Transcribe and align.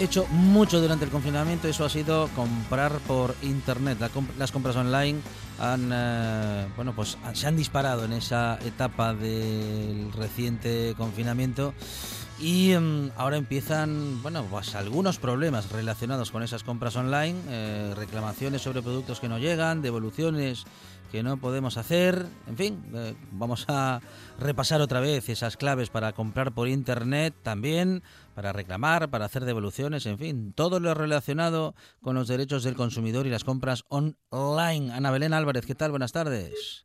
Hecho 0.00 0.26
mucho 0.28 0.80
durante 0.80 1.04
el 1.04 1.10
confinamiento, 1.10 1.68
eso 1.68 1.84
ha 1.84 1.88
sido 1.88 2.28
comprar 2.36 2.92
por 3.00 3.34
internet. 3.42 3.98
las 4.38 4.52
compras 4.52 4.76
online 4.76 5.20
han, 5.58 5.90
eh, 5.92 6.66
bueno, 6.76 6.94
pues 6.94 7.18
se 7.34 7.46
han 7.46 7.56
disparado 7.56 8.04
en 8.04 8.12
esa 8.12 8.58
etapa 8.64 9.14
del 9.14 10.12
reciente 10.12 10.94
confinamiento. 10.96 11.74
Y 12.38 12.72
em, 12.72 13.10
ahora 13.16 13.38
empiezan, 13.38 14.22
bueno, 14.22 14.44
pues 14.50 14.74
algunos 14.74 15.18
problemas 15.18 15.70
relacionados 15.70 16.30
con 16.30 16.42
esas 16.42 16.64
compras 16.64 16.94
online, 16.96 17.40
eh, 17.48 17.94
reclamaciones 17.96 18.60
sobre 18.60 18.82
productos 18.82 19.20
que 19.20 19.28
no 19.28 19.38
llegan, 19.38 19.80
devoluciones 19.80 20.64
que 21.10 21.22
no 21.22 21.38
podemos 21.38 21.76
hacer, 21.76 22.26
en 22.46 22.56
fin, 22.56 22.84
eh, 22.94 23.14
vamos 23.32 23.64
a 23.68 24.00
repasar 24.38 24.80
otra 24.80 25.00
vez 25.00 25.28
esas 25.28 25.56
claves 25.56 25.88
para 25.88 26.12
comprar 26.12 26.52
por 26.52 26.68
internet 26.68 27.34
también, 27.42 28.02
para 28.36 28.52
reclamar, 28.52 29.08
para 29.08 29.24
hacer 29.24 29.46
devoluciones, 29.46 30.04
en 30.04 30.18
fin, 30.18 30.52
todo 30.52 30.78
lo 30.78 30.92
relacionado 30.92 31.74
con 32.02 32.16
los 32.16 32.28
derechos 32.28 32.64
del 32.64 32.74
consumidor 32.74 33.26
y 33.26 33.30
las 33.30 33.44
compras 33.44 33.84
online. 33.88 34.92
Ana 34.92 35.10
Belén 35.10 35.32
Álvarez, 35.32 35.64
¿qué 35.64 35.74
tal? 35.74 35.90
Buenas 35.90 36.12
tardes. 36.12 36.84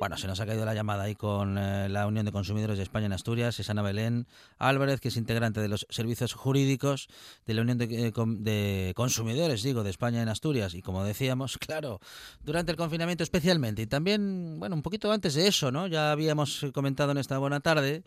Bueno, 0.00 0.16
se 0.16 0.26
nos 0.26 0.40
ha 0.40 0.46
caído 0.46 0.64
la 0.64 0.74
llamada 0.74 1.04
ahí 1.04 1.14
con 1.14 1.56
eh, 1.56 1.88
la 1.88 2.08
Unión 2.08 2.26
de 2.26 2.32
Consumidores 2.32 2.76
de 2.76 2.82
España 2.82 3.06
en 3.06 3.12
Asturias. 3.12 3.60
Es 3.60 3.70
Ana 3.70 3.82
Belén 3.82 4.26
Álvarez, 4.58 5.00
que 5.00 5.08
es 5.08 5.16
integrante 5.16 5.60
de 5.60 5.68
los 5.68 5.86
servicios 5.90 6.32
jurídicos 6.32 7.06
de 7.46 7.54
la 7.54 7.62
Unión 7.62 7.78
de, 7.78 7.84
eh, 7.84 8.12
de, 8.12 8.92
Consumidores, 8.96 9.62
digo, 9.62 9.84
de 9.84 9.90
España 9.90 10.22
en 10.22 10.28
Asturias. 10.28 10.74
Y 10.74 10.82
como 10.82 11.04
decíamos, 11.04 11.56
claro, 11.58 12.00
durante 12.42 12.72
el 12.72 12.76
confinamiento 12.76 13.22
especialmente. 13.22 13.82
Y 13.82 13.86
también, 13.86 14.58
bueno, 14.58 14.74
un 14.74 14.82
poquito 14.82 15.12
antes 15.12 15.34
de 15.34 15.46
eso, 15.46 15.70
¿no? 15.70 15.86
Ya 15.86 16.10
habíamos 16.10 16.66
comentado 16.74 17.12
en 17.12 17.18
esta 17.18 17.38
buena 17.38 17.60
tarde 17.60 18.02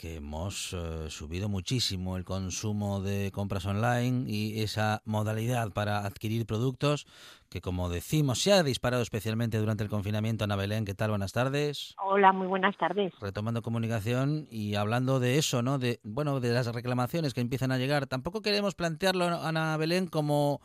que 0.00 0.16
hemos 0.16 0.72
eh, 0.72 1.10
subido 1.10 1.50
muchísimo 1.50 2.16
el 2.16 2.24
consumo 2.24 3.02
de 3.02 3.30
compras 3.32 3.66
online 3.66 4.24
y 4.26 4.62
esa 4.62 5.02
modalidad 5.04 5.72
para 5.72 6.06
adquirir 6.06 6.46
productos 6.46 7.06
que 7.50 7.60
como 7.60 7.90
decimos 7.90 8.40
se 8.40 8.54
ha 8.54 8.62
disparado 8.62 9.02
especialmente 9.02 9.58
durante 9.58 9.84
el 9.84 9.90
confinamiento. 9.90 10.44
Ana 10.44 10.56
Belén, 10.56 10.86
¿qué 10.86 10.94
tal? 10.94 11.10
Buenas 11.10 11.32
tardes. 11.32 11.96
Hola, 12.02 12.32
muy 12.32 12.46
buenas 12.46 12.78
tardes. 12.78 13.12
Retomando 13.20 13.60
comunicación 13.60 14.46
y 14.50 14.76
hablando 14.76 15.20
de 15.20 15.36
eso, 15.36 15.60
¿no? 15.60 15.78
De 15.78 16.00
bueno, 16.02 16.40
de 16.40 16.50
las 16.50 16.72
reclamaciones 16.72 17.34
que 17.34 17.42
empiezan 17.42 17.70
a 17.70 17.76
llegar. 17.76 18.06
Tampoco 18.06 18.40
queremos 18.40 18.74
plantearlo, 18.74 19.26
Ana 19.26 19.76
Belén, 19.76 20.06
como 20.06 20.62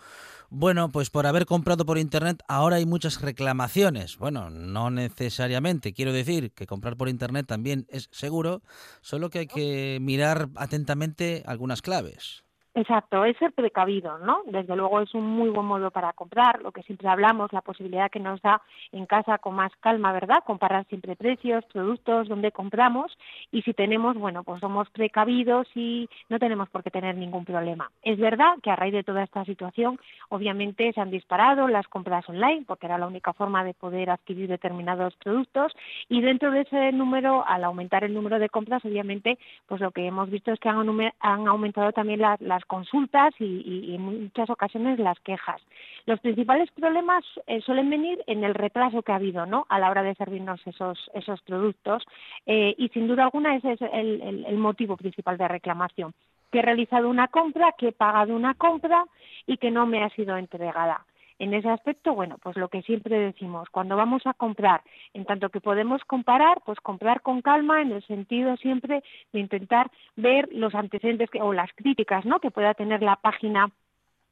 bueno, 0.57 0.89
pues 0.89 1.09
por 1.09 1.27
haber 1.27 1.45
comprado 1.45 1.85
por 1.85 1.97
internet 1.97 2.41
ahora 2.47 2.77
hay 2.77 2.85
muchas 2.85 3.19
reclamaciones. 3.19 4.17
Bueno, 4.17 4.49
no 4.49 4.89
necesariamente. 4.89 5.91
Quiero 5.91 6.13
decir 6.13 6.53
que 6.53 6.65
comprar 6.65 6.95
por 6.95 7.09
internet 7.09 7.45
también 7.45 7.85
es 7.89 8.07
seguro, 8.13 8.63
solo 9.01 9.29
que 9.29 9.39
hay 9.39 9.47
que 9.47 9.97
mirar 9.99 10.47
atentamente 10.55 11.43
algunas 11.45 11.81
claves. 11.81 12.44
Exacto, 12.77 13.23
es 13.23 13.37
ser 13.37 13.53
precavido, 13.53 14.17
¿no? 14.17 14.41
Desde 14.47 14.75
luego 14.75 14.99
es 14.99 15.13
un 15.13 15.23
muy 15.25 15.47
buen 15.47 15.65
modo 15.65 15.91
para 15.91 16.11
comprar, 16.11 16.61
lo 16.61 16.73
que 16.73 16.83
siempre 16.83 17.07
hablamos, 17.07 17.53
la 17.53 17.61
posibilidad 17.61 18.11
que 18.11 18.19
nos 18.19 18.41
da 18.41 18.61
en 18.91 19.05
casa 19.05 19.37
con 19.37 19.55
más 19.55 19.71
calma, 19.79 20.11
¿verdad? 20.11 20.43
Comparar 20.45 20.85
siempre 20.87 21.15
precios, 21.15 21.63
productos, 21.71 22.27
donde 22.27 22.51
compramos 22.51 23.17
y 23.49 23.61
si 23.61 23.73
tenemos, 23.73 24.17
bueno, 24.17 24.43
pues 24.43 24.59
somos 24.59 24.89
precavidos 24.89 25.67
y 25.73 26.09
no 26.27 26.37
tenemos 26.37 26.67
por 26.67 26.83
qué 26.83 26.91
tener 26.91 27.15
ningún 27.15 27.45
problema. 27.45 27.89
Es 28.01 28.19
verdad 28.19 28.57
que 28.61 28.71
a 28.71 28.75
raíz 28.75 28.91
de 28.91 29.05
toda 29.05 29.23
esta 29.23 29.45
situación, 29.45 29.97
obviamente 30.27 30.91
se 30.91 30.99
han 30.99 31.11
disparado 31.11 31.69
las 31.69 31.87
compras 31.87 32.27
online, 32.27 32.65
porque 32.67 32.87
era 32.87 32.97
la 32.97 33.07
única 33.07 33.31
forma 33.31 33.63
de 33.63 33.73
poder 33.73 34.09
adquirir 34.09 34.49
determinados 34.49 35.15
productos 35.23 35.71
y 36.09 36.19
dentro 36.19 36.51
de 36.51 36.61
ese 36.63 36.91
número, 36.91 37.45
al 37.47 37.63
aumentar 37.63 38.03
el 38.03 38.13
número 38.13 38.37
de 38.37 38.49
compras, 38.49 38.83
obviamente, 38.83 39.39
pues 39.65 39.79
lo 39.79 39.91
que 39.91 40.05
hemos 40.05 40.29
visto 40.29 40.51
es 40.51 40.59
que 40.59 40.67
han, 40.67 40.85
han 41.21 41.47
aumentado 41.47 41.93
también 41.93 42.19
las 42.19 42.64
consultas 42.67 43.33
y, 43.39 43.95
en 43.95 44.01
muchas 44.01 44.49
ocasiones 44.49 44.99
las 44.99 45.19
quejas. 45.21 45.61
Los 46.05 46.19
principales 46.19 46.69
problemas 46.71 47.23
eh, 47.47 47.61
suelen 47.61 47.89
venir 47.89 48.23
en 48.27 48.43
el 48.43 48.53
retraso 48.53 49.01
que 49.01 49.11
ha 49.11 49.15
habido 49.15 49.45
¿no? 49.45 49.65
a 49.69 49.79
la 49.79 49.89
hora 49.89 50.03
de 50.03 50.15
servirnos 50.15 50.65
esos, 50.65 51.09
esos 51.13 51.41
productos 51.41 52.03
eh, 52.45 52.75
y 52.77 52.89
sin 52.89 53.07
duda 53.07 53.23
alguna 53.23 53.55
ese 53.55 53.73
es 53.73 53.81
el, 53.81 54.57
motivo 54.57 54.97
principal 54.97 55.37
de 55.37 55.47
reclamación 55.47 56.13
que 56.51 56.59
he 56.59 56.61
realizado 56.61 57.09
una 57.09 57.27
compra, 57.27 57.73
que 57.77 57.89
he 57.89 57.91
pagado 57.91 58.35
una 58.35 58.53
compra 58.53 59.05
y 59.45 59.57
que 59.57 59.71
no 59.71 59.85
me 59.85 60.03
ha 60.03 60.09
sido 60.11 60.37
entregada. 60.37 61.05
En 61.37 61.53
ese 61.53 61.69
aspecto, 61.69 62.13
bueno, 62.13 62.37
pues 62.41 62.55
lo 62.55 62.69
que 62.69 62.81
siempre 62.83 63.19
decimos, 63.19 63.69
cuando 63.69 63.97
vamos 63.97 64.25
a 64.25 64.33
comprar, 64.33 64.81
en 65.13 65.25
tanto 65.25 65.49
que 65.49 65.59
podemos 65.59 66.01
comparar, 66.05 66.61
pues 66.65 66.79
comprar 66.79 67.21
con 67.21 67.41
calma 67.41 67.81
en 67.81 67.91
el 67.91 68.05
sentido 68.07 68.55
siempre 68.57 69.03
de 69.33 69.39
intentar 69.39 69.91
ver 70.15 70.47
los 70.53 70.73
antecedentes 70.73 71.29
o 71.41 71.51
las 71.51 71.71
críticas, 71.75 72.25
¿no? 72.25 72.39
Que 72.39 72.51
pueda 72.51 72.73
tener 72.73 73.01
la 73.01 73.17
página 73.17 73.69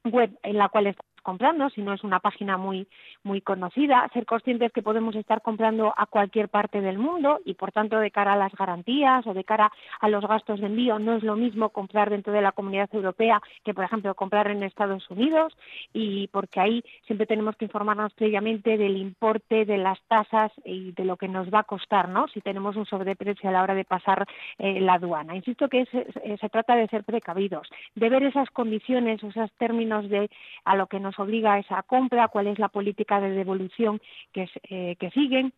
web 0.04 0.30
en 0.42 0.56
la 0.56 0.68
cual 0.68 0.86
estamos 0.86 1.13
comprando, 1.24 1.68
si 1.70 1.82
no 1.82 1.92
es 1.92 2.04
una 2.04 2.20
página 2.20 2.56
muy, 2.56 2.86
muy 3.24 3.40
conocida, 3.40 4.08
ser 4.12 4.26
conscientes 4.26 4.70
que 4.70 4.82
podemos 4.82 5.16
estar 5.16 5.42
comprando 5.42 5.92
a 5.96 6.06
cualquier 6.06 6.48
parte 6.48 6.80
del 6.80 6.98
mundo 6.98 7.40
y 7.44 7.54
por 7.54 7.72
tanto 7.72 7.98
de 7.98 8.12
cara 8.12 8.34
a 8.34 8.36
las 8.36 8.52
garantías 8.52 9.26
o 9.26 9.34
de 9.34 9.42
cara 9.42 9.72
a 10.00 10.08
los 10.08 10.24
gastos 10.24 10.60
de 10.60 10.66
envío 10.66 11.00
no 11.00 11.16
es 11.16 11.24
lo 11.24 11.34
mismo 11.34 11.70
comprar 11.70 12.10
dentro 12.10 12.32
de 12.32 12.42
la 12.42 12.52
comunidad 12.52 12.88
europea 12.92 13.40
que 13.64 13.74
por 13.74 13.84
ejemplo 13.84 14.14
comprar 14.14 14.48
en 14.50 14.62
Estados 14.62 15.10
Unidos 15.10 15.56
y 15.92 16.28
porque 16.28 16.60
ahí 16.60 16.84
siempre 17.06 17.26
tenemos 17.26 17.56
que 17.56 17.64
informarnos 17.64 18.12
previamente 18.14 18.76
del 18.76 18.96
importe 18.96 19.64
de 19.64 19.78
las 19.78 20.00
tasas 20.02 20.52
y 20.64 20.92
de 20.92 21.04
lo 21.04 21.16
que 21.16 21.28
nos 21.28 21.48
va 21.52 21.60
a 21.60 21.64
costar, 21.64 22.08
¿no? 22.08 22.28
Si 22.28 22.40
tenemos 22.40 22.76
un 22.76 22.86
sobreprecio 22.86 23.48
a 23.48 23.52
la 23.52 23.62
hora 23.62 23.74
de 23.74 23.84
pasar 23.84 24.26
eh, 24.58 24.80
la 24.80 24.94
aduana. 24.94 25.34
Insisto 25.34 25.68
que 25.68 25.86
eh, 25.90 26.36
se 26.40 26.48
trata 26.50 26.76
de 26.76 26.86
ser 26.88 27.04
precavidos, 27.04 27.68
de 27.94 28.08
ver 28.08 28.22
esas 28.24 28.50
condiciones, 28.50 29.22
esos 29.22 29.50
términos 29.52 30.08
de 30.08 30.28
a 30.64 30.76
lo 30.76 30.86
que 30.86 31.00
nos 31.00 31.13
obliga 31.18 31.58
esa 31.58 31.82
compra, 31.82 32.28
cuál 32.28 32.46
es 32.46 32.58
la 32.58 32.68
política 32.68 33.20
de 33.20 33.30
devolución 33.30 34.00
que, 34.32 34.48
eh, 34.70 34.96
que 34.98 35.10
siguen, 35.10 35.52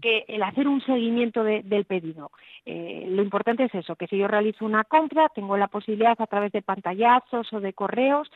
que 0.00 0.24
el 0.28 0.42
hacer 0.42 0.68
un 0.68 0.80
seguimiento 0.82 1.42
del 1.44 1.84
pedido. 1.84 2.30
lo 2.66 3.22
importante 3.22 3.64
es 3.64 3.74
eso, 3.74 3.96
que 3.96 4.06
si 4.06 4.18
yo 4.18 4.28
realizo 4.28 4.64
una 4.64 4.84
compra, 4.84 5.28
tengo 5.34 5.56
la 5.56 5.68
posibilidad 5.68 6.20
a 6.20 6.26
través 6.26 6.52
de 6.52 6.62
pantallazos 6.62 7.52
o 7.52 7.60
de 7.60 7.72
correos, 7.72 8.30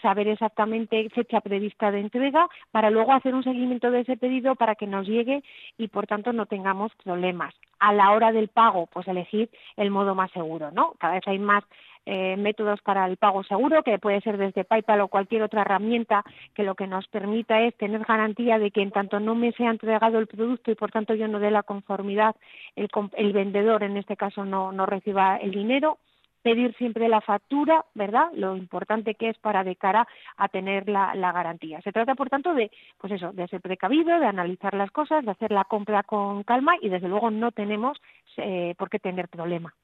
saber 0.00 0.28
exactamente 0.28 1.08
fecha 1.10 1.40
prevista 1.40 1.90
de 1.90 2.00
entrega 2.00 2.46
para 2.70 2.90
luego 2.90 3.12
hacer 3.12 3.34
un 3.34 3.42
seguimiento 3.42 3.90
de 3.90 4.00
ese 4.00 4.16
pedido 4.16 4.54
para 4.54 4.74
que 4.74 4.86
nos 4.86 5.06
llegue 5.06 5.42
y 5.78 5.88
por 5.88 6.06
tanto 6.06 6.32
no 6.32 6.46
tengamos 6.46 6.92
problemas. 7.04 7.54
A 7.84 7.92
la 7.92 8.12
hora 8.12 8.30
del 8.30 8.46
pago, 8.46 8.86
pues 8.86 9.08
elegir 9.08 9.50
el 9.76 9.90
modo 9.90 10.14
más 10.14 10.30
seguro, 10.30 10.70
¿no? 10.70 10.94
Cada 11.00 11.14
vez 11.14 11.26
hay 11.26 11.40
más 11.40 11.64
eh, 12.06 12.36
métodos 12.36 12.80
para 12.82 13.06
el 13.06 13.16
pago 13.16 13.42
seguro, 13.44 13.82
que 13.82 13.98
puede 13.98 14.20
ser 14.20 14.36
desde 14.36 14.64
PayPal 14.64 15.00
o 15.00 15.08
cualquier 15.08 15.42
otra 15.42 15.62
herramienta 15.62 16.24
que 16.54 16.62
lo 16.62 16.74
que 16.74 16.86
nos 16.86 17.06
permita 17.08 17.60
es 17.60 17.76
tener 17.76 18.04
garantía 18.04 18.58
de 18.58 18.70
que 18.70 18.82
en 18.82 18.90
tanto 18.90 19.20
no 19.20 19.34
me 19.34 19.52
sea 19.52 19.70
entregado 19.70 20.18
el 20.18 20.26
producto 20.28 20.70
y 20.70 20.74
por 20.76 20.90
tanto 20.90 21.14
yo 21.14 21.28
no 21.28 21.38
dé 21.38 21.50
la 21.50 21.62
conformidad, 21.62 22.36
el, 22.76 22.88
el 23.14 23.32
vendedor 23.32 23.82
en 23.82 23.96
este 23.96 24.16
caso 24.16 24.44
no, 24.44 24.72
no 24.72 24.86
reciba 24.86 25.36
el 25.36 25.52
dinero 25.52 25.98
pedir 26.42 26.74
siempre 26.76 27.08
la 27.08 27.20
factura, 27.20 27.84
¿verdad? 27.94 28.28
Lo 28.34 28.56
importante 28.56 29.14
que 29.14 29.30
es 29.30 29.38
para 29.38 29.64
de 29.64 29.76
cara 29.76 30.06
a 30.36 30.48
tener 30.48 30.88
la, 30.88 31.14
garantía. 31.32 31.80
Se 31.82 31.92
trata, 31.92 32.14
por 32.14 32.28
tanto, 32.28 32.52
de, 32.54 32.70
pues 32.98 33.12
eso, 33.12 33.32
de 33.32 33.48
ser 33.48 33.60
precavido, 33.60 34.18
de 34.18 34.26
analizar 34.26 34.74
las 34.74 34.90
cosas, 34.90 35.24
de 35.24 35.30
hacer 35.30 35.52
la 35.52 35.64
compra 35.64 36.02
con 36.02 36.42
calma 36.42 36.72
y, 36.80 36.88
desde 36.88 37.08
luego, 37.08 37.30
no 37.30 37.52
tenemos 37.52 37.98
eh, 38.36 38.74
por 38.76 38.90
qué 38.90 38.98
tener 38.98 39.28
problema. 39.28 39.74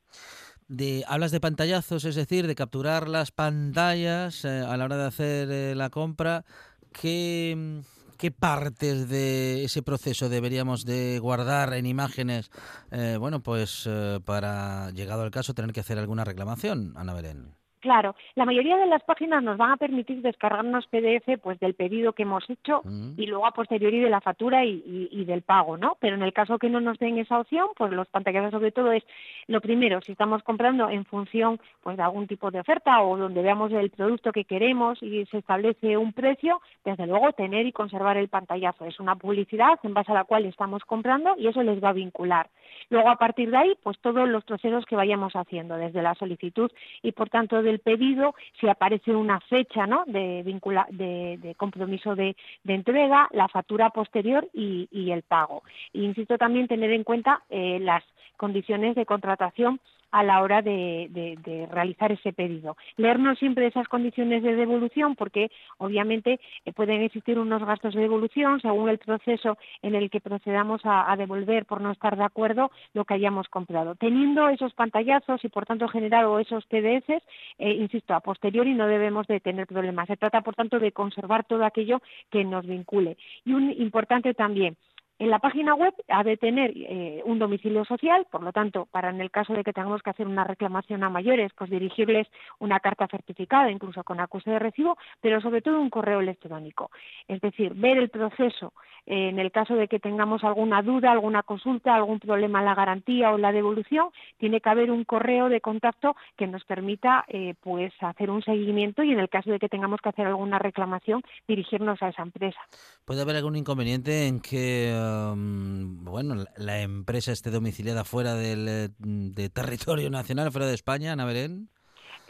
De, 0.67 1.05
hablas 1.09 1.31
de 1.31 1.41
pantallazos, 1.41 2.05
es 2.05 2.15
decir, 2.15 2.47
de 2.47 2.55
capturar 2.55 3.09
las 3.09 3.31
pantallas 3.31 4.45
eh, 4.45 4.65
a 4.69 4.77
la 4.77 4.85
hora 4.85 4.99
de 4.99 5.07
hacer 5.07 5.51
eh, 5.51 5.75
la 5.75 5.89
compra. 5.89 6.45
¿Qué, 6.93 7.83
¿Qué 8.19 8.33
partes 8.33 9.09
de 9.09 9.63
ese 9.63 9.81
proceso 9.81 10.29
deberíamos 10.29 10.85
de 10.85 11.21
guardar 11.21 11.73
en 11.75 11.87
imágenes? 11.87 12.51
Eh, 12.91 13.17
bueno, 13.17 13.45
pues 13.45 13.85
eh, 13.87 14.19
para, 14.25 14.91
llegado 14.91 15.23
al 15.23 15.31
caso, 15.31 15.55
tener 15.55 15.73
que 15.73 15.81
hacer 15.81 15.99
alguna 15.99 16.25
reclamación, 16.25 16.95
Ana 16.97 17.15
Belén. 17.15 17.58
Claro, 17.81 18.17
la 18.35 18.45
mayoría 18.45 18.77
de 18.77 18.87
las 18.87 19.03
páginas 19.05 19.43
nos 19.43 19.57
van 19.57 19.73
a 19.73 19.77
permitir 19.77 20.21
descargarnos 20.21 20.87
PDF 20.87 21.39
pues 21.43 21.61
del 21.61 21.75
pedido 21.75 22.13
que 22.13 22.23
hemos 22.25 22.49
hecho 22.51 22.83
mm. 22.85 23.13
y 23.17 23.27
luego 23.27 23.47
a 23.47 23.53
posteriori 23.53 24.01
de 24.01 24.11
la 24.11 24.21
factura 24.21 24.65
y, 24.65 25.25
del 25.25 25.43
pago, 25.43 25.77
¿no? 25.77 25.97
Pero 26.01 26.17
en 26.17 26.23
el 26.23 26.33
caso 26.33 26.59
que 26.59 26.71
no 26.71 26.81
nos 26.81 26.99
den 26.99 27.19
esa 27.19 27.39
opción, 27.39 27.69
pues 27.77 27.93
los 27.93 28.09
pantallazos 28.09 28.51
sobre 28.53 28.73
todo 28.73 28.93
es 28.93 29.05
lo 29.47 29.61
primero, 29.61 30.01
si 30.01 30.13
estamos 30.13 30.43
comprando 30.43 30.89
en 30.89 31.05
función 31.05 31.61
pues 31.83 31.97
de 31.97 32.03
algún 32.03 32.27
tipo 32.27 32.51
de 32.51 32.61
oferta 32.61 33.03
o 33.03 33.17
donde 33.17 33.43
veamos 33.43 33.71
el 33.73 33.91
producto 33.91 34.33
que 34.33 34.45
queremos 34.45 35.03
y 35.03 35.27
se 35.27 35.39
establece 35.39 35.97
un 35.97 36.13
precio, 36.13 36.61
desde 36.85 37.07
luego 37.07 37.33
tener 37.33 37.67
y 37.67 37.73
conservar 37.73 38.17
el 38.17 38.29
pantallazo. 38.29 38.85
Es 38.85 38.99
una 39.01 39.17
publicidad 39.17 39.79
en 39.83 39.95
base 39.95 40.13
a 40.13 40.17
la 40.17 40.25
cual 40.25 40.47
estamos 40.47 40.85
comprando 40.85 41.35
y 41.37 41.47
eso 41.47 41.63
les 41.63 41.83
va 41.83 41.91
a 41.91 41.93
vincular. 41.93 42.49
Luego 42.91 43.11
a 43.11 43.17
partir 43.17 43.51
de 43.51 43.57
ahí, 43.57 43.75
pues 43.83 43.99
todos 44.01 44.29
los 44.29 44.45
procesos 44.45 44.85
que 44.87 44.97
vayamos 44.97 45.35
haciendo, 45.35 45.77
desde 45.77 46.03
la 46.03 46.15
solicitud 46.15 46.71
y 47.03 47.13
por 47.13 47.29
tanto 47.29 47.63
del 47.69 47.81
pedido, 47.81 48.35
si 48.59 48.69
aparece 48.69 49.15
una 49.15 49.41
fecha 49.41 49.87
¿no? 49.87 50.05
de, 50.07 50.43
vincula, 50.43 50.87
de, 50.91 51.55
compromiso 51.57 52.15
de, 52.17 52.35
entrega, 52.67 53.29
la 53.33 53.49
factura 53.49 53.91
posterior 53.91 54.49
y, 54.53 54.89
el 55.11 55.23
pago. 55.23 55.63
Insisto 55.93 56.37
también 56.37 56.69
tener 56.69 56.91
en 56.93 57.05
cuenta 57.05 57.43
eh, 57.49 57.79
las 57.81 58.05
condiciones 58.37 58.95
de 58.95 59.07
contratación 59.07 59.81
a 60.11 60.23
la 60.23 60.43
hora 60.43 60.63
de, 60.63 61.69
realizar 61.71 62.13
ese 62.13 62.33
pedido. 62.33 62.77
Leernos 62.97 63.39
siempre 63.39 63.67
esas 63.67 63.89
condiciones 63.89 64.43
de 64.43 64.55
devolución 64.55 65.17
porque 65.17 65.51
obviamente 65.79 66.41
eh, 66.65 66.73
pueden 66.73 67.03
existir 67.03 67.39
unos 67.39 67.65
gastos 67.65 67.95
de 67.95 68.01
devolución 68.01 68.61
según 68.61 68.89
el 68.89 68.99
proceso 68.99 69.59
en 69.83 69.95
el 69.95 70.11
que 70.11 70.21
procedamos 70.21 70.81
a, 70.85 71.15
devolver 71.17 71.67
por 71.67 71.81
no 71.81 71.91
estar 71.91 72.17
de 72.17 72.25
acuerdo 72.25 72.71
lo 72.95 73.05
que 73.05 73.15
hayamos 73.15 73.49
comprado. 73.49 73.95
Teniendo 73.97 74.49
esos 74.49 74.73
pantallazos 74.75 75.45
y 75.45 75.49
por 75.49 75.67
tanto 75.67 75.89
generado 75.89 76.39
esos 76.39 76.65
PDFs, 76.67 77.23
eh, 77.59 77.73
insisto, 77.73 78.15
a 78.15 78.21
posteriori 78.21 78.75
no 78.75 78.87
debemos 78.87 79.27
de 79.27 79.41
tener 79.41 79.67
problemas. 79.67 80.07
Se 80.07 80.17
trata 80.17 80.43
por 80.43 80.55
tanto 80.55 80.79
de 80.79 80.93
conservar 80.93 81.45
todo 81.45 81.65
aquello 81.65 82.01
que 82.31 82.45
nos 82.45 82.67
vincule. 82.67 83.17
Y 83.45 83.53
un 83.53 83.71
importante 83.71 84.35
también, 84.35 84.77
en 85.19 85.31
la 85.31 85.39
página 85.39 85.75
web 85.75 85.95
ha 86.09 86.23
de 86.23 86.37
tener 86.37 86.73
eh, 86.77 87.23
un 87.25 87.39
domicilio 87.39 87.85
social, 87.85 88.27
por 88.31 88.43
lo 88.43 88.53
tanto, 88.53 88.87
para 88.87 89.11
en 89.11 89.21
el 89.21 89.31
caso 89.31 89.53
de 89.53 89.65
que 89.65 89.73
tengamos 89.73 90.03
que 90.03 90.11
hacer 90.11 90.27
una 90.27 90.45
reclamación 90.45 91.03
a 91.03 91.11
mayores, 91.11 91.53
pues 91.57 91.71
dirigirles 91.71 92.29
una 92.59 92.81
carta 92.81 93.09
certificada, 93.09 93.71
incluso 93.71 94.05
con 94.05 94.21
acuse 94.21 94.51
de 94.51 94.59
recibo, 94.59 94.97
pero 95.21 95.41
sobre 95.41 95.63
todo 95.63 95.81
un 95.81 95.91
correo 95.91 96.21
electrónico. 96.21 96.91
Es 97.27 97.41
decir, 97.41 97.75
ver 97.75 97.99
el 97.99 98.11
proceso 98.11 98.73
eh, 99.09 99.31
en 99.31 99.39
el 99.39 99.51
caso 99.51 99.75
de 99.75 99.89
que 99.89 99.99
tengamos 99.99 100.45
alguna 100.45 100.83
duda, 100.83 101.11
alguna 101.11 101.43
consulta, 101.43 101.95
algún 101.95 102.21
problema 102.21 102.59
en 102.59 102.67
la 102.67 102.75
garantía 102.75 103.31
o 103.31 103.37
en 103.37 103.43
la 103.43 103.53
devolución, 103.53 104.09
tiene 104.37 104.61
que 104.61 104.69
haber 104.69 104.91
un 104.91 105.05
correo 105.05 105.49
de 105.49 105.63
contacto 105.63 106.15
que 106.37 106.47
nos 106.47 106.63
permita 106.65 107.25
eh, 107.29 107.55
pues 107.61 107.93
hacer 108.01 108.31
un 108.31 108.43
seguimiento 108.43 109.03
y 109.03 109.13
en 109.13 109.19
el 109.19 109.31
caso 109.31 109.51
de 109.51 109.59
que 109.59 109.71
tengamos 109.71 110.01
que 110.03 110.11
hacer 110.11 110.27
alguna 110.27 110.59
reclamación, 110.59 111.23
dirigirnos 111.47 112.03
a 112.03 112.11
esa 112.11 112.23
empresa. 112.23 112.61
¿Puede 113.07 113.23
haber 113.23 113.37
algún 113.37 113.57
inconveniente 113.57 114.27
en 114.27 114.41
que 114.41 114.93
bueno, 115.37 116.45
la 116.57 116.81
empresa 116.81 117.33
esté 117.33 117.51
domiciliada 117.51 118.05
fuera 118.05 118.35
del 118.35 118.67
eh, 118.69 119.49
territorio 119.51 120.11
nacional, 120.11 120.53
fuera 120.53 120.67
de 120.67 120.75
España, 120.75 121.13
Ana 121.13 121.25
Belén? 121.25 121.71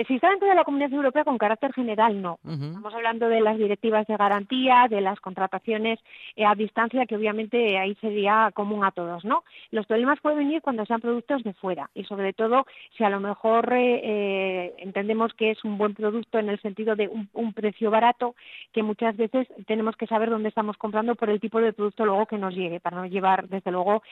Si 0.06 0.14
está 0.14 0.30
dentro 0.30 0.48
de 0.48 0.54
la 0.54 0.62
Comunidad 0.62 0.92
Europea 0.92 1.24
con 1.24 1.38
carácter 1.38 1.72
general, 1.72 2.22
no. 2.22 2.38
Estamos 2.44 2.94
hablando 2.94 3.28
de 3.28 3.40
las 3.40 3.58
directivas 3.58 4.06
de 4.06 4.16
garantía, 4.16 4.86
de 4.88 5.00
las 5.00 5.18
contrataciones 5.18 5.98
eh, 6.36 6.44
a 6.44 6.54
distancia, 6.54 7.04
que 7.04 7.16
obviamente 7.16 7.76
ahí 7.76 7.96
sería 7.96 8.52
común 8.54 8.84
a 8.84 8.92
todos, 8.92 9.24
¿no? 9.24 9.42
Los 9.72 9.86
problemas 9.86 10.20
pueden 10.20 10.38
venir 10.38 10.62
cuando 10.62 10.86
sean 10.86 11.00
productos 11.00 11.42
de 11.42 11.52
fuera 11.54 11.90
y 11.94 12.04
sobre 12.04 12.32
todo 12.32 12.64
si 12.96 13.02
a 13.02 13.10
lo 13.10 13.18
mejor 13.18 13.72
eh, 13.72 14.00
eh, 14.04 14.74
entendemos 14.78 15.34
que 15.34 15.50
es 15.50 15.64
un 15.64 15.78
buen 15.78 15.94
producto 15.94 16.38
en 16.38 16.48
el 16.48 16.60
sentido 16.60 16.94
de 16.94 17.08
un, 17.08 17.52
precio 17.52 17.90
barato, 17.90 18.36
que 18.72 18.84
muchas 18.84 19.16
veces 19.16 19.48
tenemos 19.66 19.96
que 19.96 20.06
saber 20.06 20.30
dónde 20.30 20.50
estamos 20.50 20.76
comprando 20.76 21.16
por 21.16 21.28
el 21.28 21.40
tipo 21.40 21.60
de 21.60 21.72
producto 21.72 22.04
luego 22.04 22.26
que 22.26 22.38
nos 22.38 22.54
llegue, 22.54 22.78
para 22.78 22.98
no 22.98 23.06
llevar 23.06 23.48
desde 23.48 23.72
luego 23.72 24.02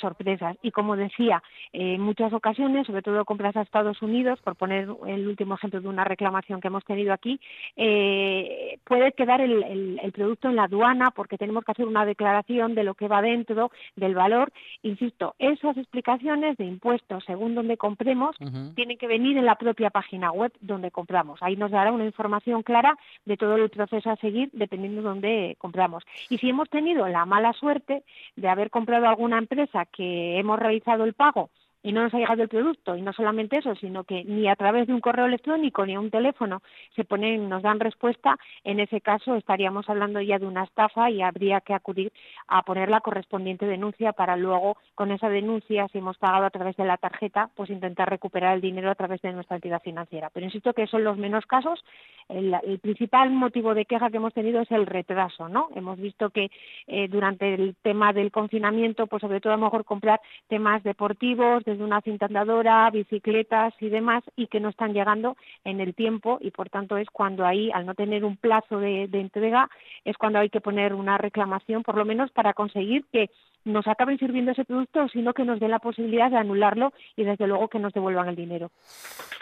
sorpresas. 0.00 0.56
Y 0.62 0.70
como 0.70 0.96
decía, 0.96 1.42
en 1.72 2.00
muchas 2.00 2.32
ocasiones, 2.32 2.86
sobre 2.86 3.02
todo 3.02 3.24
compras 3.24 3.56
a 3.56 3.62
Estados 3.62 4.00
Unidos, 4.00 4.40
por 4.42 4.56
poner 4.56 4.88
el 5.06 5.33
último 5.34 5.54
ejemplo 5.56 5.80
de 5.80 5.88
una 5.88 6.04
reclamación 6.04 6.60
que 6.60 6.68
hemos 6.68 6.84
tenido 6.84 7.12
aquí, 7.12 7.40
eh, 7.76 8.78
puede 8.84 9.12
quedar 9.12 9.40
el, 9.40 10.00
producto 10.14 10.48
en 10.48 10.56
la 10.56 10.64
aduana 10.64 11.10
porque 11.10 11.36
tenemos 11.36 11.64
que 11.64 11.72
hacer 11.72 11.86
una 11.86 12.06
declaración 12.06 12.74
de 12.74 12.84
lo 12.84 12.94
que 12.94 13.08
va 13.08 13.20
dentro, 13.20 13.70
del 13.96 14.14
valor. 14.14 14.52
Insisto, 14.82 15.34
esas 15.38 15.76
explicaciones 15.76 16.56
de 16.56 16.64
impuestos 16.64 17.24
según 17.24 17.54
donde 17.54 17.76
compremos 17.76 18.36
tienen 18.74 18.96
que 18.96 19.08
venir 19.08 19.36
en 19.36 19.44
la 19.44 19.56
propia 19.56 19.90
página 19.90 20.30
web 20.30 20.52
donde 20.60 20.90
compramos. 20.90 21.42
Ahí 21.42 21.56
nos 21.56 21.72
dará 21.72 21.90
una 21.90 22.04
información 22.04 22.62
clara 22.62 22.96
de 23.24 23.36
todo 23.36 23.56
el 23.56 23.70
proceso 23.70 24.10
a 24.10 24.16
seguir 24.16 24.50
dependiendo 24.52 25.02
de 25.02 25.08
dónde 25.08 25.56
compramos. 25.58 26.04
Y 26.30 26.38
si 26.38 26.48
hemos 26.48 26.70
tenido 26.70 27.08
la 27.08 27.26
mala 27.26 27.52
suerte 27.54 28.04
de 28.36 28.48
haber 28.48 28.70
comprado 28.70 29.08
alguna 29.08 29.38
empresa 29.38 29.84
que 29.86 30.38
hemos 30.38 30.58
realizado 30.58 31.04
el 31.04 31.14
pago 31.14 31.50
y 31.84 31.92
no 31.92 32.02
nos 32.02 32.14
ha 32.14 32.18
llegado 32.18 32.42
el 32.42 32.48
producto. 32.48 32.96
Y 32.96 33.02
no 33.02 33.12
solamente 33.12 33.58
eso, 33.58 33.74
sino 33.76 34.04
que 34.04 34.24
ni 34.24 34.48
a 34.48 34.56
través 34.56 34.88
de 34.88 34.94
un 34.94 35.00
correo 35.00 35.26
electrónico 35.26 35.84
ni 35.86 35.94
a 35.94 36.00
un 36.00 36.10
teléfono 36.10 36.62
se 36.96 37.04
ponen, 37.04 37.48
nos 37.48 37.62
dan 37.62 37.78
respuesta, 37.78 38.36
en 38.64 38.80
ese 38.80 39.02
caso 39.02 39.36
estaríamos 39.36 39.88
hablando 39.88 40.20
ya 40.20 40.38
de 40.38 40.46
una 40.46 40.64
estafa 40.64 41.10
y 41.10 41.20
habría 41.20 41.60
que 41.60 41.74
acudir 41.74 42.10
a 42.48 42.62
poner 42.62 42.88
la 42.88 43.02
correspondiente 43.02 43.66
denuncia 43.66 44.12
para 44.14 44.36
luego, 44.36 44.78
con 44.94 45.12
esa 45.12 45.28
denuncia, 45.28 45.86
si 45.88 45.98
hemos 45.98 46.16
pagado 46.16 46.46
a 46.46 46.50
través 46.50 46.74
de 46.76 46.86
la 46.86 46.96
tarjeta, 46.96 47.50
pues 47.54 47.68
intentar 47.68 48.08
recuperar 48.08 48.54
el 48.54 48.62
dinero 48.62 48.90
a 48.90 48.94
través 48.94 49.20
de 49.20 49.32
nuestra 49.32 49.56
entidad 49.56 49.82
financiera. 49.82 50.30
Pero 50.32 50.46
insisto 50.46 50.72
que 50.72 50.86
son 50.86 51.04
los 51.04 51.18
menos 51.18 51.44
casos. 51.46 51.84
El, 52.28 52.54
principal 52.80 53.30
motivo 53.30 53.74
de 53.74 53.84
queja 53.84 54.10
que 54.10 54.16
hemos 54.16 54.32
tenido 54.32 54.62
es 54.62 54.70
el 54.70 54.86
retraso, 54.86 55.48
¿no? 55.50 55.68
Hemos 55.74 55.98
visto 55.98 56.30
que 56.30 56.50
eh, 56.86 57.08
durante 57.08 57.52
el 57.52 57.76
tema 57.82 58.12
del 58.14 58.30
confinamiento, 58.30 59.06
pues 59.06 59.20
sobre 59.20 59.40
todo 59.40 59.52
a 59.52 59.56
lo 59.56 59.64
mejor 59.64 59.84
comprar 59.84 60.20
temas 60.48 60.82
deportivos, 60.82 61.64
de 61.64 61.73
desde 61.74 61.84
una 61.84 62.00
cinta 62.00 62.26
andadora, 62.26 62.88
bicicletas 62.90 63.74
y 63.80 63.88
demás, 63.88 64.22
y 64.36 64.46
que 64.46 64.60
no 64.60 64.68
están 64.68 64.92
llegando 64.92 65.36
en 65.64 65.80
el 65.80 65.94
tiempo 65.94 66.38
y 66.40 66.50
por 66.50 66.70
tanto 66.70 66.96
es 66.96 67.08
cuando 67.10 67.44
ahí, 67.44 67.70
al 67.72 67.84
no 67.84 67.94
tener 67.94 68.24
un 68.24 68.36
plazo 68.36 68.78
de, 68.78 69.08
entrega, 69.12 69.68
es 70.04 70.16
cuando 70.16 70.38
hay 70.38 70.50
que 70.50 70.60
poner 70.60 70.94
una 70.94 71.18
reclamación, 71.18 71.82
por 71.82 71.96
lo 71.96 72.04
menos 72.04 72.30
para 72.30 72.54
conseguir 72.54 73.04
que 73.12 73.30
nos 73.64 73.86
acaben 73.86 74.18
sirviendo 74.18 74.52
ese 74.52 74.64
producto, 74.64 75.08
sino 75.08 75.32
que 75.32 75.44
nos 75.44 75.58
den 75.58 75.70
la 75.70 75.78
posibilidad 75.78 76.30
de 76.30 76.36
anularlo 76.36 76.92
y 77.16 77.24
desde 77.24 77.46
luego 77.46 77.68
que 77.68 77.78
nos 77.78 77.94
devuelvan 77.94 78.28
el 78.28 78.36
dinero. 78.36 78.70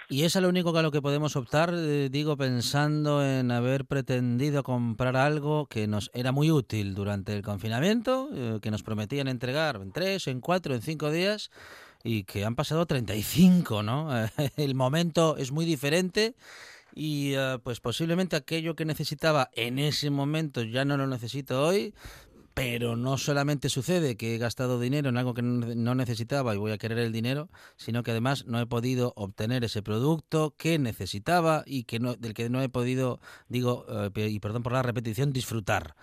Y 0.09 0.25
es 0.25 0.37
a 0.37 0.41
lo 0.41 0.49
único 0.49 0.73
que 0.73 0.79
a 0.79 0.83
lo 0.83 0.93
que 0.93 1.03
podemos 1.03 1.35
optar, 1.37 1.71
eh, 1.75 2.09
digo, 2.11 2.37
pensando 2.37 3.25
en 3.25 3.51
haber 3.51 3.85
pretendido 3.85 4.63
comprar 4.63 5.17
algo 5.17 5.67
que 5.67 5.89
nos 5.89 6.11
era 6.15 6.31
muy 6.31 6.51
útil 6.51 6.95
durante 6.95 7.35
el 7.35 7.43
confinamiento, 7.43 8.29
eh, 8.33 8.59
que 8.63 8.71
nos 8.71 8.83
prometían 8.83 9.27
entregar 9.27 9.77
en 9.77 9.91
tres, 9.93 10.29
en 10.29 10.41
cuatro, 10.41 10.75
en 10.75 10.83
cinco 10.83 11.11
días 11.11 11.51
y 12.05 12.25
que 12.25 12.45
han 12.45 12.57
pasado 12.57 12.87
35, 12.87 13.83
¿no? 13.83 14.11
el 14.57 14.75
momento 14.75 15.37
es 15.37 15.53
muy 15.53 15.65
diferente 15.65 16.35
y 16.95 17.35
eh, 17.35 17.59
pues 17.63 17.81
posiblemente 17.81 18.37
aquello 18.37 18.75
que 18.75 18.85
necesitaba 18.85 19.51
en 19.55 19.79
ese 19.79 20.11
momento 20.11 20.63
ya 20.63 20.85
no 20.85 20.97
lo 20.97 21.07
necesito 21.07 21.67
hoy, 21.67 21.95
pero 22.55 22.97
no 22.97 23.17
solamente 23.17 23.69
sucede 23.69 24.17
que 24.17 24.35
he 24.35 24.39
gastado 24.39 24.79
dinero 24.79 25.09
en 25.09 25.17
algo 25.17 25.33
que 25.33 25.43
no 25.43 25.95
necesitaba 25.95 26.55
y 26.55 26.59
voy 26.59 26.73
a 26.73 26.79
querer 26.79 26.99
el 26.99 27.13
dinero, 27.13 27.49
sino 27.77 28.03
que 28.03 28.11
además 28.11 28.45
no 28.47 28.61
he 28.61 28.67
podido 28.67 29.15
obtener 29.17 29.65
ese 29.65 29.83
producto 29.83 30.55
que 30.57 30.79
necesitaba 30.79 31.65
y 31.67 31.85
que 31.85 31.99
no, 31.99 32.15
del 32.15 32.35
que 32.35 32.51
no 32.51 32.63
he 32.63 32.69
podido, 32.69 33.21
digo, 33.49 33.87
eh, 33.89 34.29
y 34.29 34.39
perdón 34.41 34.63
por 34.63 34.73
la 34.73 34.83
repetición, 34.83 35.33
disfrutar. 35.33 35.95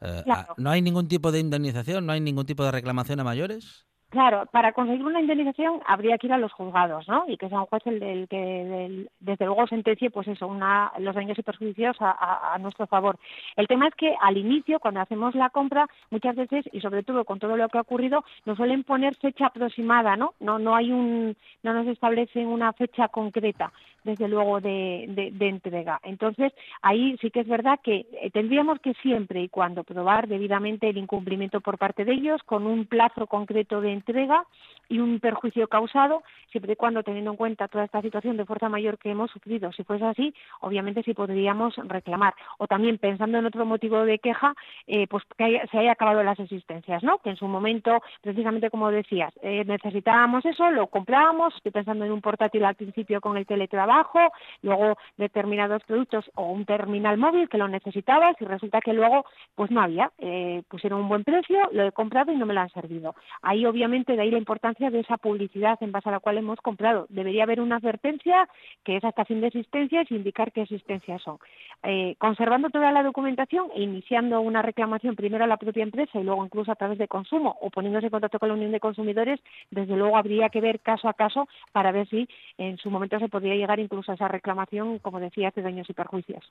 Eh, 0.00 0.24
ah, 0.28 0.48
¿No 0.56 0.70
hay 0.70 0.82
ningún 0.82 1.06
tipo 1.06 1.30
de 1.30 1.38
indemnización? 1.38 2.04
¿No 2.06 2.12
hay 2.12 2.20
ningún 2.20 2.46
tipo 2.46 2.64
de 2.64 2.72
reclamación 2.72 3.20
a 3.20 3.24
mayores? 3.24 3.86
Claro, 4.12 4.44
para 4.52 4.72
conseguir 4.74 5.06
una 5.06 5.22
indemnización 5.22 5.80
habría 5.86 6.18
que 6.18 6.26
ir 6.26 6.34
a 6.34 6.36
los 6.36 6.52
juzgados, 6.52 7.08
¿no? 7.08 7.24
Y 7.28 7.38
que 7.38 7.48
sea 7.48 7.60
un 7.60 7.66
juez 7.66 7.80
el 7.86 7.98
del 7.98 8.28
que, 8.28 9.08
desde 9.20 9.46
luego, 9.46 9.66
sentencie, 9.66 10.10
pues 10.10 10.28
eso, 10.28 10.46
una, 10.46 10.92
los 10.98 11.14
daños 11.14 11.38
y 11.38 11.42
perjuicios 11.42 11.96
a, 11.98 12.54
nuestro 12.60 12.86
favor. 12.86 13.18
El 13.56 13.68
tema 13.68 13.88
es 13.88 13.94
que 13.94 14.14
al 14.20 14.36
inicio, 14.36 14.80
cuando 14.80 15.00
hacemos 15.00 15.34
la 15.34 15.48
compra, 15.48 15.88
muchas 16.10 16.36
veces, 16.36 16.66
y 16.72 16.82
sobre 16.82 17.04
todo 17.04 17.24
con 17.24 17.38
todo 17.38 17.56
lo 17.56 17.70
que 17.70 17.78
ha 17.78 17.80
ocurrido, 17.80 18.22
nos 18.44 18.58
suelen 18.58 18.84
poner 18.84 19.14
fecha 19.14 19.46
aproximada, 19.46 20.14
¿no? 20.14 20.34
No, 20.40 20.58
no 20.58 20.76
hay 20.76 20.92
un, 20.92 21.34
no 21.62 21.72
nos 21.72 21.86
establecen 21.86 22.48
una 22.48 22.74
fecha 22.74 23.08
concreta, 23.08 23.72
desde 24.04 24.28
luego, 24.28 24.60
de, 24.60 25.32
de 25.32 25.48
entrega. 25.48 26.00
Entonces, 26.02 26.52
ahí 26.82 27.16
sí 27.22 27.30
que 27.30 27.40
es 27.40 27.48
verdad 27.48 27.80
que 27.82 28.04
eh, 28.20 28.30
tendríamos 28.30 28.78
que 28.80 28.92
siempre 29.00 29.40
y 29.40 29.48
cuando 29.48 29.84
probar 29.84 30.28
debidamente 30.28 30.90
el 30.90 30.98
incumplimiento 30.98 31.62
por 31.62 31.78
parte 31.78 32.04
de 32.04 32.12
ellos, 32.12 32.42
con 32.42 32.66
un 32.66 32.84
plazo 32.84 33.26
concreto 33.26 33.80
de 33.80 34.01
entrega 34.02 34.44
y 34.88 34.98
un 34.98 35.20
perjuicio 35.20 35.68
causado, 35.68 36.22
siempre 36.50 36.74
y 36.74 36.76
cuando 36.76 37.02
teniendo 37.02 37.30
en 37.30 37.36
cuenta 37.36 37.68
toda 37.68 37.84
esta 37.84 38.02
situación 38.02 38.36
de 38.36 38.44
fuerza 38.44 38.68
mayor 38.68 38.98
que 38.98 39.10
hemos 39.10 39.30
sufrido. 39.30 39.72
Si 39.72 39.84
fuese 39.84 40.04
así, 40.04 40.34
obviamente 40.60 41.02
sí 41.02 41.14
podríamos 41.14 41.74
reclamar. 41.76 42.34
O 42.58 42.66
también 42.66 42.98
pensando 42.98 43.38
en 43.38 43.46
otro 43.46 43.64
motivo 43.64 44.04
de 44.04 44.18
queja, 44.18 44.54
eh, 44.86 45.06
pues 45.08 45.24
que 45.36 45.62
se 45.70 45.78
haya 45.78 45.92
acabado 45.92 46.22
las 46.22 46.38
existencias, 46.38 47.02
¿no? 47.02 47.18
Que 47.18 47.30
en 47.30 47.36
su 47.36 47.46
momento, 47.46 48.02
precisamente 48.20 48.70
como 48.70 48.90
decías, 48.90 49.32
eh, 49.42 49.64
necesitábamos 49.64 50.44
eso, 50.44 50.70
lo 50.70 50.86
comprábamos, 50.88 51.54
estoy 51.56 51.72
pensando 51.72 52.04
en 52.04 52.12
un 52.12 52.20
portátil 52.20 52.64
al 52.64 52.74
principio 52.74 53.20
con 53.20 53.36
el 53.36 53.46
teletrabajo, 53.46 54.20
luego 54.62 54.96
determinados 55.16 55.82
productos 55.84 56.30
o 56.34 56.50
un 56.50 56.64
terminal 56.64 57.16
móvil 57.16 57.48
que 57.48 57.58
lo 57.58 57.68
necesitabas 57.68 58.36
y 58.40 58.44
resulta 58.44 58.80
que 58.80 58.92
luego 58.92 59.24
pues 59.54 59.70
no 59.70 59.80
había, 59.80 60.10
eh, 60.18 60.62
pusieron 60.68 61.00
un 61.00 61.08
buen 61.08 61.24
precio, 61.24 61.68
lo 61.72 61.84
he 61.84 61.92
comprado 61.92 62.32
y 62.32 62.36
no 62.36 62.46
me 62.46 62.54
lo 62.54 62.60
han 62.60 62.70
servido. 62.70 63.14
Ahí 63.42 63.64
obviamente 63.66 64.14
de 64.16 64.22
ahí 64.22 64.30
la 64.30 64.38
importancia 64.38 64.71
de 64.78 65.00
esa 65.00 65.16
publicidad 65.18 65.78
en 65.82 65.92
base 65.92 66.08
a 66.08 66.12
la 66.12 66.20
cual 66.20 66.38
hemos 66.38 66.60
comprado. 66.60 67.06
Debería 67.08 67.44
haber 67.44 67.60
una 67.60 67.76
advertencia 67.76 68.48
que 68.84 68.96
es 68.96 69.04
hasta 69.04 69.24
fin 69.24 69.40
de 69.40 69.48
existencia 69.48 70.04
y 70.08 70.14
indicar 70.14 70.52
qué 70.52 70.62
existencias 70.62 71.22
son. 71.22 71.38
Eh, 71.82 72.16
conservando 72.18 72.70
toda 72.70 72.92
la 72.92 73.02
documentación 73.02 73.68
e 73.74 73.82
iniciando 73.82 74.40
una 74.40 74.62
reclamación 74.62 75.16
primero 75.16 75.44
a 75.44 75.46
la 75.46 75.56
propia 75.56 75.82
empresa 75.82 76.18
y 76.18 76.24
luego 76.24 76.44
incluso 76.44 76.72
a 76.72 76.76
través 76.76 76.98
de 76.98 77.08
consumo 77.08 77.56
o 77.60 77.70
poniéndose 77.70 78.06
en 78.06 78.10
contacto 78.10 78.38
con 78.38 78.48
la 78.48 78.54
Unión 78.54 78.72
de 78.72 78.80
Consumidores, 78.80 79.40
desde 79.70 79.96
luego 79.96 80.16
habría 80.16 80.48
que 80.48 80.60
ver 80.60 80.80
caso 80.80 81.08
a 81.08 81.14
caso 81.14 81.48
para 81.72 81.92
ver 81.92 82.08
si 82.08 82.28
en 82.58 82.78
su 82.78 82.90
momento 82.90 83.18
se 83.18 83.28
podría 83.28 83.54
llegar 83.54 83.78
incluso 83.80 84.12
a 84.12 84.14
esa 84.14 84.28
reclamación, 84.28 84.98
como 84.98 85.20
decía, 85.20 85.52
de 85.54 85.62
daños 85.62 85.88
y 85.90 85.92
perjuicios. 85.92 86.50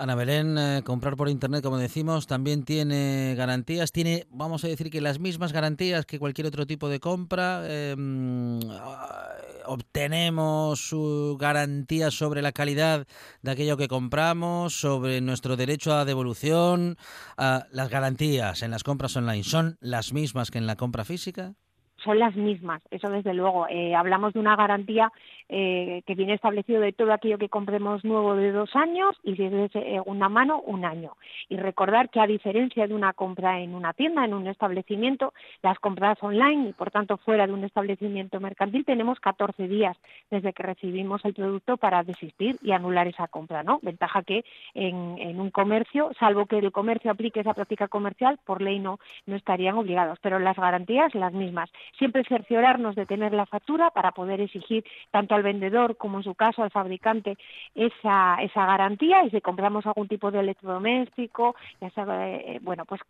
Ana 0.00 0.14
Belén, 0.14 0.56
eh, 0.56 0.82
comprar 0.82 1.14
por 1.14 1.28
internet, 1.28 1.62
como 1.62 1.76
decimos, 1.76 2.26
también 2.26 2.64
tiene 2.64 3.34
garantías. 3.36 3.92
Tiene, 3.92 4.26
vamos 4.30 4.64
a 4.64 4.68
decir 4.68 4.88
que 4.88 5.02
las 5.02 5.18
mismas 5.18 5.52
garantías 5.52 6.06
que 6.06 6.18
cualquier 6.18 6.46
otro 6.46 6.66
tipo 6.66 6.88
de 6.88 7.00
compra. 7.00 7.66
Em, 7.68 8.60
ah, 8.70 9.28
obtenemos 9.66 10.80
su 10.88 11.36
garantía 11.38 12.10
sobre 12.10 12.40
la 12.40 12.52
calidad 12.52 13.06
de 13.42 13.50
aquello 13.50 13.76
que 13.76 13.88
compramos, 13.88 14.80
sobre 14.80 15.20
nuestro 15.20 15.58
derecho 15.58 15.92
a 15.92 16.06
devolución. 16.06 16.96
Ah, 17.36 17.66
las 17.70 17.90
garantías 17.90 18.62
en 18.62 18.70
las 18.70 18.84
compras 18.84 19.14
online 19.16 19.44
son 19.44 19.76
las 19.80 20.14
mismas 20.14 20.50
que 20.50 20.56
en 20.56 20.66
la 20.66 20.76
compra 20.76 21.04
física 21.04 21.56
son 22.04 22.18
las 22.18 22.34
mismas, 22.36 22.82
eso 22.90 23.08
desde 23.10 23.34
luego. 23.34 23.66
Eh, 23.68 23.94
hablamos 23.94 24.32
de 24.32 24.40
una 24.40 24.56
garantía 24.56 25.12
eh, 25.48 26.02
que 26.06 26.14
viene 26.14 26.34
establecido 26.34 26.80
de 26.80 26.92
todo 26.92 27.12
aquello 27.12 27.38
que 27.38 27.48
compremos 27.48 28.04
nuevo 28.04 28.36
de 28.36 28.52
dos 28.52 28.74
años 28.76 29.16
y 29.22 29.36
si 29.36 29.44
es 29.44 29.52
de 29.52 29.68
segunda 29.68 30.28
mano, 30.28 30.60
un 30.60 30.84
año. 30.84 31.16
Y 31.48 31.56
recordar 31.56 32.10
que 32.10 32.20
a 32.20 32.26
diferencia 32.26 32.86
de 32.86 32.94
una 32.94 33.12
compra 33.12 33.60
en 33.60 33.74
una 33.74 33.92
tienda, 33.92 34.24
en 34.24 34.34
un 34.34 34.46
establecimiento, 34.46 35.32
las 35.62 35.78
compras 35.78 36.18
online 36.22 36.70
y 36.70 36.72
por 36.72 36.90
tanto 36.90 37.16
fuera 37.18 37.46
de 37.46 37.52
un 37.52 37.64
establecimiento 37.64 38.40
mercantil 38.40 38.84
tenemos 38.84 39.18
14 39.20 39.68
días 39.68 39.96
desde 40.30 40.52
que 40.52 40.62
recibimos 40.62 41.24
el 41.24 41.34
producto 41.34 41.76
para 41.76 42.02
desistir 42.02 42.56
y 42.62 42.72
anular 42.72 43.06
esa 43.08 43.28
compra, 43.28 43.62
¿no? 43.62 43.80
Ventaja 43.82 44.22
que 44.22 44.44
en, 44.74 45.18
en 45.18 45.40
un 45.40 45.50
comercio, 45.50 46.10
salvo 46.18 46.46
que 46.46 46.58
el 46.58 46.72
comercio 46.72 47.10
aplique 47.10 47.40
esa 47.40 47.54
práctica 47.54 47.88
comercial, 47.88 48.38
por 48.44 48.62
ley 48.62 48.78
no, 48.78 48.98
no 49.26 49.36
estarían 49.36 49.76
obligados, 49.76 50.18
pero 50.22 50.38
las 50.38 50.56
garantías 50.56 51.14
las 51.14 51.32
mismas 51.32 51.70
siempre 51.98 52.24
cerciorarnos 52.24 52.94
de 52.94 53.06
tener 53.06 53.32
la 53.32 53.46
factura 53.46 53.90
para 53.90 54.12
poder 54.12 54.40
exigir 54.40 54.84
tanto 55.10 55.34
al 55.34 55.42
vendedor 55.42 55.96
como 55.96 56.18
en 56.18 56.24
su 56.24 56.34
caso 56.34 56.62
al 56.62 56.70
fabricante 56.70 57.36
esa, 57.74 58.36
esa 58.42 58.66
garantía 58.66 59.24
y 59.24 59.30
si 59.30 59.40
compramos 59.40 59.86
algún 59.86 60.08
tipo 60.08 60.30
de 60.30 60.40
electrodoméstico, 60.40 61.54
ya 61.80 61.90
sabe, 61.90 62.56
eh, 62.56 62.58
bueno, 62.62 62.84
pues 62.84 63.00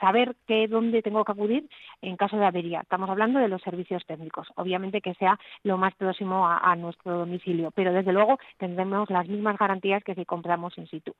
saber 0.00 0.36
qué, 0.46 0.68
dónde 0.68 1.02
tengo 1.02 1.24
que 1.24 1.32
acudir 1.32 1.68
en 2.02 2.16
caso 2.16 2.36
de 2.36 2.46
avería. 2.46 2.80
Estamos 2.80 3.10
hablando 3.10 3.38
de 3.38 3.48
los 3.48 3.62
servicios 3.62 4.04
técnicos, 4.06 4.48
obviamente 4.56 5.00
que 5.00 5.14
sea 5.14 5.38
lo 5.62 5.78
más 5.78 5.94
próximo 5.94 6.46
a, 6.46 6.58
a 6.58 6.76
nuestro 6.76 7.18
domicilio, 7.18 7.70
pero 7.72 7.92
desde 7.92 8.12
luego 8.12 8.38
tendremos 8.58 9.10
las 9.10 9.28
mismas 9.28 9.58
garantías 9.58 10.02
que 10.04 10.14
si 10.14 10.24
compramos 10.24 10.76
in 10.78 10.86
situ. 10.86 11.14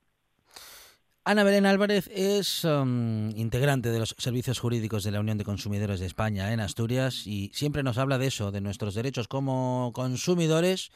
Ana 1.29 1.45
Belén 1.45 1.67
Álvarez 1.67 2.09
es 2.15 2.65
um, 2.65 3.29
integrante 3.37 3.91
de 3.91 3.99
los 3.99 4.17
servicios 4.17 4.59
jurídicos 4.61 5.05
de 5.05 5.11
la 5.11 5.21
Unión 5.21 5.37
de 5.37 5.45
Consumidores 5.45 6.01
de 6.01 6.07
España 6.07 6.55
en 6.55 6.61
Asturias 6.61 7.27
y 7.27 7.51
siempre 7.53 7.83
nos 7.83 7.99
habla 7.99 8.17
de 8.17 8.29
eso, 8.29 8.51
de 8.51 8.63
nuestros 8.63 8.95
derechos 8.95 9.29
como 9.29 9.91
consumidores 9.95 10.91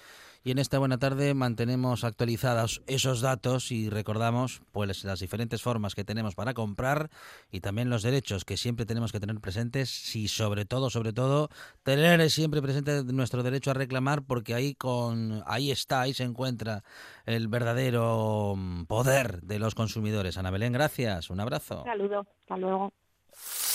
y 0.44 0.50
en 0.50 0.58
esta 0.58 0.78
buena 0.78 0.98
tarde 0.98 1.34
mantenemos 1.34 2.04
actualizados 2.04 2.82
esos 2.86 3.20
datos 3.20 3.70
y 3.70 3.90
recordamos 3.90 4.62
pues 4.72 5.04
las 5.04 5.20
diferentes 5.20 5.62
formas 5.62 5.94
que 5.94 6.04
tenemos 6.04 6.34
para 6.34 6.54
comprar 6.54 7.10
y 7.50 7.60
también 7.60 7.90
los 7.90 8.02
derechos 8.02 8.44
que 8.44 8.56
siempre 8.56 8.86
tenemos 8.86 9.12
que 9.12 9.20
tener 9.20 9.38
presentes 9.40 10.16
y 10.16 10.28
sobre 10.28 10.64
todo 10.64 10.90
sobre 10.90 11.12
todo 11.12 11.48
tener 11.82 12.28
siempre 12.30 12.62
presente 12.62 13.04
nuestro 13.04 13.42
derecho 13.42 13.70
a 13.70 13.74
reclamar 13.74 14.22
porque 14.22 14.54
ahí 14.54 14.74
con 14.74 15.42
ahí 15.46 15.70
está 15.70 16.00
ahí 16.00 16.14
se 16.14 16.24
encuentra 16.24 16.82
el 17.26 17.48
verdadero 17.48 18.54
mm, 18.56 18.84
poder 18.84 19.42
de 19.42 19.58
los 19.58 19.74
consumidores. 19.74 20.36
Ana 20.38 20.50
Belén 20.50 20.72
gracias. 20.72 21.30
Un 21.30 21.40
abrazo. 21.40 21.84
Saludo 21.84 22.26
hasta 22.40 22.56
luego 22.56 22.92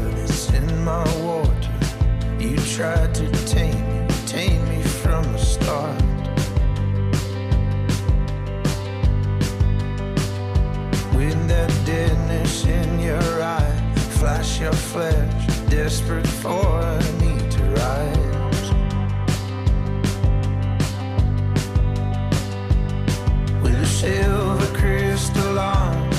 blood 0.00 0.54
in 0.54 0.84
my 0.84 1.04
water. 1.22 1.70
You 2.38 2.56
tried 2.56 3.14
to 3.14 3.30
tame 3.46 3.82
me, 3.88 4.06
tame 4.26 4.68
me 4.68 4.82
from 4.82 5.24
the 5.32 5.38
start. 5.38 6.02
With 11.14 11.48
that 11.48 11.72
deadness 11.84 12.64
in 12.64 13.00
your 13.00 13.42
eye, 13.42 13.92
flash 14.18 14.60
your 14.60 14.72
flesh, 14.72 15.46
desperate 15.68 16.26
for 16.26 16.80
a 16.80 16.98
need 17.20 17.50
to 17.50 17.62
rise. 17.80 18.70
With 23.62 23.74
a 23.74 23.86
silver 23.86 24.78
crystal 24.78 25.58
arm. 25.58 26.09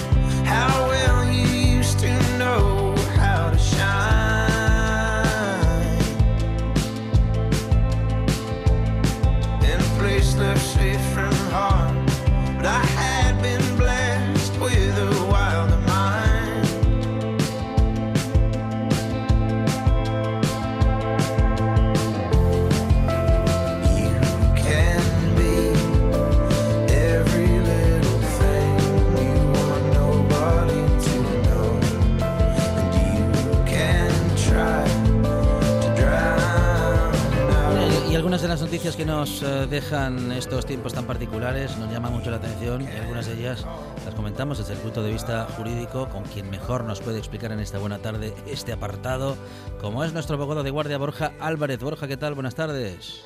Eh, 38.84 39.68
dejan 39.70 40.32
estos 40.32 40.66
tiempos 40.66 40.96
tan 40.96 41.06
particulares 41.06 41.78
nos 41.78 41.94
llama 41.94 42.10
mucho 42.10 42.32
la 42.32 42.38
atención 42.38 42.82
y 42.82 42.88
algunas 42.88 43.28
de 43.28 43.34
ellas 43.34 43.64
las 44.04 44.16
comentamos 44.16 44.58
desde 44.58 44.74
el 44.74 44.80
punto 44.80 45.04
de 45.04 45.12
vista 45.12 45.46
jurídico 45.56 46.10
con 46.10 46.24
quien 46.24 46.50
mejor 46.50 46.84
nos 46.86 47.00
puede 47.00 47.20
explicar 47.20 47.52
en 47.52 47.60
esta 47.60 47.78
buena 47.78 48.00
tarde 48.00 48.34
este 48.48 48.74
apartado, 48.74 49.38
como 49.80 50.04
es 50.04 50.14
nuestro 50.14 50.36
abogado 50.36 50.64
de 50.64 50.72
guardia 50.72 50.98
Borja 50.98 51.32
Álvarez. 51.40 51.80
Borja, 51.80 52.08
¿qué 52.08 52.18
tal? 52.18 52.34
Buenas 52.34 52.56
tardes. 52.56 53.24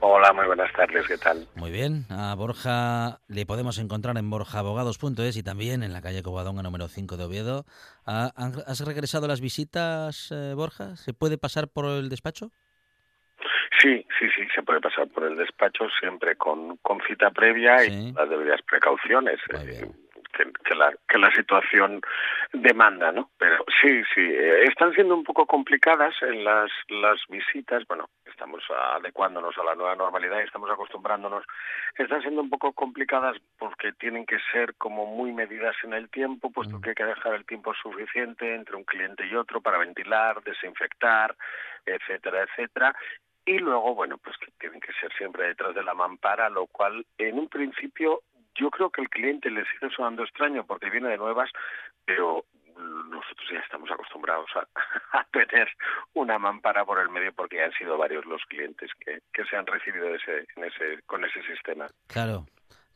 Hola, 0.00 0.34
muy 0.34 0.46
buenas 0.46 0.70
tardes, 0.76 1.06
¿qué 1.08 1.16
tal? 1.16 1.48
Muy 1.54 1.70
bien, 1.70 2.04
a 2.10 2.34
Borja 2.34 3.20
le 3.26 3.46
podemos 3.46 3.78
encontrar 3.78 4.18
en 4.18 4.28
borjaabogados.es 4.28 5.34
y 5.34 5.42
también 5.42 5.82
en 5.82 5.94
la 5.94 6.02
calle 6.02 6.22
Covadonga 6.22 6.62
número 6.62 6.88
5 6.88 7.16
de 7.16 7.24
Oviedo. 7.24 7.64
Ah, 8.04 8.32
¿Has 8.66 8.80
regresado 8.80 9.24
a 9.24 9.28
las 9.28 9.40
visitas, 9.40 10.28
eh, 10.30 10.52
Borja? 10.54 10.96
¿Se 10.96 11.14
puede 11.14 11.38
pasar 11.38 11.68
por 11.68 11.86
el 11.86 12.10
despacho? 12.10 12.52
Sí, 13.78 14.04
sí, 14.18 14.28
sí, 14.34 14.46
se 14.54 14.62
puede 14.62 14.80
pasar 14.80 15.08
por 15.08 15.24
el 15.24 15.36
despacho 15.36 15.88
siempre 16.00 16.36
con, 16.36 16.76
con 16.78 17.00
cita 17.06 17.30
previa 17.30 17.84
y 17.84 18.12
las 18.12 18.28
debidas 18.28 18.60
precauciones. 18.62 19.38
Que, 20.64 20.74
la, 20.74 20.94
que 21.06 21.18
la 21.18 21.30
situación 21.32 22.00
demanda, 22.52 23.12
¿no? 23.12 23.30
Pero 23.36 23.62
sí, 23.82 24.02
sí, 24.14 24.22
eh, 24.22 24.64
están 24.64 24.94
siendo 24.94 25.14
un 25.14 25.24
poco 25.24 25.44
complicadas 25.44 26.14
en 26.22 26.44
las, 26.44 26.70
las 26.88 27.18
visitas, 27.28 27.82
bueno, 27.86 28.08
estamos 28.24 28.62
adecuándonos 28.94 29.58
a 29.58 29.64
la 29.64 29.74
nueva 29.74 29.96
normalidad 29.96 30.40
y 30.40 30.44
estamos 30.44 30.70
acostumbrándonos, 30.70 31.44
están 31.98 32.22
siendo 32.22 32.40
un 32.40 32.48
poco 32.48 32.72
complicadas 32.72 33.36
porque 33.58 33.92
tienen 33.92 34.24
que 34.24 34.38
ser 34.50 34.74
como 34.76 35.04
muy 35.04 35.32
medidas 35.32 35.76
en 35.82 35.92
el 35.92 36.08
tiempo, 36.08 36.50
puesto 36.50 36.78
mm. 36.78 36.80
que 36.80 36.88
hay 36.90 36.94
que 36.94 37.04
dejar 37.04 37.34
el 37.34 37.44
tiempo 37.44 37.74
suficiente 37.74 38.54
entre 38.54 38.76
un 38.76 38.84
cliente 38.84 39.26
y 39.26 39.34
otro 39.34 39.60
para 39.60 39.76
ventilar, 39.76 40.42
desinfectar, 40.42 41.34
etcétera, 41.84 42.44
etcétera, 42.44 42.94
y 43.44 43.58
luego, 43.58 43.94
bueno, 43.94 44.18
pues 44.18 44.36
que 44.38 44.50
tienen 44.58 44.80
que 44.80 44.92
ser 45.00 45.12
siempre 45.16 45.46
detrás 45.48 45.74
de 45.74 45.82
la 45.82 45.94
mampara, 45.94 46.48
lo 46.48 46.66
cual 46.66 47.06
en 47.18 47.38
un 47.38 47.48
principio 47.48 48.22
yo 48.54 48.70
creo 48.70 48.90
que 48.90 49.00
el 49.02 49.08
cliente 49.08 49.50
le 49.50 49.64
sigue 49.66 49.92
sonando 49.94 50.22
extraño 50.22 50.64
porque 50.64 50.90
viene 50.90 51.08
de 51.08 51.16
nuevas, 51.16 51.50
pero 52.04 52.44
nosotros 52.76 53.48
ya 53.52 53.58
estamos 53.60 53.90
acostumbrados 53.90 54.48
a, 54.54 55.24
tener 55.32 55.68
una 56.14 56.38
mampara 56.38 56.84
por 56.84 56.98
el 56.98 57.08
medio 57.08 57.32
porque 57.32 57.56
ya 57.56 57.64
han 57.64 57.72
sido 57.72 57.96
varios 57.98 58.24
los 58.26 58.42
clientes 58.46 58.90
que, 58.98 59.20
que 59.32 59.44
se 59.44 59.56
han 59.56 59.66
recibido 59.66 60.14
ese, 60.14 60.46
en 60.56 60.64
ese, 60.64 61.02
con 61.06 61.24
ese 61.24 61.42
sistema. 61.42 61.86
Claro, 62.08 62.46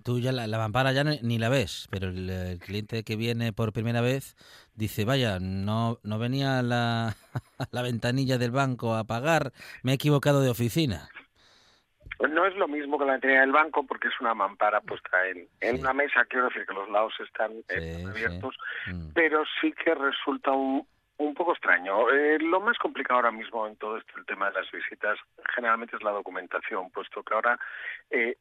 tú 0.04 0.20
ya 0.20 0.30
la, 0.32 0.46
mampara 0.58 0.92
ya 0.92 1.02
ni 1.02 1.38
la 1.38 1.48
ves, 1.48 1.88
pero 1.90 2.08
el, 2.08 2.58
cliente 2.60 3.02
que 3.02 3.16
viene 3.16 3.52
por 3.52 3.72
primera 3.72 4.00
vez 4.00 4.36
dice, 4.74 5.04
vaya, 5.04 5.38
no, 5.40 5.98
no 6.04 6.18
venía 6.18 6.62
la, 6.62 7.16
la 7.72 7.82
ventanilla 7.82 8.38
del 8.38 8.52
banco 8.52 8.94
a 8.94 9.04
pagar, 9.04 9.52
me 9.82 9.92
he 9.92 9.94
equivocado 9.94 10.42
de 10.42 10.50
oficina. 10.50 11.08
No 12.20 12.46
es 12.46 12.54
lo 12.54 12.68
mismo 12.68 12.98
que 12.98 13.06
la 13.06 13.12
ventanilla 13.12 13.40
del 13.40 13.52
banco 13.52 13.84
porque 13.86 14.08
es 14.08 14.20
una 14.20 14.34
mampara 14.34 14.80
puesta 14.82 15.26
en, 15.26 15.48
en 15.60 15.80
una 15.80 15.94
mesa, 15.94 16.24
quiero 16.28 16.48
decir 16.48 16.66
que 16.66 16.74
los 16.74 16.88
lados 16.90 17.14
están 17.20 17.52
eh, 17.70 18.04
abiertos, 18.06 18.54
mm. 18.86 19.12
pero 19.14 19.42
sí 19.60 19.72
que 19.72 19.94
resulta 19.94 20.52
un, 20.52 20.86
un 21.26 21.34
poco 21.34 21.52
extraño. 21.52 22.10
Eh, 22.10 22.38
lo 22.40 22.60
más 22.60 22.78
complicado 22.78 23.16
ahora 23.16 23.30
mismo 23.30 23.66
en 23.66 23.76
todo 23.76 23.96
este 23.96 24.12
tema 24.26 24.50
de 24.50 24.60
las 24.60 24.70
visitas 24.70 25.18
generalmente 25.54 25.96
es 25.96 26.02
la 26.02 26.10
documentación, 26.10 26.90
puesto 26.90 27.22
que 27.22 27.34
ahora 27.34 27.58
eh, 28.10 28.36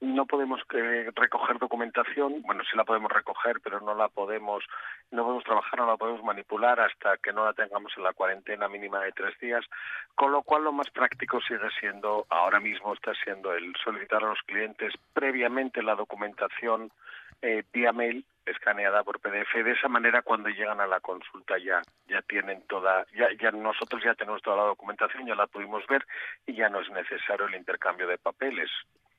no 0.00 0.26
podemos 0.26 0.60
eh, 0.74 1.10
recoger 1.14 1.58
documentación, 1.58 2.42
bueno, 2.42 2.62
sí 2.64 2.76
la 2.76 2.84
podemos 2.84 3.10
recoger, 3.10 3.60
pero 3.60 3.80
no 3.80 3.94
la 3.94 4.08
podemos, 4.08 4.64
no 5.10 5.22
podemos 5.22 5.44
trabajar, 5.44 5.80
no 5.80 5.86
la 5.86 5.96
podemos 5.96 6.22
manipular 6.22 6.80
hasta 6.80 7.16
que 7.18 7.32
no 7.32 7.44
la 7.44 7.52
tengamos 7.52 7.92
en 7.96 8.04
la 8.04 8.12
cuarentena 8.12 8.68
mínima 8.68 9.00
de 9.00 9.12
tres 9.12 9.38
días, 9.38 9.64
con 10.14 10.32
lo 10.32 10.42
cual 10.42 10.64
lo 10.64 10.72
más 10.72 10.90
práctico 10.90 11.40
sigue 11.40 11.70
siendo, 11.80 12.26
ahora 12.28 12.60
mismo 12.60 12.92
está 12.94 13.12
siendo 13.24 13.52
el 13.54 13.74
solicitar 13.82 14.22
a 14.22 14.28
los 14.28 14.42
clientes 14.42 14.92
previamente 15.12 15.82
la 15.82 15.94
documentación 15.94 16.90
eh, 17.44 17.62
vía 17.72 17.92
mail 17.92 18.24
escaneada 18.46 19.02
por 19.04 19.20
PDF. 19.20 19.54
De 19.54 19.72
esa 19.72 19.88
manera, 19.88 20.22
cuando 20.22 20.48
llegan 20.48 20.80
a 20.80 20.86
la 20.86 21.00
consulta 21.00 21.56
ya 21.58 21.82
ya 22.08 22.22
tienen 22.22 22.62
toda, 22.66 23.06
ya, 23.16 23.28
ya 23.40 23.50
nosotros 23.50 24.02
ya 24.02 24.14
tenemos 24.14 24.42
toda 24.42 24.56
la 24.56 24.64
documentación, 24.64 25.26
ya 25.26 25.34
la 25.34 25.46
pudimos 25.46 25.86
ver 25.86 26.06
y 26.46 26.54
ya 26.54 26.68
no 26.68 26.80
es 26.80 26.90
necesario 26.90 27.46
el 27.46 27.54
intercambio 27.54 28.06
de 28.06 28.18
papeles 28.18 28.70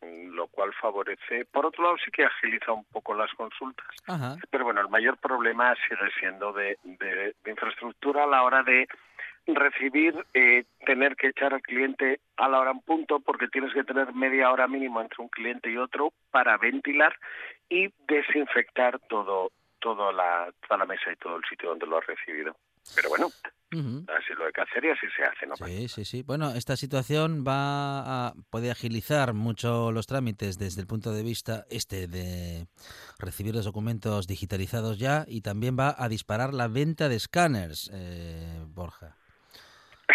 lo 0.01 0.47
cual 0.47 0.73
favorece. 0.73 1.45
Por 1.45 1.65
otro 1.65 1.83
lado, 1.83 1.97
sí 2.03 2.11
que 2.11 2.25
agiliza 2.25 2.71
un 2.71 2.83
poco 2.85 3.13
las 3.13 3.31
consultas. 3.33 3.87
Pero 4.49 4.63
bueno, 4.63 4.81
el 4.81 4.89
mayor 4.89 5.17
problema 5.17 5.73
sigue 5.87 6.11
siendo 6.19 6.53
de, 6.53 6.77
de, 6.83 7.33
infraestructura 7.49 8.23
a 8.23 8.27
la 8.27 8.43
hora 8.43 8.63
de 8.63 8.87
recibir, 9.47 10.25
eh, 10.33 10.65
tener 10.85 11.15
que 11.15 11.27
echar 11.27 11.53
al 11.53 11.61
cliente 11.61 12.19
a 12.37 12.49
la 12.49 12.59
hora 12.59 12.71
en 12.71 12.79
punto, 12.79 13.19
porque 13.19 13.47
tienes 13.47 13.73
que 13.73 13.83
tener 13.83 14.13
media 14.13 14.51
hora 14.51 14.67
mínimo 14.67 15.01
entre 15.01 15.21
un 15.21 15.29
cliente 15.29 15.71
y 15.71 15.77
otro 15.77 16.13
para 16.31 16.57
ventilar 16.57 17.17
y 17.69 17.93
desinfectar 18.07 18.99
todo, 19.07 19.51
todo 19.79 20.11
la, 20.11 20.51
toda 20.67 20.79
la 20.79 20.85
mesa 20.85 21.11
y 21.11 21.15
todo 21.17 21.37
el 21.37 21.43
sitio 21.49 21.69
donde 21.69 21.85
lo 21.85 21.97
has 21.97 22.07
recibido. 22.07 22.55
Pero 22.93 23.09
bueno, 23.09 23.27
así 23.71 24.33
lo 24.37 24.45
hay 24.45 24.51
que 24.51 24.61
hacer 24.61 24.85
y 24.85 24.89
así 24.89 25.07
se 25.17 25.23
hace, 25.23 25.47
¿no? 25.47 25.55
Sí, 25.55 25.87
sí, 25.87 26.05
sí. 26.05 26.21
Bueno, 26.21 26.51
esta 26.51 26.75
situación 26.75 27.43
va 27.45 28.27
a, 28.27 28.33
puede 28.51 28.69
agilizar 28.69 29.33
mucho 29.33 29.91
los 29.91 30.05
trámites 30.05 30.59
desde 30.59 30.81
el 30.81 30.87
punto 30.87 31.11
de 31.11 31.23
vista 31.23 31.65
este 31.69 32.07
de 32.07 32.67
recibir 33.17 33.55
los 33.55 33.65
documentos 33.65 34.27
digitalizados 34.27 34.99
ya 34.99 35.25
y 35.27 35.41
también 35.41 35.75
va 35.79 35.95
a 35.97 36.07
disparar 36.09 36.53
la 36.53 36.67
venta 36.67 37.09
de 37.09 37.15
escáneres, 37.15 37.89
eh, 37.91 38.63
Borja. 38.67 39.15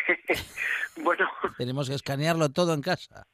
bueno. 0.96 1.30
Tenemos 1.56 1.88
que 1.88 1.94
escanearlo 1.94 2.50
todo 2.50 2.74
en 2.74 2.82
casa. 2.82 3.26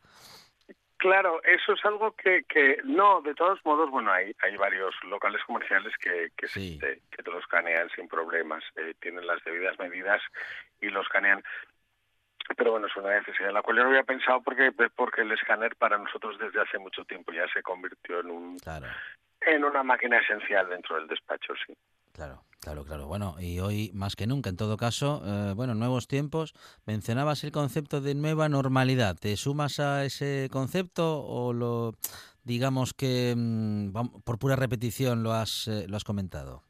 Claro, 0.98 1.42
eso 1.44 1.74
es 1.74 1.84
algo 1.84 2.12
que, 2.12 2.44
que 2.48 2.78
no, 2.84 3.20
de 3.20 3.34
todos 3.34 3.62
modos, 3.64 3.90
bueno, 3.90 4.10
hay, 4.10 4.34
hay 4.42 4.56
varios 4.56 4.94
locales 5.04 5.42
comerciales 5.46 5.92
que, 5.98 6.32
que, 6.36 6.48
que 7.10 7.22
te 7.22 7.30
lo 7.30 7.38
escanean 7.38 7.90
sin 7.94 8.08
problemas, 8.08 8.64
eh, 8.76 8.94
tienen 9.00 9.26
las 9.26 9.44
debidas 9.44 9.78
medidas 9.78 10.22
y 10.80 10.88
lo 10.88 11.02
escanean. 11.02 11.42
pero 12.56 12.72
bueno, 12.72 12.86
es 12.86 12.96
una 12.96 13.14
necesidad 13.18 13.52
la 13.52 13.60
cual 13.60 13.76
yo 13.76 13.82
no 13.82 13.90
había 13.90 14.04
pensado 14.04 14.40
porque, 14.42 14.72
porque 14.72 15.20
el 15.20 15.32
escáner 15.32 15.76
para 15.76 15.98
nosotros 15.98 16.38
desde 16.38 16.62
hace 16.62 16.78
mucho 16.78 17.04
tiempo 17.04 17.30
ya 17.30 17.46
se 17.52 17.62
convirtió 17.62 18.20
en 18.20 18.30
un 18.30 18.56
en 19.42 19.64
una 19.64 19.82
máquina 19.82 20.18
esencial 20.18 20.68
dentro 20.68 20.96
del 20.96 21.08
despacho, 21.08 21.52
sí. 21.66 21.74
Claro, 22.16 22.44
claro, 22.60 22.84
claro. 22.84 23.06
Bueno, 23.06 23.34
y 23.38 23.60
hoy 23.60 23.90
más 23.92 24.16
que 24.16 24.26
nunca, 24.26 24.48
en 24.48 24.56
todo 24.56 24.78
caso, 24.78 25.22
eh, 25.26 25.52
bueno, 25.54 25.74
nuevos 25.74 26.08
tiempos. 26.08 26.54
Mencionabas 26.86 27.44
el 27.44 27.52
concepto 27.52 28.00
de 28.00 28.14
nueva 28.14 28.48
normalidad. 28.48 29.16
¿Te 29.20 29.36
sumas 29.36 29.80
a 29.80 30.02
ese 30.02 30.48
concepto 30.50 31.22
o 31.22 31.52
lo, 31.52 31.92
digamos 32.42 32.94
que 32.94 33.34
mm, 33.36 33.92
por 34.24 34.38
pura 34.38 34.56
repetición 34.56 35.22
lo 35.22 35.32
has, 35.32 35.68
eh, 35.68 35.84
lo 35.88 35.98
has 35.98 36.04
comentado? 36.04 36.62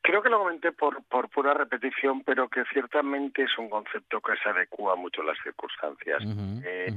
Creo 0.00 0.22
que 0.22 0.30
lo 0.30 0.38
comenté 0.38 0.72
por, 0.72 1.04
por 1.04 1.28
pura 1.28 1.52
repetición, 1.52 2.24
pero 2.24 2.48
que 2.48 2.64
ciertamente 2.72 3.42
es 3.42 3.58
un 3.58 3.68
concepto 3.68 4.22
que 4.22 4.32
se 4.42 4.48
adecua 4.48 4.96
mucho 4.96 5.20
a 5.20 5.26
las 5.26 5.36
circunstancias. 5.44 6.22
Eh, 6.64 6.90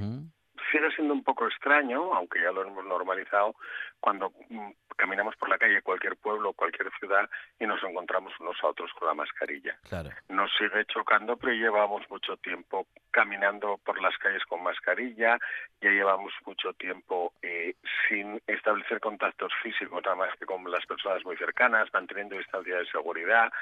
sigue 0.72 0.92
siendo 0.92 1.14
un 1.14 1.24
poco 1.24 1.48
extraño, 1.48 2.14
aunque 2.14 2.42
ya 2.42 2.52
lo 2.52 2.64
hemos 2.64 2.86
normalizado, 2.86 3.56
cuando 4.00 4.32
mm, 4.50 4.72
caminamos 4.96 5.36
por 5.36 5.50
la 5.50 5.58
calle, 5.58 5.82
cualquier 5.82 6.16
pueblo, 6.18 6.54
cualquier 6.54 6.92
ciudad, 7.00 7.30
y 7.60 7.66
nos 7.66 7.82
encontramos 7.84 8.34
unos 8.40 8.58
a 8.64 8.68
otros 8.68 8.92
con 8.94 9.08
la 9.08 9.14
mascarilla. 9.14 9.78
Nos 10.30 10.52
sigue 10.58 10.86
chocando, 10.86 11.38
pero 11.38 11.54
llevamos 11.54 12.10
mucho 12.10 12.38
tiempo 12.38 12.88
caminando 13.16 13.80
por 13.86 14.02
las 14.02 14.18
calles 14.18 14.44
con 14.44 14.62
mascarilla, 14.62 15.40
ya 15.80 15.90
llevamos 15.90 16.34
mucho 16.46 16.74
tiempo 16.74 17.32
eh, 17.42 17.74
sin 18.10 18.42
establecer 18.46 19.00
contactos 19.00 19.54
físicos, 19.64 20.04
nada 20.04 20.18
más 20.18 20.36
que 20.38 20.46
con 20.46 20.70
las 20.70 20.86
personas 20.86 21.24
muy 21.24 21.38
cercanas, 21.38 21.88
manteniendo 21.94 22.38
distancia 22.38 22.76
de 22.76 22.86
seguridad, 22.88 23.54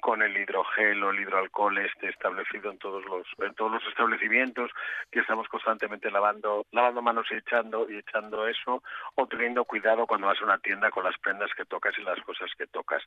con 0.00 0.22
el 0.22 0.34
hidrogel 0.34 1.04
o 1.04 1.10
el 1.10 1.20
hidroalcohol 1.20 1.78
establecido 2.00 2.70
en 2.70 2.78
todos 2.78 3.04
los 3.04 3.26
en 3.38 3.54
todos 3.54 3.72
los 3.72 3.86
establecimientos, 3.86 4.70
que 5.10 5.20
estamos 5.20 5.46
constantemente 5.48 6.10
lavando 6.10 6.64
lavando 6.72 7.02
manos 7.02 7.26
y 7.30 7.34
echando 7.34 7.88
y 7.90 7.98
echando 7.98 8.48
eso, 8.48 8.82
o 9.16 9.26
teniendo 9.26 9.66
cuidado 9.66 10.06
cuando 10.06 10.28
vas 10.28 10.40
a 10.40 10.44
una 10.44 10.58
tienda 10.58 10.90
con 10.90 11.04
las 11.04 11.18
prendas 11.18 11.50
que 11.54 11.66
tocas 11.66 11.92
y 11.98 12.02
las 12.02 12.18
cosas 12.22 12.50
que 12.56 12.66
tocas. 12.66 13.02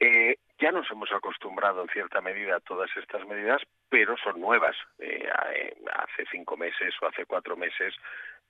Eh, 0.00 0.38
ya 0.58 0.72
nos 0.72 0.90
hemos 0.90 1.10
acostumbrado 1.12 1.82
en 1.82 1.88
cierta 1.88 2.20
medida 2.20 2.56
a 2.56 2.60
todas 2.60 2.90
estas 2.96 3.26
medidas, 3.26 3.62
pero 3.88 4.16
son 4.16 4.40
nuevas. 4.40 4.76
Eh, 4.98 5.28
hace 5.94 6.24
cinco 6.30 6.56
meses 6.56 6.94
o 7.00 7.06
hace 7.06 7.26
cuatro 7.26 7.56
meses 7.56 7.94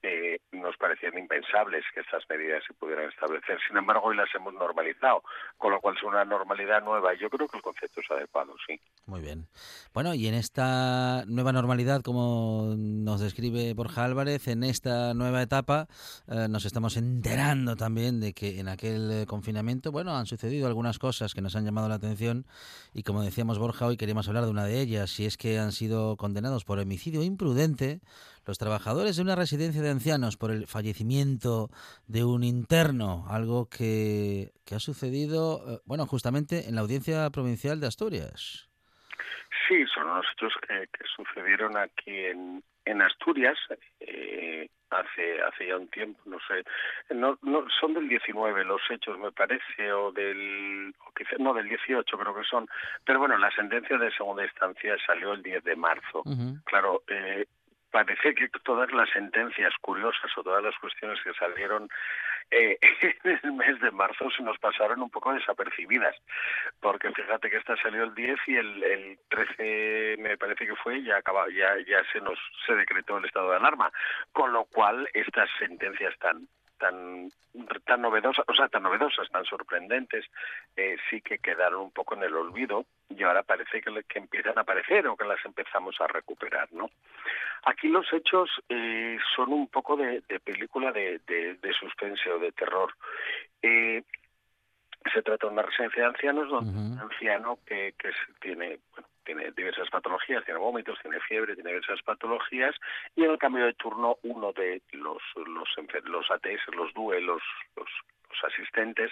eh, 0.03 0.39
nos 0.51 0.77
parecían 0.77 1.17
impensables 1.17 1.83
que 1.93 2.01
estas 2.01 2.23
medidas 2.29 2.63
se 2.67 2.73
pudieran 2.73 3.09
establecer. 3.09 3.57
Sin 3.67 3.77
embargo, 3.77 4.07
hoy 4.07 4.15
las 4.15 4.33
hemos 4.35 4.53
normalizado, 4.53 5.23
con 5.57 5.71
lo 5.71 5.79
cual 5.79 5.95
es 5.97 6.03
una 6.03 6.23
normalidad 6.23 6.83
nueva. 6.83 7.13
Yo 7.15 7.29
creo 7.29 7.47
que 7.47 7.57
el 7.57 7.63
concepto 7.63 8.01
es 8.01 8.11
adecuado, 8.11 8.53
sí. 8.65 8.79
Muy 9.05 9.21
bien. 9.21 9.47
Bueno, 9.93 10.13
y 10.13 10.27
en 10.27 10.33
esta 10.33 11.23
nueva 11.27 11.51
normalidad, 11.51 12.01
como 12.01 12.75
nos 12.77 13.21
describe 13.21 13.73
Borja 13.73 14.03
Álvarez, 14.03 14.47
en 14.47 14.63
esta 14.63 15.13
nueva 15.13 15.41
etapa 15.41 15.87
eh, 16.27 16.47
nos 16.49 16.65
estamos 16.65 16.97
enterando 16.97 17.75
también 17.75 18.19
de 18.19 18.33
que 18.33 18.59
en 18.59 18.67
aquel 18.67 19.25
confinamiento, 19.27 19.91
bueno, 19.91 20.15
han 20.15 20.25
sucedido 20.25 20.67
algunas 20.67 20.99
cosas 20.99 21.33
que 21.33 21.41
nos 21.41 21.55
han 21.55 21.65
llamado 21.65 21.89
la 21.89 21.95
atención 21.95 22.45
y 22.93 23.03
como 23.03 23.23
decíamos 23.23 23.59
Borja, 23.59 23.87
hoy 23.87 23.97
queríamos 23.97 24.27
hablar 24.27 24.45
de 24.45 24.51
una 24.51 24.65
de 24.65 24.79
ellas, 24.79 25.09
si 25.09 25.25
es 25.25 25.37
que 25.37 25.59
han 25.59 25.71
sido 25.71 26.17
condenados 26.17 26.65
por 26.65 26.79
homicidio 26.79 27.23
imprudente 27.23 28.01
los 28.47 28.57
trabajadores 28.57 29.17
de 29.17 29.23
una 29.23 29.35
residencia 29.35 29.81
de 29.81 29.89
ancianos 29.89 30.37
por 30.37 30.51
el 30.51 30.67
fallecimiento 30.67 31.69
de 32.07 32.23
un 32.23 32.43
interno, 32.43 33.25
algo 33.29 33.67
que, 33.69 34.51
ha 34.73 34.79
sucedido, 34.79 35.61
eh, 35.67 35.79
bueno, 35.85 36.05
justamente 36.05 36.67
en 36.67 36.75
la 36.75 36.81
audiencia 36.81 37.29
provincial 37.29 37.79
de 37.79 37.87
Asturias. 37.87 38.69
Sí, 39.67 39.85
son 39.93 40.07
los 40.07 40.25
hechos 40.33 40.53
que, 40.67 40.87
sucedieron 41.15 41.77
aquí 41.77 42.15
en, 42.15 42.63
en 42.85 43.01
Asturias 43.01 43.57
eh, 43.99 44.69
hace 44.89 45.41
hace 45.41 45.67
ya 45.67 45.77
un 45.77 45.89
tiempo, 45.89 46.19
no 46.25 46.37
sé, 46.47 46.63
no, 47.13 47.37
no 47.41 47.65
son 47.79 47.93
del 47.93 48.07
19 48.07 48.63
los 48.63 48.81
hechos 48.89 49.17
me 49.19 49.31
parece 49.31 49.91
o 49.91 50.11
del 50.11 50.93
no 51.39 51.53
del 51.53 51.67
18 51.67 52.17
creo 52.17 52.35
que 52.35 52.43
son, 52.43 52.67
pero 53.03 53.19
bueno 53.19 53.37
la 53.37 53.51
sentencia 53.51 53.97
de 53.97 54.11
segunda 54.11 54.45
instancia 54.45 54.95
salió 55.05 55.33
el 55.33 55.43
10 55.43 55.63
de 55.63 55.75
marzo. 55.75 56.23
Claro, 56.65 57.03
eh, 57.07 57.45
parece 57.91 58.35
que 58.35 58.49
todas 58.63 58.91
las 58.91 59.09
sentencias 59.09 59.73
curiosas 59.81 60.31
o 60.37 60.43
todas 60.43 60.63
las 60.63 60.77
cuestiones 60.79 61.19
que 61.23 61.33
salieron 61.33 61.89
eh, 62.51 62.77
en 63.23 63.39
el 63.43 63.53
mes 63.53 63.79
de 63.81 63.91
marzo 63.91 64.29
se 64.31 64.43
nos 64.43 64.57
pasaron 64.59 65.01
un 65.01 65.09
poco 65.09 65.33
desapercibidas, 65.33 66.15
porque 66.79 67.11
fíjate 67.11 67.49
que 67.49 67.57
esta 67.57 67.75
salió 67.77 68.03
el 68.03 68.15
10 68.15 68.37
y 68.47 68.55
el, 68.55 68.83
el 68.83 69.19
13 69.29 70.15
me 70.19 70.37
parece 70.37 70.65
que 70.65 70.75
fue 70.75 71.03
ya 71.03 71.17
acaba, 71.17 71.47
ya 71.49 71.75
ya 71.85 72.03
se 72.11 72.21
nos 72.21 72.39
se 72.65 72.75
decretó 72.75 73.17
el 73.17 73.25
estado 73.25 73.51
de 73.51 73.57
alarma, 73.57 73.91
con 74.31 74.53
lo 74.53 74.65
cual 74.65 75.09
estas 75.13 75.49
sentencias 75.59 76.17
tan 76.19 76.47
tan 76.77 77.29
tan 77.85 78.01
novedosas, 78.01 78.45
o 78.47 78.53
sea, 78.53 78.67
tan 78.69 78.83
novedosas, 78.83 79.29
tan 79.29 79.43
sorprendentes, 79.45 80.25
eh, 80.75 80.95
sí 81.09 81.21
que 81.21 81.39
quedaron 81.39 81.81
un 81.81 81.91
poco 81.91 82.15
en 82.15 82.23
el 82.23 82.35
olvido 82.35 82.85
y 83.09 83.23
ahora 83.23 83.43
parece 83.43 83.81
que, 83.81 84.03
que 84.03 84.19
empiezan 84.19 84.57
a 84.57 84.61
aparecer 84.61 85.07
o 85.07 85.15
que 85.15 85.25
las 85.25 85.43
empezamos 85.45 85.99
a 85.99 86.07
recuperar, 86.07 86.67
¿no? 86.71 86.89
Aquí 87.63 87.87
los 87.87 88.11
hechos 88.13 88.49
eh, 88.69 89.17
son 89.35 89.51
un 89.51 89.67
poco 89.67 89.97
de, 89.97 90.21
película 90.43 90.91
de, 90.91 91.19
de, 91.27 91.73
suspense 91.73 92.29
o 92.31 92.39
de 92.39 92.51
terror. 92.51 92.93
Eh, 93.61 94.03
se 95.13 95.21
trata 95.21 95.47
de 95.47 95.53
una 95.53 95.63
residencia 95.63 96.03
de 96.03 96.09
ancianos 96.09 96.49
donde 96.49 96.71
un 96.71 96.99
anciano 96.99 97.59
que, 97.65 97.93
que 97.97 98.11
tiene 98.39 98.79
bueno, 98.91 99.07
tiene 99.27 99.51
diversas 99.51 99.89
patologías, 99.89 100.45
tiene 100.45 100.59
vómitos, 100.59 100.97
tiene 101.01 101.19
fiebre, 101.19 101.53
tiene 101.53 101.71
diversas 101.71 102.01
patologías, 102.01 102.73
y 103.13 103.25
en 103.25 103.31
el 103.31 103.37
cambio 103.37 103.65
de 103.65 103.73
turno 103.73 104.17
uno 104.23 104.53
de 104.53 104.81
los 104.93 105.21
los, 105.35 105.69
los 106.05 106.31
ATS, 106.31 106.73
los 106.73 106.93
DUE, 106.93 107.19
los, 107.19 107.41
los, 107.75 107.89
asistentes, 108.43 109.11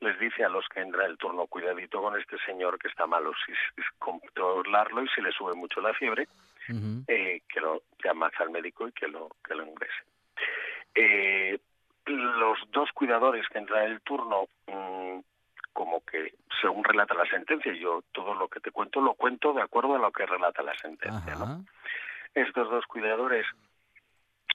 les 0.00 0.18
dice 0.18 0.44
a 0.44 0.48
los 0.48 0.66
que 0.68 0.80
entra 0.80 1.06
el 1.06 1.18
turno, 1.18 1.46
cuidadito 1.46 2.00
con 2.00 2.18
este 2.18 2.38
señor 2.46 2.78
que 2.78 2.88
está 2.88 3.06
malo, 3.06 3.32
si, 3.44 3.52
controlarlo 3.98 5.02
y 5.02 5.08
si 5.08 5.20
le 5.20 5.32
sube 5.32 5.54
mucho 5.54 5.80
la 5.80 5.92
fiebre, 5.94 6.28
eh, 7.06 7.42
que 7.48 7.60
lo 7.60 7.82
llamas 8.04 8.32
al 8.38 8.50
médico 8.50 8.86
y 8.86 8.92
que 8.92 9.08
lo, 9.08 9.30
que 9.44 9.54
lo 9.54 9.64
ingrese. 9.64 10.02
Eh, 10.94 11.58
los 12.06 12.58
dos 12.72 12.90
cuidadores 12.92 13.46
que 13.48 13.58
entran 13.58 13.84
en 13.84 13.92
el 13.92 14.00
turno 14.00 14.48
mm, 14.66 15.20
como 15.72 16.04
que 16.04 16.34
según 16.60 16.84
relata 16.84 17.14
la 17.14 17.26
sentencia, 17.26 17.72
yo 17.72 18.02
todo 18.12 18.34
lo 18.34 18.48
que 18.48 18.60
te 18.60 18.70
cuento 18.70 19.00
lo 19.00 19.14
cuento 19.14 19.52
de 19.52 19.62
acuerdo 19.62 19.94
a 19.94 19.98
lo 19.98 20.10
que 20.10 20.26
relata 20.26 20.62
la 20.62 20.76
sentencia, 20.76 21.36
¿no? 21.36 21.64
Estos 22.34 22.68
dos 22.68 22.84
cuidadores, 22.86 23.46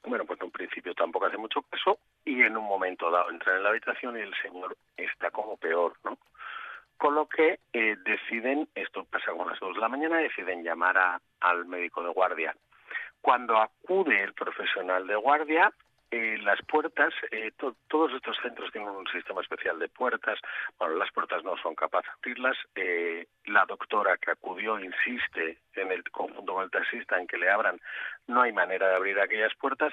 bueno, 0.06 0.26
pues 0.26 0.40
en 0.42 0.52
principio 0.52 0.94
tampoco 0.94 1.28
hace 1.28 1.38
mucho 1.38 1.62
caso 1.64 2.00
y 2.26 2.42
en 2.42 2.58
un 2.58 2.66
momento 2.66 3.10
dado 3.10 3.30
entran 3.30 3.58
en 3.58 3.64
la 3.64 3.70
habitación 3.70 4.18
y 4.18 4.22
el 4.22 4.34
señor 4.42 4.76
está 4.98 5.32
como 5.32 5.58
peor, 5.58 5.94
¿no? 6.04 6.18
Con 6.98 7.16
lo 7.16 7.28
que 7.28 7.60
eh, 7.74 7.96
deciden, 8.06 8.68
esto 8.76 9.06
pasa 9.06 9.32
con 9.32 9.50
las 9.50 9.60
dos 9.60 9.76
de 9.76 9.82
la 9.82 9.90
mañana, 9.90 10.18
deciden 10.18 10.64
llamar 10.64 10.98
a, 10.98 11.22
al 11.42 11.66
médico 11.66 12.04
de 12.04 12.10
guardia. 12.10 12.56
Cuando 13.22 13.58
acude 13.58 14.22
el 14.22 14.34
profesional 14.34 15.08
de 15.08 15.16
guardia, 15.16 15.74
eh, 16.14 16.38
las 16.44 16.62
puertas, 16.68 17.12
eh, 17.32 17.52
todos 17.88 18.14
estos 18.14 18.38
centros 18.44 18.72
tienen 18.72 18.92
un 18.92 19.08
sistema 19.08 19.42
especial 19.42 19.80
de 19.80 19.90
puertas. 19.90 20.38
Bueno, 20.78 20.96
las 20.96 21.12
puertas 21.12 21.44
no 21.44 21.58
son 21.58 21.74
capaces 21.74 22.08
de 22.08 22.14
abrirlas. 22.20 22.58
Eh, 22.76 23.26
la 23.46 23.66
doctora 23.66 24.18
que 24.18 24.30
acudió 24.30 24.80
insiste 24.80 25.58
en 25.74 25.92
el 25.92 26.04
conjunto 26.12 26.54
con 26.54 26.64
el 26.66 26.70
taxista 26.70 27.20
en 27.20 27.26
que 27.26 27.38
le 27.38 27.50
abran. 27.50 27.80
No 28.28 28.44
hay 28.44 28.52
manera 28.52 28.90
de 28.90 28.96
abrir 28.96 29.20
aquellas 29.20 29.56
puertas. 29.56 29.92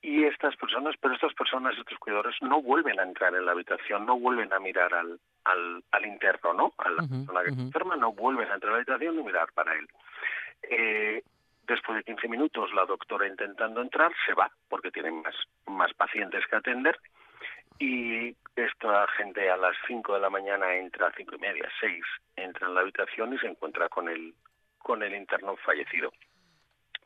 Y 0.00 0.24
estas 0.24 0.56
personas, 0.56 0.96
pero 1.00 1.14
estas 1.14 1.32
personas, 1.34 1.78
estos 1.78 1.96
cuidadores, 1.98 2.34
no 2.40 2.60
vuelven 2.60 2.98
a 2.98 3.04
entrar 3.04 3.32
en 3.32 3.46
la 3.46 3.52
habitación, 3.52 4.04
no 4.04 4.18
vuelven 4.18 4.52
a 4.52 4.58
mirar 4.58 4.92
al, 4.92 5.20
al, 5.44 5.84
al 5.92 6.06
interno, 6.06 6.54
¿no? 6.54 6.72
A 6.78 6.90
la 6.90 7.06
persona 7.06 7.44
que 7.44 7.50
está 7.50 7.62
enferma, 7.62 7.94
no 7.94 8.12
vuelven 8.12 8.50
a 8.50 8.54
entrar 8.54 8.70
a 8.70 8.72
la 8.72 8.78
habitación 8.78 9.16
ni 9.16 9.22
mirar 9.22 9.52
para 9.54 9.74
él. 9.74 9.86
Eh, 10.62 11.22
Después 11.66 11.96
de 11.96 12.04
15 12.04 12.28
minutos, 12.28 12.72
la 12.74 12.84
doctora 12.84 13.26
intentando 13.26 13.80
entrar 13.80 14.12
se 14.26 14.34
va 14.34 14.50
porque 14.68 14.90
tiene 14.90 15.10
más, 15.12 15.34
más 15.66 15.92
pacientes 15.94 16.44
que 16.46 16.56
atender 16.56 16.98
y 17.78 18.36
esta 18.54 19.06
gente 19.16 19.50
a 19.50 19.56
las 19.56 19.76
5 19.86 20.14
de 20.14 20.20
la 20.20 20.30
mañana 20.30 20.74
entra 20.76 21.08
a 21.08 21.12
5 21.12 21.34
y 21.36 21.38
media, 21.38 21.68
6, 21.80 22.04
entra 22.36 22.68
en 22.68 22.74
la 22.74 22.80
habitación 22.82 23.34
y 23.34 23.38
se 23.38 23.46
encuentra 23.46 23.88
con 23.88 24.08
el, 24.08 24.34
con 24.78 25.02
el 25.02 25.14
interno 25.14 25.56
fallecido. 25.56 26.12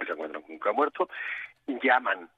Se 0.05 0.13
encuentran 0.13 0.43
con 0.43 0.59
que 0.59 0.69
ha 0.69 0.73
muerto, 0.73 1.09
llaman 1.67 2.29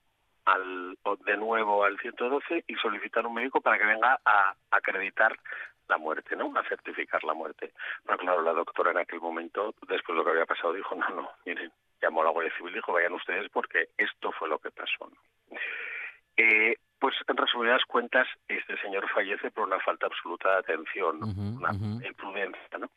al, 0.45 0.97
de 1.25 1.37
nuevo 1.37 1.85
al 1.85 1.99
112 1.99 2.65
y 2.67 2.75
solicitan 2.77 3.27
un 3.27 3.35
médico 3.35 3.61
para 3.61 3.79
que 3.79 3.87
venga 3.87 4.21
a 4.25 4.55
acreditar 4.71 5.37
la 5.89 5.99
muerte, 5.99 6.37
¿no? 6.37 6.53
A 6.57 6.63
certificar 6.69 7.25
la 7.25 7.35
muerte. 7.35 7.73
Pero 8.05 8.19
claro, 8.19 8.43
la 8.43 8.53
doctora 8.53 8.91
en 8.93 8.99
aquel 8.99 9.21
momento, 9.21 9.75
después 9.89 10.15
de 10.15 10.15
lo 10.15 10.25
que 10.25 10.31
había 10.31 10.47
pasado, 10.47 10.73
dijo, 10.73 10.95
no, 10.95 11.09
no, 11.09 11.31
miren, 11.45 11.73
llamó 12.01 12.23
a 12.23 12.27
la 12.27 12.31
Guardia 12.31 12.57
Civil 12.57 12.73
y 12.73 12.77
dijo, 12.77 12.93
vayan 12.93 13.15
ustedes 13.15 13.49
porque 13.51 13.89
esto 13.97 14.33
fue 14.33 14.49
lo 14.49 14.59
que 14.59 14.71
pasó. 14.71 15.11
Eh, 16.37 16.77
pues 16.99 17.15
en 17.27 17.37
resumidas 17.37 17.85
cuentas, 17.87 18.27
este 18.49 18.77
señor 18.81 19.09
fallece 19.11 19.51
por 19.51 19.67
una 19.67 19.81
falta 19.81 20.07
absoluta 20.07 20.51
de 20.51 20.59
atención, 20.59 21.23
una 21.23 21.73
imprudencia, 22.07 22.79
¿no? 22.79 22.89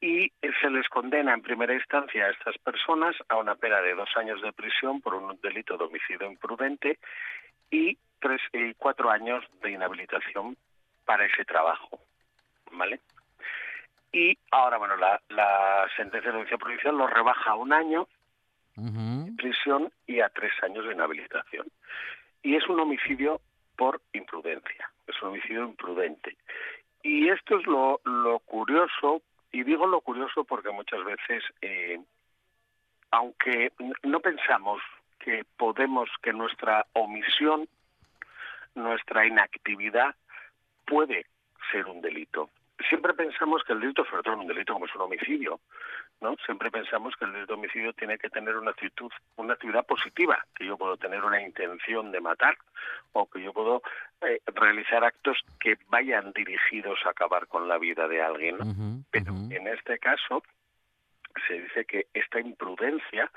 y 0.00 0.30
se 0.60 0.70
les 0.70 0.88
condena 0.88 1.34
en 1.34 1.42
primera 1.42 1.74
instancia 1.74 2.26
a 2.26 2.30
estas 2.30 2.56
personas 2.58 3.16
a 3.28 3.36
una 3.36 3.56
pena 3.56 3.80
de 3.80 3.94
dos 3.94 4.08
años 4.16 4.40
de 4.42 4.52
prisión 4.52 5.00
por 5.00 5.14
un 5.14 5.38
delito 5.40 5.76
de 5.76 5.84
homicidio 5.84 6.30
imprudente 6.30 6.98
y 7.70 7.98
tres 8.20 8.40
y 8.52 8.74
cuatro 8.74 9.10
años 9.10 9.44
de 9.62 9.72
inhabilitación 9.72 10.56
para 11.04 11.26
ese 11.26 11.44
trabajo, 11.44 12.00
¿vale? 12.72 13.00
Y 14.12 14.38
ahora, 14.50 14.78
bueno, 14.78 14.96
la, 14.96 15.20
sentencia 15.96 16.30
de 16.30 16.32
la 16.32 16.34
audiencia 16.40 16.58
provincial 16.58 16.96
lo 16.96 17.06
rebaja 17.06 17.50
a 17.50 17.54
un 17.54 17.72
año 17.72 18.08
de 18.76 19.32
prisión 19.36 19.90
y 20.06 20.20
a 20.20 20.28
tres 20.28 20.52
años 20.62 20.86
de 20.86 20.94
inhabilitación. 20.94 21.66
Y 22.42 22.54
es 22.54 22.66
un 22.68 22.78
homicidio 22.80 23.40
por 23.76 24.00
imprudencia, 24.12 24.90
es 25.06 25.20
un 25.22 25.30
homicidio 25.30 25.64
imprudente. 25.64 26.36
Y 27.02 27.28
esto 27.28 27.58
es 27.58 27.66
lo, 27.66 28.00
lo 28.04 28.38
curioso 28.40 29.22
y 29.52 29.62
digo 29.62 29.86
lo 29.86 30.00
curioso 30.00 30.44
porque 30.44 30.70
muchas 30.70 31.04
veces, 31.04 31.42
eh, 31.62 31.98
aunque 33.10 33.72
no 34.02 34.20
pensamos 34.20 34.80
que 35.18 35.44
podemos, 35.56 36.08
que 36.22 36.32
nuestra 36.32 36.86
omisión, 36.92 37.68
nuestra 38.74 39.26
inactividad 39.26 40.14
puede 40.86 41.26
ser 41.72 41.86
un 41.86 42.00
delito. 42.00 42.50
Siempre 42.88 43.12
pensamos 43.14 43.64
que 43.64 43.72
el 43.72 43.80
delito, 43.80 44.04
sobre 44.04 44.22
todo 44.22 44.36
un 44.36 44.46
delito 44.46 44.72
como 44.72 44.86
es 44.86 44.94
un 44.94 45.02
homicidio, 45.02 45.60
¿no? 46.20 46.36
Siempre 46.46 46.70
pensamos 46.70 47.16
que 47.16 47.24
el 47.24 47.32
delito 47.32 47.54
de 47.54 47.58
homicidio 47.58 47.92
tiene 47.92 48.18
que 48.18 48.30
tener 48.30 48.56
una 48.56 48.70
actitud, 48.70 49.10
una 49.36 49.54
actividad 49.54 49.84
positiva, 49.84 50.46
que 50.54 50.66
yo 50.66 50.76
puedo 50.76 50.96
tener 50.96 51.24
una 51.24 51.42
intención 51.42 52.12
de 52.12 52.20
matar 52.20 52.56
o 53.12 53.28
que 53.28 53.42
yo 53.42 53.52
puedo 53.52 53.82
eh, 54.20 54.40
realizar 54.54 55.04
actos 55.04 55.38
que 55.58 55.76
vayan 55.88 56.32
dirigidos 56.32 57.00
a 57.04 57.10
acabar 57.10 57.48
con 57.48 57.66
la 57.66 57.78
vida 57.78 58.06
de 58.06 58.22
alguien. 58.22 59.04
Pero 59.10 59.32
en 59.50 59.66
este 59.66 59.98
caso 59.98 60.42
se 61.46 61.60
dice 61.60 61.84
que 61.84 62.06
esta 62.14 62.40
imprudencia 62.40 63.30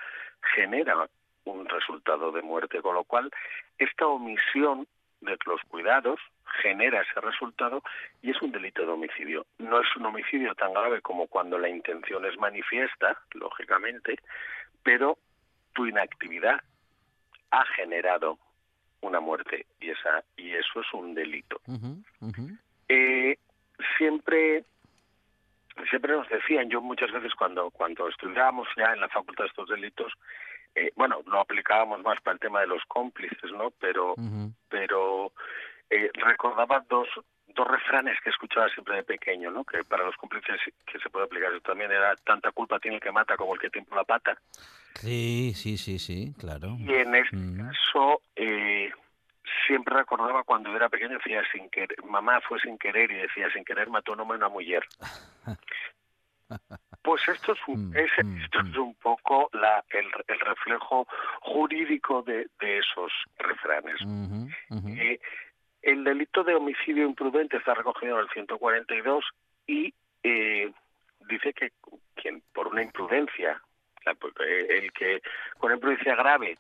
genera 0.56 1.10
un 1.46 1.68
resultado 1.68 2.32
de 2.32 2.42
muerte, 2.42 2.82
con 2.82 2.96
lo 2.96 3.04
cual 3.04 3.32
esta 3.78 4.06
omisión 4.08 4.88
de 5.22 5.38
los 5.46 5.62
cuidados 5.68 6.20
genera 6.62 7.02
ese 7.02 7.22
resultado 7.22 7.82
y 8.22 8.32
es 8.32 8.42
un 8.42 8.52
delito 8.52 8.82
de 8.82 8.92
homicidio. 8.92 9.46
No 9.60 9.80
es 9.80 9.88
un 9.96 10.06
homicidio 10.06 10.54
tan 10.56 10.74
grave 10.74 11.02
como 11.02 11.28
cuando 11.28 11.58
la 11.58 11.70
intención 11.70 12.26
es 12.26 12.38
manifiesta, 12.38 13.22
lógicamente, 13.34 14.18
pero 14.84 15.18
tu 15.74 15.86
inactividad 15.86 16.60
ha 17.52 17.66
generado 17.76 18.38
una 19.02 19.20
muerte 19.20 19.66
y 19.80 19.90
esa 19.90 20.24
y 20.36 20.52
eso 20.52 20.82
es 20.82 20.94
un 20.94 21.14
delito. 21.14 21.62
Eh, 22.90 23.38
siempre 23.98 24.66
siempre 25.90 26.14
nos 26.14 26.28
decían, 26.30 26.70
yo 26.70 26.82
muchas 26.82 27.12
veces 27.12 27.34
cuando 27.36 27.72
cuando 27.72 28.08
estudiábamos 28.10 28.68
ya 28.78 28.94
en 28.94 29.00
la 29.00 29.10
facultad 29.10 29.46
de 29.46 29.50
estos 29.50 29.70
delitos, 29.70 30.14
eh, 30.76 30.92
bueno, 30.96 31.22
lo 31.26 31.40
aplicábamos 31.40 32.02
más 32.02 32.20
para 32.22 32.34
el 32.36 32.40
tema 32.40 32.62
de 32.62 32.68
los 32.68 32.84
cómplices, 32.88 33.52
¿no? 33.52 33.72
Pero 33.80 34.16
pero 34.70 35.34
eh, 35.90 36.10
recordaba 36.14 36.84
dos, 36.90 37.08
dos 37.48 37.68
refranes 37.68 38.18
que 38.24 38.30
escuchaba 38.30 38.70
siempre 38.70 38.96
de 38.96 39.04
pequeño, 39.04 39.52
¿no? 39.52 39.64
Que 39.64 39.84
para 39.84 40.06
los 40.06 40.16
cómplices 40.16 40.60
que 40.86 41.00
se 41.00 41.10
puede 41.10 41.26
aplicar 41.26 41.52
eso 41.52 41.62
también 41.62 41.92
era 41.92 42.16
tanta 42.18 42.52
culpa 42.52 42.80
tiene 42.80 42.96
el 42.96 43.04
que 43.04 43.12
mata 43.12 43.36
como 43.36 43.54
el 43.54 43.60
que 43.60 43.70
tiene 43.70 43.88
la 43.94 44.04
pata. 44.04 44.38
Sí, 44.96 45.54
sí, 45.56 45.78
sí, 45.78 46.00
sí, 46.00 46.34
claro. 46.38 46.78
Y 46.80 46.94
en 46.94 47.16
este 47.16 47.36
mm. 47.36 47.68
caso 47.68 48.22
eh, 48.36 48.92
siempre 49.68 49.96
recordaba 49.96 50.44
cuando 50.44 50.76
era 50.76 50.90
pequeño 50.90 51.18
decía 51.18 51.42
sin 51.52 51.70
querer, 51.70 52.04
mamá 52.06 52.40
fue 52.42 52.60
sin 52.60 52.78
querer 52.78 53.12
y 53.12 53.16
decía 53.16 53.52
sin 53.52 53.66
querer 53.66 53.90
mató 53.90 54.14
a 54.14 54.22
una 54.22 54.50
mujer. 54.50 54.86
Pues 57.04 57.28
esto 57.28 57.54
es 57.54 57.60
un, 57.68 57.90
mm, 57.90 57.98
es, 57.98 58.12
mm, 58.24 58.38
esto 58.44 58.60
es 58.60 58.78
un 58.78 58.94
poco 58.96 59.50
la, 59.54 59.84
el, 59.90 60.08
el 60.28 60.40
reflejo 60.40 61.08
jurídico 61.42 62.22
de, 62.22 62.48
de 62.60 62.78
esos 62.78 63.12
refranes. 63.40 63.96
Eh, 65.00 65.20
el 65.82 66.04
delito 66.04 66.44
de 66.44 66.56
homicidio 66.56 67.06
imprudente 67.06 67.58
está 67.58 67.74
recogido 67.74 68.16
en 68.16 68.26
el 68.26 68.30
142 68.30 69.26
y 69.66 69.94
eh, 70.24 70.72
dice 71.28 71.54
que 71.54 71.72
quien 72.16 72.44
por 72.54 72.68
una 72.68 72.84
imprudencia, 72.84 73.62
eh, 74.06 74.68
el 74.70 74.92
que 74.94 75.22
con 75.58 75.72
imprudencia 75.72 76.16
grave 76.16 76.58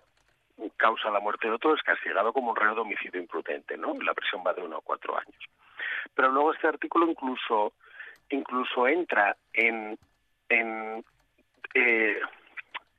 causa 0.77 1.09
la 1.11 1.19
muerte 1.19 1.47
de 1.47 1.53
otro 1.53 1.75
es 1.75 1.81
castigado 1.81 2.33
como 2.33 2.51
un 2.51 2.55
reo 2.55 2.75
de 2.75 2.81
homicidio 2.81 3.21
imprudente, 3.21 3.77
¿no? 3.77 3.93
La 4.01 4.13
prisión 4.13 4.43
va 4.45 4.53
de 4.53 4.61
uno 4.61 4.77
a 4.77 4.81
cuatro 4.81 5.17
años. 5.17 5.43
Pero 6.15 6.29
luego 6.29 6.53
este 6.53 6.67
artículo 6.67 7.07
incluso 7.07 7.73
incluso 8.29 8.87
entra 8.87 9.35
en 9.53 9.97
en 10.51 11.03
eh, 11.73 12.19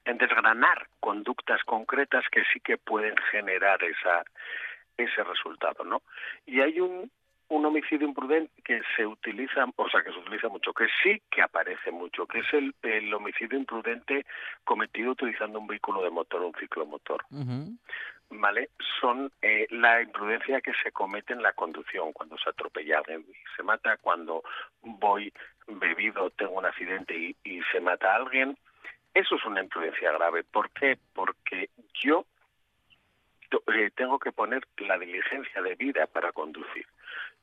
en 0.05 0.19
desgranar 0.19 0.89
conductas 0.99 1.63
concretas 1.65 2.25
que 2.33 2.43
sí 2.53 2.61
que 2.61 2.77
pueden 2.77 3.15
generar 3.31 3.83
esa 3.85 4.25
ese 4.97 5.25
resultado, 5.25 5.85
¿no? 5.85 6.03
Y 6.47 6.61
hay 6.61 6.81
un, 6.81 7.11
un 7.49 7.65
homicidio 7.65 8.07
imprudente 8.07 8.53
que 8.63 8.83
se 8.97 9.07
utiliza, 9.07 9.65
o 9.77 9.89
sea, 9.89 10.03
que 10.03 10.13
se 10.13 10.19
utiliza 10.19 10.49
mucho, 10.49 10.73
que 10.73 10.87
sí 11.03 11.21
que 11.31 11.43
aparece 11.43 11.91
mucho, 11.91 12.27
que 12.27 12.41
es 12.41 12.53
el, 12.53 12.75
el 12.83 13.13
homicidio 13.15 13.59
imprudente 13.59 14.27
cometido 14.65 15.13
utilizando 15.13 15.59
un 15.59 15.67
vehículo 15.67 16.03
de 16.03 16.11
motor, 16.11 16.43
un 16.43 16.55
ciclomotor. 16.55 17.25
¿Vale? 18.35 18.71
Son 18.99 19.31
eh, 19.43 19.67
la 19.71 20.01
imprudencia 20.01 20.63
que 20.63 20.73
se 20.83 20.91
comete 20.91 21.35
en 21.35 21.43
la 21.43 21.53
conducción, 21.53 22.13
cuando 22.13 22.39
se 22.39 22.49
atropella 22.49 22.99
alguien 22.99 23.27
y 23.29 23.57
se 23.57 23.63
mata, 23.63 23.99
cuando 23.99 24.43
voy 24.81 25.33
bebido, 25.67 26.31
tengo 26.31 26.53
un 26.53 26.65
accidente 26.65 27.15
y, 27.15 27.37
y 27.45 27.61
se 27.71 27.81
mata 27.81 28.13
a 28.13 28.17
alguien. 28.17 28.57
Eso 29.13 29.37
es 29.37 29.45
una 29.45 29.61
imprudencia 29.61 30.13
grave. 30.13 30.45
¿Por 30.45 30.71
qué? 30.71 30.99
Porque 31.13 31.69
yo 32.03 32.25
eh, 33.67 33.91
tengo 33.95 34.19
que 34.19 34.33
poner 34.33 34.67
la 34.79 34.99
diligencia 34.99 35.61
de 35.63 35.75
vida 35.75 36.07
para 36.07 36.33
conducir. 36.33 36.87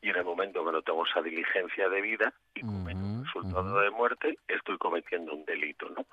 Y 0.02 0.10
en 0.10 0.16
el 0.16 0.24
momento 0.24 0.66
que 0.66 0.72
no 0.72 0.82
tengo 0.82 1.06
esa 1.06 1.22
diligencia 1.22 1.90
de 1.90 2.02
vida 2.02 2.34
y 2.56 2.62
cometo 2.62 3.00
un 3.00 3.26
resultado 3.26 3.80
de 3.80 3.92
muerte, 3.92 4.38
estoy 4.48 4.78
cometiendo 4.78 5.34
un 5.34 5.46
delito, 5.46 5.90
¿no? 5.90 6.06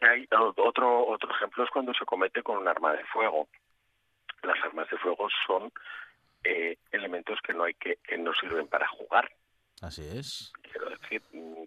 Hay 0.00 0.26
otro 0.30 1.06
otro 1.06 1.30
ejemplo 1.34 1.64
es 1.64 1.70
cuando 1.70 1.92
se 1.94 2.04
comete 2.04 2.42
con 2.42 2.56
un 2.58 2.68
arma 2.68 2.92
de 2.92 3.04
fuego. 3.04 3.48
Las 4.42 4.62
armas 4.64 4.88
de 4.90 4.98
fuego 4.98 5.28
son 5.46 5.72
eh, 6.44 6.76
elementos 6.90 7.38
que 7.46 7.54
no 7.54 7.64
hay 7.64 7.74
que 7.74 7.96
que 7.96 8.18
no 8.18 8.32
sirven 8.34 8.68
para 8.68 8.88
jugar. 8.88 9.30
Así 9.80 10.02
es. 10.02 10.52
Quiero 10.62 10.90
decir, 10.90 11.22
mm, 11.32 11.64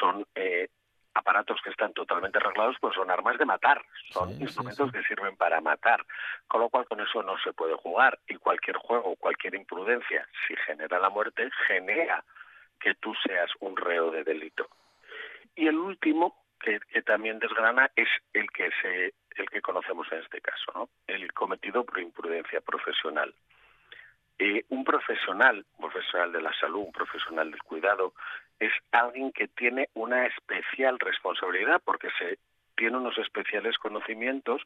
son 0.00 0.26
eh, 0.34 0.68
aparatos 1.14 1.60
que 1.62 1.70
están 1.70 1.92
totalmente 1.92 2.38
arreglados, 2.38 2.76
pues 2.80 2.94
son 2.94 3.10
armas 3.10 3.38
de 3.38 3.44
matar, 3.44 3.82
son 4.10 4.30
instrumentos 4.40 4.90
que 4.92 5.02
sirven 5.02 5.36
para 5.36 5.60
matar, 5.60 6.04
con 6.48 6.60
lo 6.60 6.68
cual 6.68 6.86
con 6.86 7.00
eso 7.00 7.22
no 7.22 7.36
se 7.44 7.52
puede 7.52 7.74
jugar 7.74 8.18
y 8.26 8.36
cualquier 8.36 8.76
juego, 8.76 9.16
cualquier 9.16 9.54
imprudencia, 9.54 10.26
si 10.46 10.54
genera 10.66 10.98
la 10.98 11.10
muerte, 11.10 11.50
genera 11.66 12.24
que 12.80 12.94
tú 12.94 13.14
seas 13.26 13.50
un 13.60 13.76
reo 13.76 14.10
de 14.10 14.24
delito. 14.24 14.68
Y 15.54 15.68
el 15.68 15.76
último 15.76 16.41
que, 16.62 16.80
que 16.80 17.02
también 17.02 17.38
desgrana 17.38 17.90
es 17.96 18.08
el 18.32 18.50
que 18.50 18.70
se 18.80 19.14
el 19.36 19.48
que 19.48 19.62
conocemos 19.62 20.06
en 20.12 20.18
este 20.18 20.40
caso, 20.40 20.72
¿no? 20.74 20.88
El 21.06 21.32
cometido 21.32 21.84
por 21.84 22.00
imprudencia 22.00 22.60
profesional. 22.60 23.34
Eh, 24.38 24.64
un 24.70 24.84
profesional, 24.84 25.64
un 25.78 25.90
profesional 25.90 26.32
de 26.32 26.42
la 26.42 26.52
salud, 26.58 26.80
un 26.80 26.92
profesional 26.92 27.50
del 27.50 27.62
cuidado, 27.62 28.14
es 28.58 28.72
alguien 28.90 29.32
que 29.32 29.48
tiene 29.48 29.88
una 29.94 30.26
especial 30.26 30.98
responsabilidad 30.98 31.80
porque 31.84 32.08
se 32.18 32.38
tiene 32.76 32.96
unos 32.96 33.16
especiales 33.18 33.76
conocimientos 33.78 34.62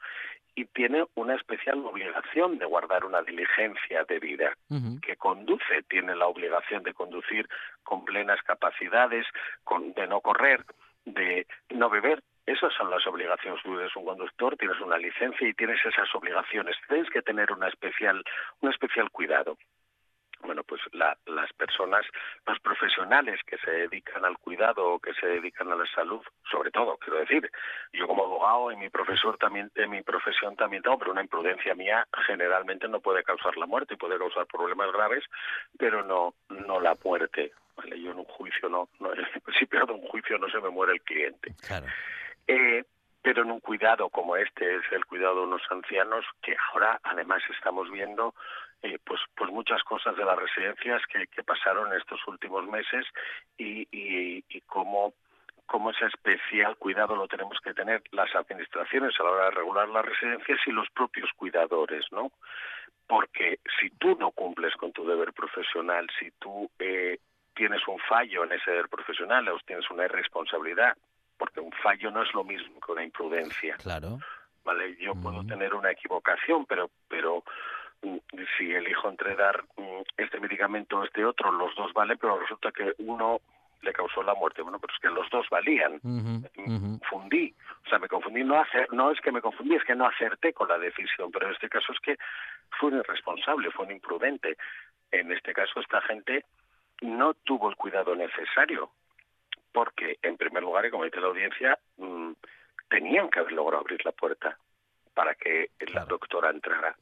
y 0.54 0.64
tiene 0.66 1.04
una 1.14 1.34
especial 1.34 1.84
obligación 1.84 2.58
de 2.58 2.64
guardar 2.64 3.04
una 3.04 3.20
diligencia 3.22 4.04
de 4.04 4.18
vida 4.18 4.56
que 5.02 5.16
conduce, 5.16 5.82
tiene 5.88 6.14
la 6.14 6.26
obligación 6.26 6.82
de 6.82 6.94
conducir 6.94 7.48
con 7.82 8.04
plenas 8.04 8.40
capacidades, 8.42 9.26
con, 9.64 9.92
de 9.92 10.06
no 10.06 10.20
correr, 10.20 10.64
de 11.06 11.46
no 11.70 11.88
beber. 11.88 12.22
Esas 12.44 12.72
son 12.74 12.90
las 12.90 13.04
obligaciones. 13.06 13.62
Tú 13.62 13.78
eres 13.78 13.96
un 13.96 14.04
conductor, 14.04 14.56
tienes 14.56 14.80
una 14.80 14.98
licencia 14.98 15.48
y 15.48 15.54
tienes 15.54 15.84
esas 15.84 16.14
obligaciones. 16.14 16.76
Tienes 16.86 17.10
que 17.10 17.22
tener 17.22 17.50
una 17.50 17.68
especial, 17.68 18.22
un 18.60 18.70
especial 18.70 19.10
cuidado 19.10 19.56
bueno, 20.46 20.62
pues 20.64 20.80
las 20.92 21.52
personas, 21.54 22.04
los 22.46 22.58
profesionales 22.60 23.40
que 23.46 23.58
se 23.58 23.70
dedican 23.70 24.24
al 24.24 24.38
cuidado 24.38 24.94
o 24.94 24.98
que 24.98 25.14
se 25.14 25.26
dedican 25.26 25.70
a 25.72 25.76
la 25.76 25.86
salud, 25.86 26.20
sobre 26.50 26.70
todo, 26.70 26.96
quiero 26.98 27.18
decir, 27.18 27.50
yo 27.92 28.06
como 28.06 28.24
abogado 28.24 28.70
y 28.72 28.76
mi 28.76 28.88
profesor 28.88 29.36
también, 29.38 29.70
en 29.74 29.90
mi 29.90 30.02
profesión 30.02 30.56
también 30.56 30.82
pero 30.98 31.10
una 31.10 31.22
imprudencia 31.22 31.74
mía 31.74 32.06
generalmente 32.26 32.88
no 32.88 33.00
puede 33.00 33.24
causar 33.24 33.56
la 33.56 33.66
muerte 33.66 33.94
y 33.94 33.96
puede 33.96 34.18
causar 34.18 34.46
problemas 34.46 34.92
graves, 34.92 35.24
pero 35.78 36.04
no, 36.04 36.34
no 36.48 36.80
la 36.80 36.96
muerte. 37.02 37.52
¿Vale? 37.76 38.00
Yo 38.00 38.12
en 38.12 38.18
un 38.18 38.24
juicio 38.24 38.68
no, 38.68 38.88
no 39.00 39.10
si 39.58 39.66
pierdo 39.66 39.94
un 39.94 40.06
juicio 40.08 40.38
no 40.38 40.48
se 40.48 40.60
me 40.60 40.70
muere 40.70 40.94
el 40.94 41.02
cliente. 41.02 41.54
Claro. 41.66 41.86
Eh, 42.46 42.84
pero 43.22 43.42
en 43.42 43.50
un 43.50 43.60
cuidado 43.60 44.08
como 44.08 44.36
este 44.36 44.76
es 44.76 44.82
el 44.92 45.04
cuidado 45.04 45.36
de 45.36 45.46
unos 45.46 45.62
ancianos 45.70 46.24
que 46.42 46.56
ahora 46.72 47.00
además 47.02 47.42
estamos 47.50 47.90
viendo 47.90 48.34
eh, 48.82 48.98
pues 49.04 49.20
pues 49.36 49.50
muchas 49.50 49.82
cosas 49.82 50.16
de 50.16 50.24
las 50.24 50.38
residencias 50.38 51.02
que, 51.06 51.26
que 51.26 51.42
pasaron 51.42 51.92
estos 51.94 52.20
últimos 52.28 52.66
meses 52.66 53.04
y, 53.58 53.88
y, 53.90 54.44
y 54.48 54.60
cómo 54.62 55.14
cómo 55.66 55.90
ese 55.90 56.06
especial 56.06 56.76
cuidado 56.76 57.16
lo 57.16 57.28
tenemos 57.28 57.58
que 57.60 57.74
tener 57.74 58.02
las 58.12 58.34
administraciones 58.34 59.12
a 59.18 59.24
la 59.24 59.30
hora 59.30 59.44
de 59.46 59.50
regular 59.50 59.88
las 59.88 60.04
residencias 60.04 60.60
y 60.66 60.70
los 60.70 60.88
propios 60.90 61.30
cuidadores, 61.36 62.04
¿no? 62.12 62.32
Porque 63.06 63.58
si 63.80 63.90
tú 63.90 64.16
no 64.18 64.30
cumples 64.30 64.74
con 64.76 64.92
tu 64.92 65.06
deber 65.06 65.32
profesional, 65.32 66.06
si 66.18 66.30
tú 66.38 66.70
eh, 66.78 67.18
tienes 67.56 67.80
un 67.88 67.98
fallo 67.98 68.44
en 68.44 68.52
ese 68.52 68.86
profesional 68.88 69.48
o 69.48 69.58
tienes 69.66 69.90
una 69.90 70.04
irresponsabilidad, 70.04 70.96
porque 71.36 71.60
un 71.60 71.72
fallo 71.72 72.10
no 72.10 72.22
es 72.22 72.32
lo 72.34 72.44
mismo 72.44 72.78
que 72.80 72.92
una 72.92 73.02
imprudencia. 73.02 73.76
Claro. 73.78 74.18
Vale, 74.64 74.96
yo 74.96 75.14
puedo 75.14 75.44
tener 75.44 75.74
una 75.74 75.90
equivocación, 75.90 76.66
pero 76.66 76.90
pero 77.08 77.44
mm, 78.02 78.16
si 78.56 78.72
elijo 78.72 79.08
entre 79.08 79.34
dar 79.34 79.64
mm, 79.76 80.02
este 80.16 80.40
medicamento 80.40 80.98
o 80.98 81.04
este 81.04 81.24
otro, 81.24 81.50
los 81.52 81.74
dos 81.76 81.92
valen, 81.92 82.18
pero 82.18 82.38
resulta 82.38 82.72
que 82.72 82.92
uno 82.98 83.40
le 83.82 83.92
causó 83.92 84.22
la 84.22 84.34
muerte. 84.34 84.62
Bueno, 84.62 84.78
pero 84.78 84.92
es 84.92 85.00
que 85.00 85.08
los 85.08 85.30
dos 85.30 85.48
valían. 85.48 86.00
Confundí. 86.00 87.54
O 87.86 87.88
sea, 87.88 87.98
me 87.98 88.08
confundí. 88.08 88.42
No, 88.42 88.60
hacer, 88.60 88.92
no 88.92 89.12
es 89.12 89.20
que 89.20 89.30
me 89.30 89.40
confundí, 89.40 89.76
es 89.76 89.84
que 89.84 89.94
no 89.94 90.06
acerté 90.06 90.52
con 90.52 90.68
la 90.68 90.78
decisión. 90.78 91.30
Pero 91.30 91.46
en 91.46 91.52
este 91.52 91.68
caso 91.68 91.92
es 91.92 92.00
que 92.00 92.16
fue 92.78 92.90
un 92.90 92.98
irresponsable, 92.98 93.70
fue 93.70 93.86
un 93.86 93.92
imprudente. 93.92 94.56
En 95.12 95.30
este 95.30 95.52
caso, 95.52 95.78
esta 95.80 96.02
gente 96.02 96.44
no 97.02 97.34
tuvo 97.34 97.70
el 97.70 97.76
cuidado 97.76 98.14
necesario. 98.14 98.90
Porque, 99.72 100.18
en 100.22 100.36
primer 100.36 100.62
lugar, 100.62 100.86
y 100.86 100.90
como 100.90 101.04
dice 101.04 101.20
la 101.20 101.26
audiencia, 101.26 101.78
mm, 101.98 102.32
tenían 102.88 103.28
que 103.28 103.40
haber 103.40 103.52
logrado 103.52 103.82
abrir 103.82 104.04
la 104.04 104.12
puerta 104.12 104.56
para 105.14 105.34
que 105.34 105.70
la 105.92 106.04
doctora 106.04 106.50
entrara. 106.50 106.94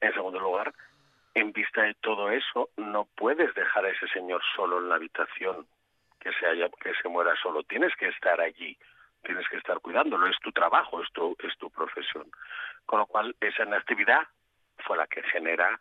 En 0.00 0.12
segundo 0.12 0.38
lugar, 0.38 0.72
en 1.34 1.52
vista 1.52 1.82
de 1.82 1.94
todo 1.94 2.30
eso, 2.30 2.70
no 2.76 3.06
puedes 3.16 3.54
dejar 3.54 3.84
a 3.84 3.90
ese 3.90 4.08
señor 4.08 4.42
solo 4.56 4.78
en 4.78 4.88
la 4.88 4.96
habitación 4.96 5.66
que 6.20 6.32
se 6.32 6.46
haya 6.46 6.68
que 6.80 6.92
se 7.00 7.08
muera 7.08 7.34
solo 7.42 7.62
tienes 7.62 7.94
que 7.96 8.08
estar 8.08 8.40
allí 8.40 8.76
tienes 9.22 9.48
que 9.48 9.56
estar 9.56 9.78
cuidándolo 9.80 10.26
es 10.26 10.38
tu 10.40 10.52
trabajo 10.52 11.02
es 11.02 11.10
tu 11.12 11.36
es 11.42 11.56
tu 11.58 11.70
profesión 11.70 12.30
con 12.86 13.00
lo 13.00 13.06
cual 13.06 13.34
esa 13.40 13.64
inactividad 13.64 14.26
fue 14.78 14.96
la 14.96 15.06
que 15.06 15.22
genera 15.24 15.80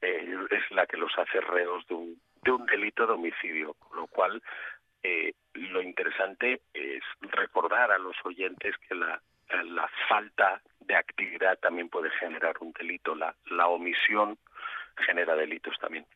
eh, 0.00 0.36
es 0.50 0.70
la 0.70 0.86
que 0.86 0.96
los 0.96 1.12
hace 1.18 1.40
reos 1.40 1.86
de 1.86 1.94
un 1.94 2.20
de 2.44 2.50
un 2.50 2.66
delito 2.66 3.06
de 3.06 3.12
homicidio 3.14 3.74
con 3.74 3.96
lo 3.96 4.06
cual 4.06 4.42
eh, 5.02 5.34
lo 5.54 5.82
interesante 5.82 6.60
es 6.72 7.02
recordar 7.20 7.90
a 7.92 7.98
los 7.98 8.16
oyentes 8.24 8.74
que 8.88 8.94
la 8.94 9.20
la 9.64 9.88
falta 10.08 10.62
de 10.80 10.96
actividad 10.96 11.58
también 11.58 11.88
puede 11.88 12.10
generar 12.10 12.56
un 12.60 12.72
delito 12.72 13.14
la 13.14 13.34
la 13.50 13.68
omisión 13.68 14.38
genera 15.06 15.34
delitos 15.36 15.78
también 15.78 16.06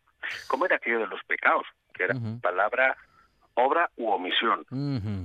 ¿Cómo 0.48 0.66
era 0.66 0.76
aquello 0.76 1.00
de 1.00 1.06
los 1.06 1.22
pecados? 1.24 1.66
Que 1.94 2.04
era 2.04 2.14
palabra, 2.40 2.96
obra 3.54 3.90
u 3.96 4.08
omisión. 4.10 4.64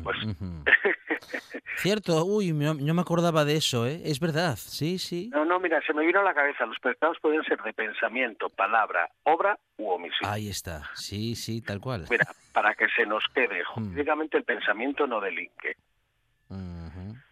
pues... 0.03 0.17
Cierto, 1.77 2.23
uy, 2.25 2.51
no, 2.53 2.73
me 2.75 3.01
acordaba 3.01 3.45
de 3.45 3.57
eso, 3.57 3.85
¿eh? 3.87 4.01
Es 4.05 4.19
verdad, 4.19 4.55
sí, 4.57 4.97
sí. 4.99 5.29
No, 5.33 5.45
no, 5.45 5.59
mira, 5.59 5.81
se 5.85 5.93
me 5.93 6.05
vino 6.05 6.19
a 6.19 6.23
la 6.23 6.33
cabeza, 6.33 6.65
los 6.65 6.79
pecados 6.79 7.17
pueden 7.21 7.43
ser 7.43 7.61
de 7.61 7.73
pensamiento, 7.73 8.49
palabra, 8.49 9.09
obra 9.23 9.57
u 9.77 9.89
omisión. 9.89 10.29
Ahí 10.29 10.49
está, 10.49 10.89
sí, 10.95 11.35
sí, 11.35 11.61
tal 11.61 11.79
cual. 11.79 12.05
Mira, 12.09 12.25
para 12.53 12.75
que 12.75 12.87
se 12.95 13.05
nos 13.05 13.23
quede, 13.33 13.61
mm. 13.61 13.65
jurídicamente 13.65 14.37
el 14.37 14.43
pensamiento 14.43 15.07
no 15.07 15.19
delinque. 15.19 15.75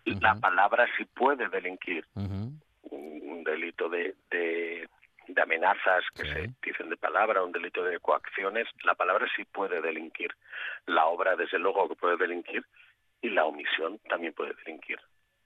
La 0.06 0.36
palabra 0.36 0.88
sí 0.98 1.06
puede 1.06 1.48
delinquir. 1.50 2.06
Un 2.16 3.44
delito 3.44 3.88
de, 3.88 4.16
de 4.30 4.90
de 5.34 5.42
amenazas 5.42 6.04
que 6.16 6.24
se 6.24 6.50
dicen 6.64 6.90
de 6.90 6.98
palabra, 6.98 7.44
un 7.44 7.52
delito 7.52 7.84
de 7.84 8.00
coacciones, 8.00 8.68
la 8.84 8.96
palabra 8.96 9.28
sí 9.36 9.46
puede 9.46 9.82
delinquir. 9.82 10.32
La 10.88 11.06
obra, 11.06 11.36
desde 11.36 11.60
luego, 11.60 11.88
que 11.88 11.96
puede 11.96 12.18
delinquir 12.18 12.66
y 13.22 13.30
la 13.30 13.46
omisión 13.46 14.00
también 14.10 14.34
puede 14.34 14.54
delinquir. 14.54 15.00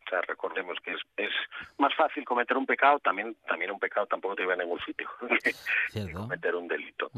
O 0.05 0.09
sea, 0.09 0.21
recordemos 0.21 0.77
que 0.83 0.91
es, 0.91 1.01
es 1.17 1.31
más 1.79 1.93
fácil 1.95 2.23
cometer 2.25 2.55
un 2.55 2.65
pecado, 2.65 2.99
también 2.99 3.35
también 3.47 3.71
un 3.71 3.79
pecado 3.79 4.05
tampoco 4.05 4.35
te 4.35 4.43
lleva 4.43 4.53
a 4.53 4.57
ningún 4.57 4.79
sitio, 4.81 5.09
cometer 6.13 6.55
un 6.55 6.67
delito. 6.67 7.09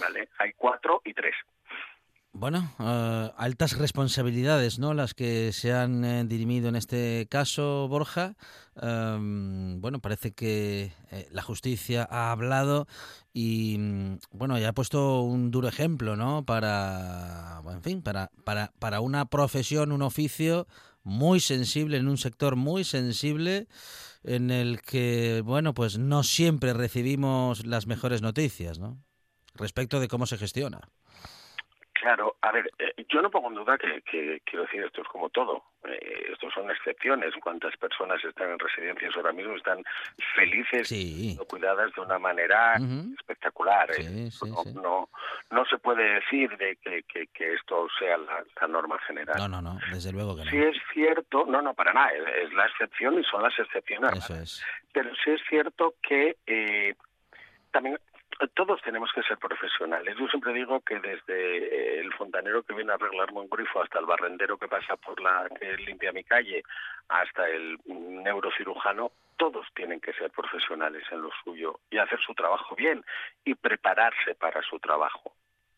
Vale, 0.00 0.28
hay 0.38 0.52
cuatro 0.54 1.02
y 1.04 1.14
tres. 1.14 1.34
Bueno, 2.38 2.70
eh, 2.78 3.30
altas 3.38 3.78
responsabilidades, 3.78 4.78
¿no? 4.78 4.92
Las 4.92 5.14
que 5.14 5.54
se 5.54 5.72
han 5.72 6.04
eh, 6.04 6.22
dirimido 6.26 6.68
en 6.68 6.76
este 6.76 7.26
caso, 7.30 7.88
Borja. 7.88 8.36
Em, 8.78 9.80
bueno, 9.80 10.00
parece 10.00 10.32
que 10.32 10.92
eh, 11.10 11.28
la 11.32 11.40
justicia 11.40 12.06
ha 12.10 12.32
hablado 12.32 12.86
y, 13.32 13.78
mm, 13.78 14.18
bueno, 14.32 14.58
ya 14.58 14.68
ha 14.68 14.74
puesto 14.74 15.22
un 15.22 15.50
duro 15.50 15.66
ejemplo, 15.66 16.14
¿no? 16.14 16.44
Para, 16.44 17.62
en 17.70 17.82
fin, 17.82 18.02
para, 18.02 18.30
para, 18.44 18.70
para 18.78 19.00
una 19.00 19.24
profesión, 19.24 19.90
un 19.90 20.02
oficio 20.02 20.66
muy 21.04 21.40
sensible, 21.40 21.96
en 21.96 22.06
un 22.06 22.18
sector 22.18 22.54
muy 22.54 22.84
sensible, 22.84 23.66
en 24.24 24.50
el 24.50 24.82
que, 24.82 25.42
bueno, 25.42 25.72
pues 25.72 25.96
no 25.96 26.22
siempre 26.22 26.74
recibimos 26.74 27.64
las 27.64 27.86
mejores 27.86 28.20
noticias, 28.20 28.78
¿no? 28.78 29.02
Respecto 29.54 30.00
de 30.00 30.08
cómo 30.08 30.26
se 30.26 30.36
gestiona. 30.36 30.90
Claro, 32.00 32.36
a 32.42 32.52
ver, 32.52 32.70
eh, 32.78 33.06
yo 33.08 33.22
no 33.22 33.30
pongo 33.30 33.48
en 33.48 33.54
duda 33.54 33.78
que, 33.78 34.02
quiero 34.44 34.64
decir, 34.64 34.82
esto 34.82 35.00
es 35.00 35.08
como 35.08 35.30
todo. 35.30 35.64
Eh, 35.84 36.28
estos 36.32 36.52
son 36.52 36.70
excepciones. 36.70 37.32
¿Cuántas 37.42 37.74
personas 37.76 38.22
están 38.22 38.50
en 38.50 38.58
residencias 38.58 39.16
ahora 39.16 39.32
mismo? 39.32 39.56
Están 39.56 39.82
felices, 40.34 40.92
y 40.92 41.38
cuidadas 41.48 41.92
de 41.94 42.00
una 42.02 42.18
manera 42.18 42.74
espectacular. 43.18 43.90
¿eh? 43.98 44.28
no, 44.74 45.08
no, 45.50 45.64
se 45.64 45.78
puede 45.78 46.14
decir 46.14 46.54
de 46.58 46.76
que, 46.76 47.02
que, 47.02 47.54
esto 47.54 47.86
sea 47.98 48.18
la, 48.18 48.68
norma 48.68 48.98
general. 49.06 49.38
No, 49.38 49.48
no, 49.48 49.62
no, 49.62 49.78
desde 49.90 50.12
luego 50.12 50.36
que 50.36 50.44
no. 50.44 50.50
Sí 50.50 50.58
es 50.58 50.76
cierto, 50.92 51.46
no, 51.46 51.62
no, 51.62 51.72
para 51.72 51.94
nada, 51.94 52.10
es, 52.12 52.52
la 52.52 52.66
excepción 52.66 53.18
y 53.18 53.24
son 53.24 53.42
las 53.42 53.58
excepciones. 53.58 54.12
Eso 54.12 54.34
es. 54.34 54.64
Pero 54.92 55.10
sí 55.24 55.30
es 55.30 55.40
cierto 55.48 55.94
que 56.02 56.36
también 57.70 57.98
todos 58.54 58.80
tenemos 58.82 59.10
que 59.12 59.22
ser 59.22 59.38
profesionales. 59.38 60.14
Yo 60.18 60.28
siempre 60.28 60.52
digo 60.52 60.80
que 60.80 60.98
desde 61.00 62.00
el 62.00 62.12
fontanero 62.14 62.62
que 62.62 62.74
viene 62.74 62.92
a 62.92 62.96
arreglarme 62.96 63.40
un 63.40 63.48
grifo 63.48 63.80
hasta 63.80 63.98
el 63.98 64.06
barrendero 64.06 64.58
que 64.58 64.68
pasa 64.68 64.96
por 64.96 65.20
la 65.20 65.48
que 65.58 65.76
limpia 65.78 66.12
mi 66.12 66.24
calle, 66.24 66.62
hasta 67.08 67.48
el 67.48 67.78
neurocirujano, 67.86 69.12
todos 69.36 69.66
tienen 69.74 70.00
que 70.00 70.12
ser 70.14 70.30
profesionales 70.30 71.04
en 71.10 71.22
lo 71.22 71.30
suyo 71.44 71.80
y 71.90 71.98
hacer 71.98 72.18
su 72.20 72.34
trabajo 72.34 72.74
bien 72.74 73.04
y 73.44 73.54
prepararse 73.54 74.34
para 74.34 74.62
su 74.62 74.78
trabajo, 74.78 75.32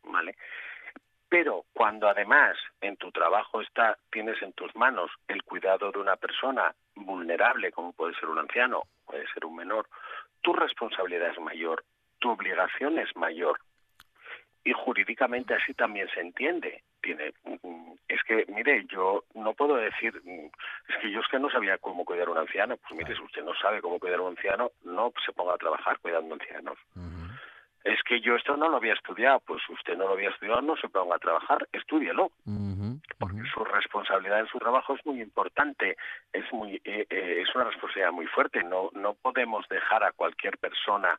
¿vale? 0.04 0.36
Pero 1.28 1.64
cuando 1.74 2.08
además 2.08 2.56
en 2.80 2.96
tu 2.96 3.12
trabajo 3.12 3.60
está 3.60 3.98
tienes 4.10 4.40
en 4.42 4.52
tus 4.54 4.74
manos 4.74 5.10
el 5.28 5.42
cuidado 5.42 5.92
de 5.92 5.98
una 5.98 6.16
persona 6.16 6.74
vulnerable, 6.94 7.70
como 7.70 7.92
puede 7.92 8.14
ser 8.14 8.28
un 8.28 8.38
anciano, 8.38 8.84
puede 9.04 9.26
ser 9.32 9.44
un 9.44 9.56
menor, 9.56 9.86
tu 10.40 10.52
responsabilidad 10.52 11.30
es 11.30 11.38
mayor 11.38 11.84
tu 12.18 12.30
obligación 12.30 12.98
es 12.98 13.14
mayor. 13.16 13.60
Y 14.64 14.72
jurídicamente 14.72 15.54
así 15.54 15.72
también 15.74 16.08
se 16.12 16.20
entiende. 16.20 16.82
Tiene, 17.00 17.32
mm, 17.44 17.92
es 18.08 18.22
que, 18.24 18.44
mire, 18.48 18.84
yo 18.86 19.24
no 19.34 19.54
puedo 19.54 19.76
decir, 19.76 20.20
mm, 20.22 20.46
es 20.88 20.96
que 21.00 21.10
yo 21.10 21.20
es 21.20 21.28
que 21.28 21.38
no 21.38 21.48
sabía 21.48 21.78
cómo 21.78 22.04
cuidar 22.04 22.28
a 22.28 22.32
un 22.32 22.38
anciano. 22.38 22.76
Pues 22.76 22.98
mire, 22.98 23.14
si 23.14 23.22
usted 23.22 23.44
no 23.44 23.54
sabe 23.54 23.80
cómo 23.80 23.98
cuidar 23.98 24.18
a 24.18 24.22
un 24.22 24.36
anciano, 24.36 24.72
no 24.84 25.12
se 25.24 25.32
ponga 25.32 25.54
a 25.54 25.58
trabajar 25.58 25.98
cuidando 26.00 26.34
ancianos. 26.34 26.76
Es 27.84 28.02
que 28.02 28.20
yo 28.20 28.34
esto 28.34 28.56
no 28.56 28.68
lo 28.68 28.76
había 28.76 28.92
estudiado, 28.92 29.40
pues 29.46 29.62
usted 29.70 29.96
no 29.96 30.08
lo 30.08 30.12
había 30.12 30.28
estudiado, 30.30 30.60
no 30.60 30.76
se 30.76 30.88
ponga 30.88 31.16
a 31.16 31.18
trabajar, 31.18 31.66
estúdielo. 31.72 32.32
Porque 33.18 33.42
su 33.54 33.64
responsabilidad 33.64 34.40
en 34.40 34.48
su 34.48 34.58
trabajo 34.58 34.94
es 34.94 35.06
muy 35.06 35.22
importante, 35.22 35.96
es 36.32 36.52
muy 36.52 36.76
eh, 36.84 37.06
eh, 37.08 37.42
es 37.42 37.54
una 37.54 37.64
responsabilidad 37.64 38.12
muy 38.12 38.26
fuerte. 38.26 38.62
No 38.62 38.90
no 38.92 39.14
podemos 39.14 39.66
dejar 39.68 40.04
a 40.04 40.12
cualquier 40.12 40.58
persona 40.58 41.18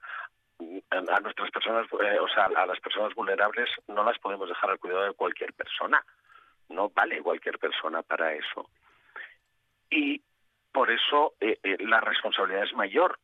a 0.90 1.20
nuestras 1.22 1.52
personas, 1.52 1.88
eh, 1.92 2.20
o 2.20 2.28
sea, 2.28 2.46
a 2.46 2.66
las 2.66 2.80
personas 2.80 3.14
vulnerables 3.16 3.70
no 3.88 4.04
las 4.04 4.18
podemos 4.20 4.50
dejar 4.50 4.72
al 4.72 4.80
cuidado 4.80 5.06
de 5.06 5.14
cualquier 5.14 5.54
persona. 5.54 6.04
No 6.70 6.90
vale 6.90 7.22
cualquier 7.22 7.58
persona 7.58 8.02
para 8.04 8.34
eso. 8.34 8.70
Y 9.90 10.22
por 10.72 10.92
eso 10.92 11.34
eh, 11.40 11.58
eh, 11.64 11.78
la 11.80 12.00
responsabilidad 12.02 12.64
es 12.64 12.74
mayor 12.74 13.20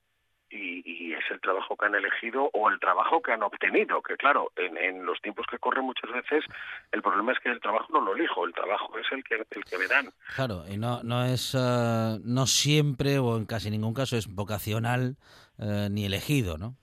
y, 0.49 1.13
es 1.13 1.31
el 1.31 1.39
trabajo 1.39 1.77
que 1.77 1.85
han 1.85 1.95
elegido 1.95 2.49
o 2.53 2.69
el 2.69 2.79
trabajo 2.79 3.21
que 3.21 3.31
han 3.31 3.43
obtenido. 3.43 4.01
Que 4.01 4.17
claro, 4.17 4.51
en, 4.55 5.05
los 5.05 5.21
tiempos 5.21 5.45
que 5.49 5.57
corren 5.59 5.85
muchas 5.85 6.11
veces 6.11 6.43
el 6.91 7.01
problema 7.01 7.31
es 7.31 7.39
que 7.39 7.49
el 7.49 7.61
trabajo 7.61 7.87
no 7.93 8.01
lo 8.01 8.15
elijo, 8.15 8.45
el 8.45 8.53
trabajo 8.53 8.97
es 8.97 9.05
el 9.11 9.23
que 9.23 9.35
el 9.35 9.63
que 9.63 9.77
me 9.77 9.87
dan. 9.87 10.11
Claro, 10.35 10.63
y 10.67 10.77
no 10.77 11.03
no 11.03 11.23
es 11.23 11.55
no 11.55 12.47
siempre 12.47 13.17
o 13.19 13.37
en 13.37 13.45
casi 13.45 13.69
ningún 13.69 13.93
caso 13.93 14.17
es 14.17 14.27
vocacional 14.27 15.15
ni 15.57 16.05
elegido, 16.05 16.57
¿no? 16.57 16.75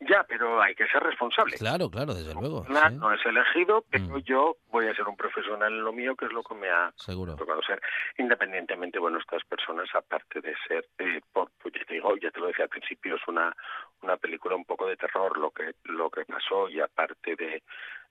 Ya, 0.00 0.24
pero 0.26 0.62
hay 0.62 0.74
que 0.74 0.86
ser 0.86 1.02
responsable. 1.02 1.56
Claro, 1.58 1.90
claro, 1.90 2.14
desde 2.14 2.32
luego. 2.32 2.64
No 2.68 3.12
es 3.12 3.24
elegido, 3.26 3.84
pero 3.90 4.04
mm. 4.04 4.22
yo 4.22 4.56
voy 4.70 4.86
a 4.86 4.94
ser 4.94 5.06
un 5.06 5.16
profesional 5.16 5.70
en 5.70 5.84
lo 5.84 5.92
mío, 5.92 6.16
que 6.16 6.24
es 6.24 6.32
lo 6.32 6.42
que 6.42 6.54
me 6.54 6.70
ha 6.70 6.90
Seguro. 6.96 7.36
tocado 7.36 7.60
ser. 7.62 7.80
Independientemente, 8.16 8.98
bueno, 8.98 9.18
estas 9.18 9.44
personas, 9.44 9.88
aparte 9.94 10.40
de 10.40 10.54
ser, 10.66 10.86
eh, 10.98 11.20
por, 11.32 11.50
pues 11.62 11.74
ya 11.74 11.84
te 11.84 11.94
digo, 11.94 12.16
ya 12.16 12.30
te 12.30 12.40
lo 12.40 12.46
decía 12.46 12.64
al 12.64 12.70
principio, 12.70 13.16
es 13.16 13.28
una, 13.28 13.54
una 14.00 14.16
película 14.16 14.56
un 14.56 14.64
poco 14.64 14.86
de 14.86 14.96
terror 14.96 15.36
lo 15.36 15.50
que, 15.50 15.74
lo 15.84 16.08
que 16.08 16.24
pasó 16.24 16.70
y 16.70 16.80
aparte 16.80 17.36
de, 17.36 17.62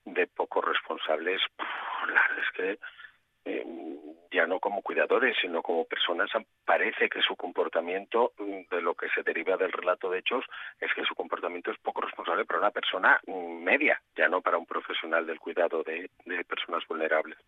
de 0.04 0.26
pocos 0.28 0.64
responsables, 0.64 1.40
la 1.58 2.22
verdad 2.22 2.38
es 2.38 2.50
que 2.56 2.78
eh, 3.58 3.66
ya 4.30 4.46
no 4.46 4.60
como 4.60 4.82
cuidadores, 4.82 5.36
sino 5.40 5.62
como 5.62 5.84
personas, 5.84 6.30
parece 6.64 7.08
que 7.08 7.20
su 7.20 7.36
comportamiento, 7.36 8.32
mm, 8.38 8.74
de 8.74 8.82
lo 8.82 8.94
que 8.94 9.08
se 9.14 9.22
deriva 9.22 9.56
del 9.56 9.72
relato 9.72 10.10
de 10.10 10.20
hechos, 10.20 10.44
es 10.80 10.92
que 10.94 11.04
su 11.04 11.14
comportamiento 11.14 11.70
es 11.70 11.78
poco 11.78 12.00
responsable 12.00 12.44
para 12.44 12.60
una 12.60 12.70
persona 12.70 13.20
mm, 13.26 13.62
media, 13.62 14.00
ya 14.16 14.28
no 14.28 14.40
para 14.40 14.58
un 14.58 14.66
profesional 14.66 15.26
del 15.26 15.40
cuidado 15.40 15.82
de, 15.82 16.10
de 16.24 16.44
personas 16.44 16.86
vulnerables. 16.88 17.38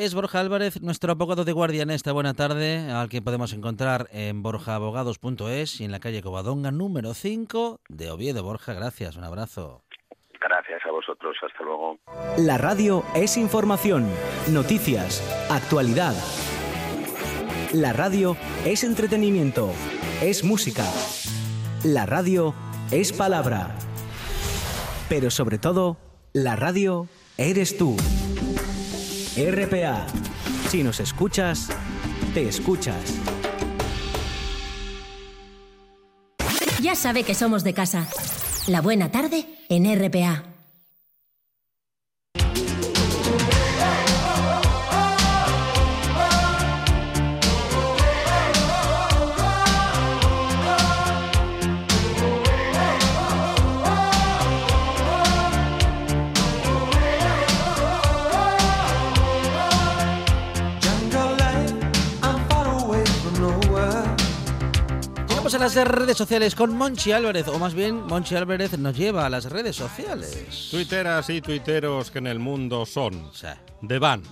Es 0.00 0.14
Borja 0.14 0.40
Álvarez, 0.40 0.80
nuestro 0.80 1.12
abogado 1.12 1.44
de 1.44 1.52
guardia 1.52 1.82
en 1.82 1.90
esta 1.90 2.12
buena 2.12 2.32
tarde, 2.32 2.90
al 2.90 3.10
que 3.10 3.20
podemos 3.20 3.52
encontrar 3.52 4.08
en 4.12 4.42
borjaabogados.es 4.42 5.78
y 5.78 5.84
en 5.84 5.92
la 5.92 6.00
calle 6.00 6.22
Covadonga 6.22 6.70
número 6.70 7.12
5 7.12 7.80
de 7.86 8.10
Oviedo. 8.10 8.42
Borja, 8.42 8.72
gracias, 8.72 9.16
un 9.16 9.24
abrazo. 9.24 9.84
Gracias 10.70 10.88
a 10.88 10.92
vosotros, 10.92 11.36
hasta 11.44 11.64
luego. 11.64 11.98
La 12.38 12.56
radio 12.56 13.02
es 13.16 13.36
información, 13.36 14.08
noticias, 14.52 15.20
actualidad. 15.50 16.14
La 17.72 17.92
radio 17.92 18.36
es 18.64 18.84
entretenimiento, 18.84 19.72
es 20.22 20.44
música. 20.44 20.84
La 21.82 22.06
radio 22.06 22.54
es 22.92 23.12
palabra. 23.12 23.74
Pero 25.08 25.30
sobre 25.30 25.58
todo, 25.58 25.96
la 26.32 26.54
radio 26.54 27.08
eres 27.36 27.76
tú. 27.76 27.96
RPA. 29.36 30.06
Si 30.68 30.84
nos 30.84 31.00
escuchas, 31.00 31.68
te 32.32 32.48
escuchas. 32.48 33.18
Ya 36.80 36.94
sabe 36.94 37.24
que 37.24 37.34
somos 37.34 37.64
de 37.64 37.74
casa. 37.74 38.06
La 38.68 38.80
buena 38.80 39.10
tarde 39.10 39.46
en 39.68 39.84
RPA. 39.98 40.49
Las 65.60 65.74
redes 65.74 66.16
sociales 66.16 66.54
con 66.54 66.74
Monchi 66.74 67.12
Álvarez, 67.12 67.46
o 67.48 67.58
más 67.58 67.74
bien 67.74 68.06
Monchi 68.06 68.34
Álvarez 68.34 68.78
nos 68.78 68.96
lleva 68.96 69.26
a 69.26 69.28
las 69.28 69.44
redes 69.44 69.76
sociales. 69.76 70.68
Tuiteras 70.70 71.28
y 71.28 71.42
tuiteros 71.42 72.10
que 72.10 72.16
en 72.16 72.28
el 72.28 72.38
mundo 72.38 72.86
son 72.86 73.30
de 73.82 73.98
van. 73.98 74.22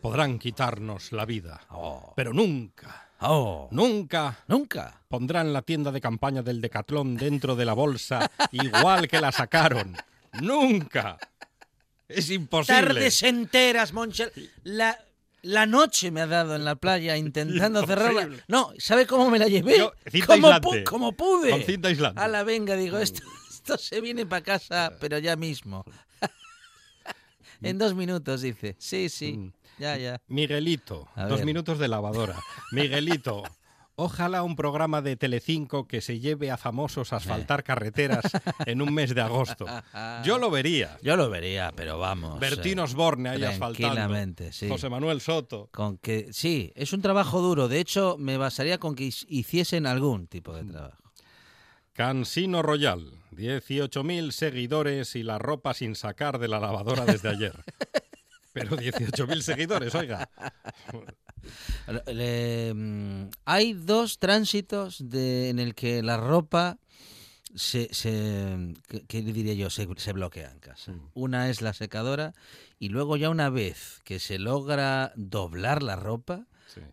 Podrán 0.00 0.38
quitarnos 0.38 1.10
la 1.10 1.24
vida, 1.24 1.60
oh. 1.70 2.12
pero 2.14 2.32
nunca, 2.32 3.08
oh. 3.22 3.66
nunca, 3.72 4.38
nunca 4.46 5.00
pondrán 5.08 5.52
la 5.52 5.62
tienda 5.62 5.90
de 5.90 6.00
campaña 6.00 6.42
del 6.42 6.60
Decatlón 6.60 7.16
dentro 7.16 7.56
de 7.56 7.64
la 7.64 7.72
bolsa 7.72 8.30
igual 8.52 9.08
que 9.08 9.20
la 9.20 9.32
sacaron. 9.32 9.96
Nunca. 10.42 11.18
Es 12.06 12.30
imposible. 12.30 12.82
Tardes 12.82 13.20
enteras, 13.24 13.92
Monchi. 13.92 14.22
La, 14.62 14.96
la 15.42 15.66
noche 15.66 16.10
me 16.10 16.20
ha 16.20 16.26
dado 16.26 16.56
en 16.56 16.64
la 16.64 16.76
playa 16.76 17.16
intentando 17.16 17.82
cerrarla. 17.86 18.28
No, 18.48 18.72
¿sabe 18.78 19.06
cómo 19.06 19.30
me 19.30 19.38
la 19.38 19.46
llevé? 19.46 19.90
¿Cómo, 20.84 21.12
pude? 21.12 21.50
Con 21.50 21.62
cinta 21.62 21.88
aislante. 21.88 22.20
A 22.20 22.28
la 22.28 22.42
venga, 22.42 22.76
digo, 22.76 22.98
esto, 22.98 23.22
esto 23.50 23.78
se 23.78 24.00
viene 24.00 24.26
para 24.26 24.42
casa, 24.42 24.96
pero 25.00 25.18
ya 25.18 25.36
mismo. 25.36 25.84
en 27.62 27.78
dos 27.78 27.94
minutos, 27.94 28.42
dice. 28.42 28.76
Sí, 28.78 29.08
sí. 29.08 29.32
Mm. 29.34 29.52
Ya, 29.78 29.96
ya. 29.96 30.20
Miguelito, 30.28 31.08
dos 31.28 31.44
minutos 31.44 31.78
de 31.78 31.88
lavadora. 31.88 32.36
Miguelito, 32.72 33.42
Ojalá 33.98 34.42
un 34.42 34.56
programa 34.56 35.00
de 35.00 35.16
Telecinco 35.16 35.88
que 35.88 36.02
se 36.02 36.20
lleve 36.20 36.50
a 36.50 36.58
famosos 36.58 37.14
a 37.14 37.16
asfaltar 37.16 37.64
carreteras 37.64 38.24
en 38.66 38.82
un 38.82 38.92
mes 38.92 39.14
de 39.14 39.22
agosto. 39.22 39.64
Yo 40.22 40.36
lo 40.36 40.50
vería. 40.50 40.98
Yo 41.02 41.16
lo 41.16 41.30
vería, 41.30 41.72
pero 41.74 41.98
vamos. 41.98 42.38
Bertín 42.38 42.78
eh, 42.78 42.82
Osborne 42.82 43.30
ahí 43.30 43.44
asfaltando. 43.44 44.52
Sí. 44.52 44.68
José 44.68 44.90
Manuel 44.90 45.22
Soto. 45.22 45.70
Con 45.72 45.96
que 45.96 46.28
sí, 46.32 46.72
es 46.74 46.92
un 46.92 47.00
trabajo 47.00 47.40
duro. 47.40 47.68
De 47.68 47.80
hecho, 47.80 48.16
me 48.18 48.36
basaría 48.36 48.76
con 48.78 48.94
que 48.94 49.10
hiciesen 49.28 49.86
algún 49.86 50.26
tipo 50.26 50.54
de 50.54 50.64
trabajo. 50.64 51.02
Cansino 51.94 52.60
Royal, 52.60 53.12
18.000 53.32 54.30
seguidores 54.30 55.16
y 55.16 55.22
la 55.22 55.38
ropa 55.38 55.72
sin 55.72 55.94
sacar 55.94 56.38
de 56.38 56.48
la 56.48 56.60
lavadora 56.60 57.06
desde 57.06 57.30
ayer. 57.30 57.64
Pero 58.52 58.76
18.000 58.76 59.40
seguidores, 59.40 59.94
oiga. 59.94 60.28
Mm, 62.74 63.28
hay 63.44 63.72
dos 63.74 64.18
tránsitos 64.18 65.00
en 65.00 65.58
el 65.58 65.74
que 65.74 66.02
la 66.02 66.16
ropa 66.16 66.78
se, 67.54 67.88
¿qué, 69.08 69.22
diría 69.22 69.54
yo? 69.54 69.70
Se, 69.70 70.12
bloquea 70.12 70.50
en 70.50 70.58
casa. 70.58 70.92
Mm. 70.92 71.10
Una 71.14 71.48
es 71.48 71.62
la 71.62 71.72
secadora 71.72 72.34
y 72.78 72.90
luego 72.90 73.16
ya 73.16 73.30
una 73.30 73.50
vez 73.50 74.00
que 74.04 74.18
se 74.18 74.38
logra 74.38 75.12
doblar 75.16 75.82
la 75.82 75.96
ropa, 75.96 76.46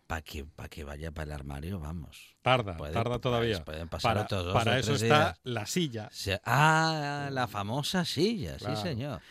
para 0.08 0.22
que, 0.22 0.46
que 0.70 0.84
vaya 0.84 1.12
para 1.12 1.26
el 1.26 1.32
armario, 1.32 1.80
vamos. 1.80 2.36
Tarda, 2.42 2.78
tarda 2.78 3.20
todavía. 3.20 3.66
Pueden 3.66 3.90
pasar 3.90 4.28
para, 4.28 4.54
para 4.54 4.80
eso 4.80 4.96
está 4.96 5.38
la 5.44 5.66
silla. 5.66 6.10
ah, 6.46 7.30
la 7.32 7.48
famosa 7.48 8.06
silla, 8.06 8.58
sí 8.60 8.76
señor. 8.82 9.22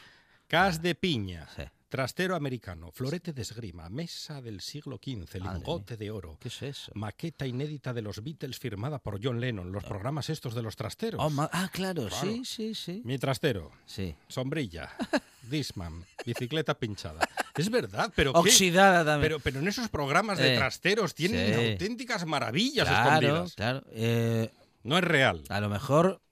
Cas 0.48 0.82
de 0.82 0.94
piña. 0.94 1.48
Trastero 1.92 2.34
americano, 2.34 2.90
florete 2.90 3.34
de 3.34 3.42
esgrima, 3.42 3.90
mesa 3.90 4.40
del 4.40 4.62
siglo 4.62 4.96
XV, 4.96 5.42
lingote 5.42 5.98
de 5.98 6.10
oro. 6.10 6.38
¿Qué 6.40 6.48
es 6.48 6.62
eso? 6.62 6.90
Maqueta 6.94 7.46
inédita 7.46 7.92
de 7.92 8.00
los 8.00 8.24
Beatles 8.24 8.58
firmada 8.58 8.98
por 8.98 9.22
John 9.22 9.38
Lennon, 9.38 9.70
los 9.70 9.84
programas 9.84 10.30
estos 10.30 10.54
de 10.54 10.62
los 10.62 10.74
trasteros. 10.74 11.20
Oh, 11.22 11.48
ah, 11.52 11.68
claro, 11.70 12.08
sí, 12.08 12.46
sí, 12.46 12.74
sí. 12.74 13.02
Mi 13.04 13.18
trastero. 13.18 13.72
Sí. 13.84 14.14
Sombrilla. 14.26 14.88
Disman. 15.50 16.06
Bicicleta 16.24 16.72
pinchada. 16.78 17.28
Es 17.54 17.68
verdad, 17.68 18.10
pero. 18.16 18.30
Oxidada 18.30 19.04
también. 19.04 19.20
Pero, 19.20 19.40
pero 19.40 19.58
en 19.58 19.68
esos 19.68 19.90
programas 19.90 20.38
de 20.38 20.56
trasteros 20.56 21.14
tienen 21.14 21.72
auténticas 21.72 22.24
maravillas 22.24 22.88
claro, 22.88 23.04
escondidas. 23.04 23.54
Claro, 23.54 23.82
eh, 23.90 24.50
No 24.82 24.96
es 24.96 25.04
real. 25.04 25.42
A 25.50 25.60
lo 25.60 25.68
mejor 25.68 26.22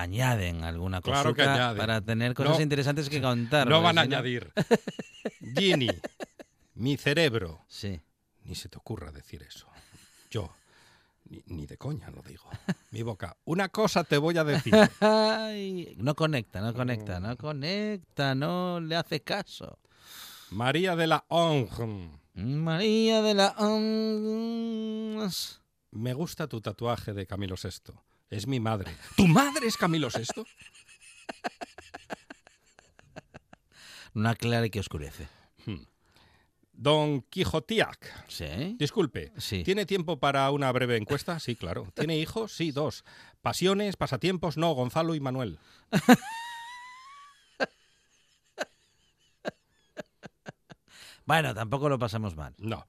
añaden 0.00 0.64
alguna 0.64 1.00
cosa 1.00 1.32
para 1.32 2.00
tener 2.00 2.34
cosas 2.34 2.60
interesantes 2.60 3.08
que 3.08 3.20
contar. 3.20 3.68
No 3.68 3.82
van 3.82 3.98
a 3.98 4.02
añadir. 4.02 4.52
Ginny, 5.56 5.90
mi 6.74 6.96
cerebro. 6.96 7.64
Sí. 7.68 8.00
Ni 8.44 8.54
se 8.54 8.68
te 8.68 8.78
ocurra 8.78 9.12
decir 9.12 9.42
eso. 9.42 9.68
Yo, 10.30 10.50
ni, 11.46 11.66
de 11.66 11.76
coña 11.76 12.10
lo 12.10 12.22
digo. 12.22 12.48
Mi 12.90 13.02
boca. 13.02 13.36
Una 13.44 13.68
cosa 13.68 14.04
te 14.04 14.16
voy 14.16 14.38
a 14.38 14.44
decir. 14.44 14.72
no 15.96 16.14
conecta, 16.14 16.60
no 16.60 16.72
conecta, 16.72 17.20
no 17.20 17.36
conecta, 17.36 18.34
no 18.34 18.80
le 18.80 18.96
hace 18.96 19.20
caso. 19.20 19.78
María 20.50 20.96
de 20.96 21.06
la 21.06 21.24
Ong. 21.28 21.68
María 22.34 23.20
de 23.20 23.34
la 23.34 23.54
Ong. 23.58 25.30
Me 25.90 26.14
gusta 26.14 26.46
tu 26.46 26.60
tatuaje 26.60 27.12
de 27.12 27.26
Camilo 27.26 27.56
VI. 27.62 27.92
Es 28.30 28.46
mi 28.46 28.60
madre. 28.60 28.94
¿Tu 29.16 29.26
madre 29.26 29.66
es 29.66 29.76
Camilo 29.76 30.08
VI? 30.08 30.44
Una 34.14 34.34
clara 34.34 34.68
que 34.68 34.80
oscurece. 34.80 35.28
Hmm. 35.64 35.84
Don 36.72 37.22
Quijotiac. 37.22 38.26
Sí. 38.28 38.76
Disculpe. 38.78 39.32
Sí. 39.38 39.64
¿Tiene 39.64 39.86
tiempo 39.86 40.18
para 40.20 40.50
una 40.50 40.70
breve 40.72 40.96
encuesta? 40.96 41.40
Sí, 41.40 41.56
claro. 41.56 41.90
¿Tiene 41.94 42.18
hijos? 42.18 42.52
Sí, 42.52 42.70
dos. 42.70 43.04
¿Pasiones? 43.40 43.96
¿Pasatiempos? 43.96 44.56
No, 44.56 44.72
Gonzalo 44.72 45.14
y 45.14 45.20
Manuel. 45.20 45.58
Bueno, 51.28 51.54
tampoco 51.54 51.90
lo 51.90 51.98
pasamos 51.98 52.34
mal. 52.36 52.54
No. 52.56 52.86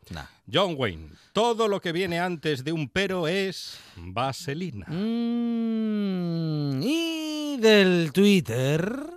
John 0.50 0.76
Wayne, 0.78 1.10
todo 1.34 1.68
lo 1.68 1.82
que 1.82 1.92
viene 1.92 2.22
antes 2.22 2.64
de 2.64 2.72
un 2.72 2.88
pero 2.88 3.28
es 3.28 3.78
vaselina. 3.98 4.86
Mm, 4.88 6.82
y 6.82 7.58
del 7.58 8.14
Twitter 8.14 9.12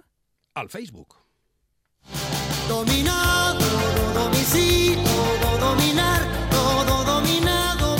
al 0.54 0.68
Facebook. 0.68 1.14
Dominado, 2.68 3.64
domicilio, 4.12 5.04
todo 5.40 5.70
dominar, 5.70 6.20
todo 6.50 7.04
dominado. 7.04 7.94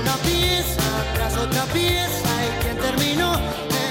Una 0.00 0.16
pieza 0.16 1.04
tras 1.14 1.36
otra 1.36 1.66
pieza 1.66 2.30
y 2.44 2.62
quien 2.64 2.78
terminó 2.78 3.38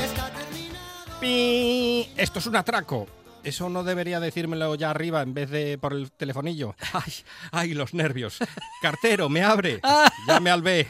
está 0.04 0.30
terminado. 0.34 1.18
¡Pi! 1.22 2.10
Esto 2.18 2.40
es 2.40 2.46
un 2.46 2.58
atraco. 2.58 3.08
Eso 3.44 3.70
no 3.70 3.84
debería 3.84 4.20
decírmelo 4.20 4.76
ya 4.76 4.92
arriba 4.92 5.22
en 5.22 5.34
vez 5.34 5.50
de 5.50 5.78
por 5.78 5.94
el 5.94 6.12
telefonillo. 6.12 6.76
Ay, 6.94 7.14
ay, 7.52 7.74
los 7.74 7.94
nervios. 7.94 8.40
Cartero, 8.82 9.30
me 9.30 9.44
abre. 9.44 9.80
Llame 10.28 10.50
al 10.50 10.62
B. 10.62 10.88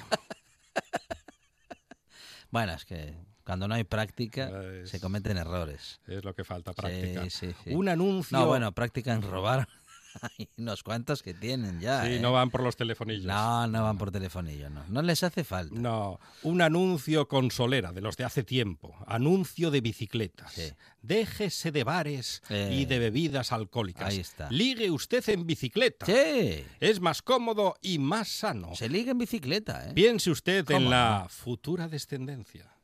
Bueno, 2.49 2.73
es 2.73 2.85
que 2.85 3.13
Cuando 3.43 3.67
no 3.67 3.75
hay 3.75 3.83
práctica, 3.83 4.49
se 4.85 4.99
cometen 4.99 5.37
errores. 5.37 5.99
Es 6.07 6.23
lo 6.23 6.33
que 6.33 6.43
falta, 6.43 6.73
práctica. 6.73 7.23
Un 7.67 7.89
anuncio... 7.89 8.37
No, 8.37 8.45
bueno, 8.47 8.71
práctica 8.71 9.13
en 9.13 9.21
robar. 9.21 9.67
Hay 10.37 10.49
unos 10.57 10.83
cuantos 10.83 11.23
que 11.23 11.33
tienen 11.33 11.79
ya. 11.79 12.05
Sí, 12.05 12.13
¿eh? 12.13 12.19
no 12.19 12.31
van 12.31 12.49
por 12.49 12.63
los 12.63 12.75
telefonillos. 12.75 13.25
No, 13.25 13.67
no 13.67 13.83
van 13.83 13.97
por 13.97 14.11
telefonillo, 14.11 14.69
no. 14.69 14.83
No 14.87 15.01
les 15.01 15.23
hace 15.23 15.43
falta. 15.43 15.75
No, 15.79 16.19
un 16.43 16.61
anuncio 16.61 17.27
con 17.27 17.51
solera 17.51 17.91
de 17.91 18.01
los 18.01 18.17
de 18.17 18.23
hace 18.23 18.43
tiempo. 18.43 18.95
Anuncio 19.07 19.71
de 19.71 19.81
bicicletas. 19.81 20.75
Déjese 21.01 21.71
de 21.71 21.83
bares 21.83 22.41
y 22.49 22.85
de 22.85 22.99
bebidas 22.99 23.51
alcohólicas. 23.51 24.09
Ahí 24.09 24.19
está. 24.19 24.49
Ligue 24.51 24.91
usted 24.91 25.27
en 25.29 25.45
bicicleta. 25.45 26.05
Sí. 26.05 26.63
Es 26.79 26.99
más 26.99 27.21
cómodo 27.21 27.75
y 27.81 27.99
más 27.99 28.27
sano. 28.27 28.75
Se 28.75 28.89
liga 28.89 29.11
en 29.11 29.17
bicicleta, 29.17 29.89
¿eh? 29.89 29.93
Piense 29.93 30.31
usted 30.31 30.69
en 30.71 30.89
la 30.89 31.27
futura 31.29 31.87
descendencia. 31.87 32.76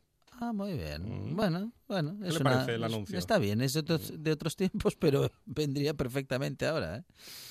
Ah, 0.44 0.52
muy 0.52 0.74
bien. 0.74 1.32
Mm. 1.32 1.36
Bueno, 1.36 1.72
bueno. 1.88 2.18
¿Qué 2.22 2.32
le 2.32 2.40
parece 2.42 2.76
el 2.76 2.84
anuncio? 2.84 3.18
Está 3.18 3.38
bien, 3.38 3.62
es 3.62 3.74
de 3.74 4.32
otros, 4.32 4.56
tiempos, 4.56 4.96
pero 5.00 5.32
vendría 5.46 5.94
perfectamente 5.94 6.66
ahora. 6.68 6.98
¿eh? 6.98 7.04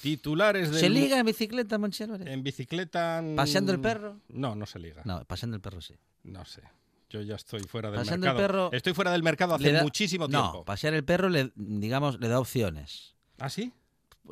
Titulares 0.02 0.70
de. 0.70 0.80
¿Se 0.80 0.90
liga 0.90 1.18
en 1.18 1.26
bicicleta, 1.26 1.78
Monchi 1.78 2.04
En 2.04 2.42
bicicleta. 2.42 3.22
¿Paseando 3.34 3.72
el 3.72 3.80
perro? 3.80 4.20
No, 4.28 4.54
no 4.54 4.66
se 4.66 4.78
liga. 4.78 5.02
No, 5.04 5.24
paseando 5.24 5.56
el 5.56 5.62
perro 5.62 5.80
sí. 5.80 5.94
No 6.24 6.44
sé. 6.44 6.62
Yo 7.08 7.20
ya 7.22 7.36
estoy 7.36 7.60
fuera 7.64 7.90
del 7.90 8.00
paseando 8.00 8.26
mercado. 8.26 8.40
El 8.40 8.46
perro 8.46 8.72
estoy 8.72 8.94
fuera 8.94 9.12
del 9.12 9.22
mercado 9.22 9.54
hace 9.54 9.82
muchísimo 9.82 10.28
tiempo. 10.28 10.52
No, 10.58 10.64
pasear 10.64 10.94
el 10.94 11.04
perro, 11.04 11.28
le, 11.28 11.52
digamos, 11.56 12.18
le 12.20 12.28
da 12.28 12.40
opciones. 12.40 13.14
¿Ah, 13.38 13.50
sí? 13.50 13.72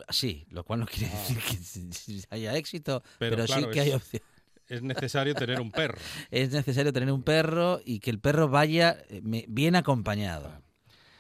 Sí, 0.08 0.46
lo 0.50 0.64
cual 0.64 0.80
no 0.80 0.86
quiere 0.86 1.12
Ah. 1.12 1.18
decir 1.18 1.38
que 1.38 2.22
haya 2.30 2.56
éxito, 2.56 3.02
pero, 3.18 3.46
sí 3.46 3.64
que 3.72 3.80
hay 3.80 3.92
opciones 3.92 4.28
es 4.70 4.82
necesario 4.82 5.34
tener 5.34 5.60
un 5.60 5.70
perro. 5.70 5.98
es 6.30 6.52
necesario 6.52 6.92
tener 6.92 7.12
un 7.12 7.22
perro 7.22 7.80
y 7.84 7.98
que 7.98 8.10
el 8.10 8.20
perro 8.20 8.48
vaya 8.48 8.96
eh, 9.08 9.20
bien 9.48 9.76
acompañado. 9.76 10.62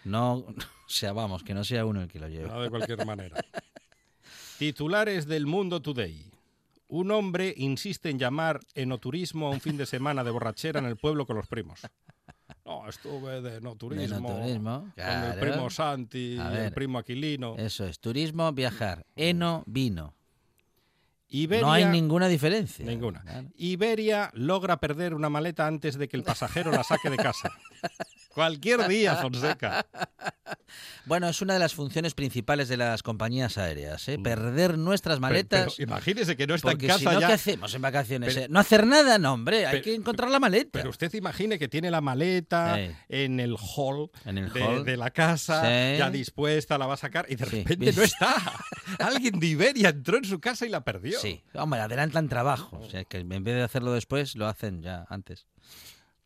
No, 0.04 0.34
o 0.46 0.54
sea, 0.86 1.12
vamos, 1.12 1.42
que 1.42 1.52
no 1.52 1.64
sea 1.64 1.84
uno 1.84 2.00
el 2.00 2.08
que 2.08 2.20
lo 2.20 2.28
lleve. 2.28 2.48
No 2.48 2.62
de 2.62 2.70
cualquier 2.70 3.04
manera. 3.04 3.36
Titulares 4.58 5.26
del 5.26 5.46
Mundo 5.46 5.82
Today. 5.82 6.30
Un 6.88 7.10
hombre 7.10 7.54
insiste 7.56 8.10
en 8.10 8.18
llamar 8.18 8.60
enoturismo 8.74 9.46
a 9.46 9.50
un 9.50 9.60
fin 9.60 9.76
de 9.76 9.86
semana 9.86 10.24
de 10.24 10.30
borrachera 10.30 10.80
en 10.80 10.86
el 10.86 10.96
pueblo 10.96 11.26
con 11.26 11.36
los 11.36 11.46
primos. 11.46 11.80
No, 12.64 12.88
estuve 12.88 13.40
de 13.40 13.56
enoturismo, 13.56 14.04
de 14.06 14.16
enoturismo 14.16 14.92
con 14.94 15.04
el 15.04 15.38
primo 15.38 15.70
Santi, 15.70 16.36
el 16.36 16.72
primo 16.72 16.98
Aquilino. 16.98 17.56
Eso 17.56 17.84
es, 17.86 18.00
turismo, 18.00 18.52
viajar. 18.52 19.06
Eno, 19.16 19.62
vino. 19.66 20.14
Iberia, 21.30 21.64
no 21.64 21.72
hay 21.72 21.84
ninguna 21.84 22.26
diferencia. 22.28 22.84
Ninguna. 22.84 23.22
Iberia 23.56 24.30
logra 24.34 24.78
perder 24.78 25.14
una 25.14 25.30
maleta 25.30 25.66
antes 25.66 25.96
de 25.96 26.08
que 26.08 26.16
el 26.16 26.24
pasajero 26.24 26.72
la 26.72 26.82
saque 26.82 27.08
de 27.08 27.16
casa. 27.16 27.52
Cualquier 28.34 28.86
día, 28.88 29.16
Fonseca. 29.16 29.86
Bueno, 31.06 31.28
es 31.28 31.42
una 31.42 31.54
de 31.54 31.58
las 31.58 31.74
funciones 31.74 32.14
principales 32.14 32.68
de 32.68 32.76
las 32.76 33.02
compañías 33.02 33.58
aéreas, 33.58 34.08
¿eh? 34.08 34.18
perder 34.22 34.78
nuestras 34.78 35.18
maletas. 35.18 35.74
Pero, 35.76 35.90
imagínese 35.90 36.36
que 36.36 36.46
no 36.46 36.54
está 36.54 36.72
en 36.72 36.78
casa 36.78 36.98
si 36.98 37.04
no, 37.06 37.20
ya. 37.20 37.26
¿Qué 37.26 37.32
hacemos 37.32 37.74
en 37.74 37.82
vacaciones? 37.82 38.36
eh? 38.36 38.46
No 38.48 38.60
hacer 38.60 38.86
nada, 38.86 39.18
no, 39.18 39.32
hombre, 39.32 39.66
hay 39.66 39.82
que 39.82 39.94
encontrar 39.94 40.30
la 40.30 40.38
maleta. 40.38 40.70
Pero 40.72 40.90
usted 40.90 41.12
imagine 41.14 41.58
que 41.58 41.66
tiene 41.68 41.90
la 41.90 42.00
maleta 42.00 42.76
sí. 42.76 42.92
en 43.08 43.40
el 43.40 43.56
hall, 43.56 44.10
¿En 44.24 44.38
el 44.38 44.52
de, 44.52 44.62
hall? 44.62 44.84
de, 44.84 44.96
la 44.96 45.10
casa, 45.10 45.62
sí. 45.62 45.98
ya 45.98 46.10
dispuesta, 46.10 46.78
la 46.78 46.86
va 46.86 46.94
a 46.94 46.98
sacar 46.98 47.26
y 47.28 47.34
de 47.34 47.46
Sí. 47.46 47.64
repente 47.64 47.92
no 47.92 48.02
está. 48.02 48.34
Alguien 49.00 49.40
de 49.40 49.46
Iberia 49.48 49.88
entró 49.88 50.18
en 50.18 50.24
su 50.24 50.38
casa 50.40 50.66
y 50.66 50.68
la 50.68 50.84
perdió. 50.84 51.18
Sí, 51.18 51.42
hombre, 51.54 51.80
adelantan 51.80 52.28
trabajo. 52.28 52.78
O 52.78 52.88
sea, 52.88 53.04
que 53.04 53.18
en 53.18 53.28
vez 53.28 53.42
de 53.56 53.62
hacerlo 53.62 53.92
después, 53.92 54.36
lo 54.36 54.46
hacen 54.46 54.82
ya 54.82 55.04
antes. 55.08 55.46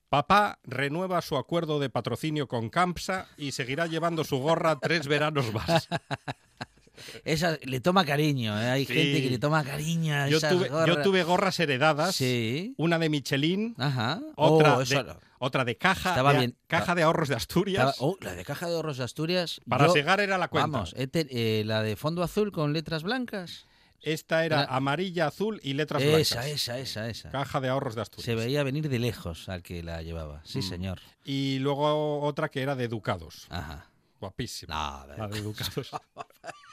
Papá 0.08 0.58
renueva 0.64 1.20
su 1.22 1.36
acuerdo 1.36 1.80
de 1.80 1.90
patrocinio 1.90 2.46
con 2.46 2.70
Campsa 2.70 3.26
y 3.36 3.52
seguirá 3.52 3.86
llevando 3.86 4.22
su 4.24 4.38
gorra 4.38 4.78
tres 4.80 5.06
veranos 5.08 5.52
más. 5.52 5.88
Esa 7.24 7.58
le 7.62 7.80
toma 7.80 8.04
cariño, 8.04 8.58
¿eh? 8.60 8.70
hay 8.70 8.86
Sí. 8.86 8.94
gente 8.94 9.22
que 9.22 9.30
le 9.30 9.38
toma 9.40 9.64
cariño 9.64 10.14
a 10.14 10.28
Yo 10.28 10.38
esas 10.38 10.52
tuve, 10.52 10.68
yo 10.68 10.72
gorras. 10.74 11.02
tuve 11.02 11.22
gorras 11.24 11.58
heredadas, 11.58 12.14
Sí. 12.14 12.74
una 12.78 13.00
de 13.00 13.08
Michelin, 13.08 13.74
Ajá. 13.78 14.20
otra, 14.36 14.76
Oh, 14.76 14.84
de, 14.84 15.02
no. 15.02 15.16
otra 15.40 15.64
de 15.64 15.76
caja, 15.76 16.10
Estaba 16.10 16.32
de, 16.34 16.38
bien. 16.38 16.56
caja 16.68 16.94
de 16.94 17.02
ahorros 17.02 17.28
de 17.28 17.34
Asturias. 17.34 17.90
Estaba- 17.94 18.08
oh, 18.10 18.16
la 18.20 18.34
de 18.34 18.44
Caja 18.44 18.68
de 18.68 18.74
Ahorros 18.76 18.98
de 18.98 19.04
Asturias. 19.04 19.60
Para 19.68 19.88
yo- 19.88 19.92
segar 19.92 20.20
era 20.20 20.38
la 20.38 20.46
cuenta. 20.46 20.68
Vamos, 20.68 20.94
eh, 20.96 21.62
la 21.66 21.82
de 21.82 21.96
fondo 21.96 22.22
azul 22.22 22.52
con 22.52 22.72
letras 22.72 23.02
blancas. 23.02 23.66
Esta 24.04 24.44
era 24.44 24.64
amarilla, 24.64 25.26
azul 25.26 25.60
y 25.62 25.72
letras 25.74 26.02
Esa, 26.02 26.10
blancas. 26.40 26.46
esa, 26.54 26.78
esa, 26.78 27.08
esa. 27.08 27.30
Caja 27.30 27.60
de 27.60 27.68
ahorros 27.68 27.94
de 27.94 28.02
Asturias. 28.02 28.24
Se 28.26 28.34
veía 28.34 28.62
venir 28.62 28.88
de 28.88 28.98
lejos 28.98 29.48
al 29.48 29.62
que 29.62 29.82
la 29.82 30.02
llevaba. 30.02 30.40
Sí, 30.44 30.58
Mm. 30.58 30.62
señor. 30.62 31.00
Y 31.24 31.58
luego 31.60 32.20
otra 32.22 32.48
que 32.50 32.62
era 32.62 32.76
de 32.76 32.88
Ducados. 32.88 33.46
Ajá. 33.50 33.90
Guapísima. 34.20 35.06
No, 35.08 35.16
La 35.16 35.28
de 35.28 35.40
Ducados. 35.42 35.90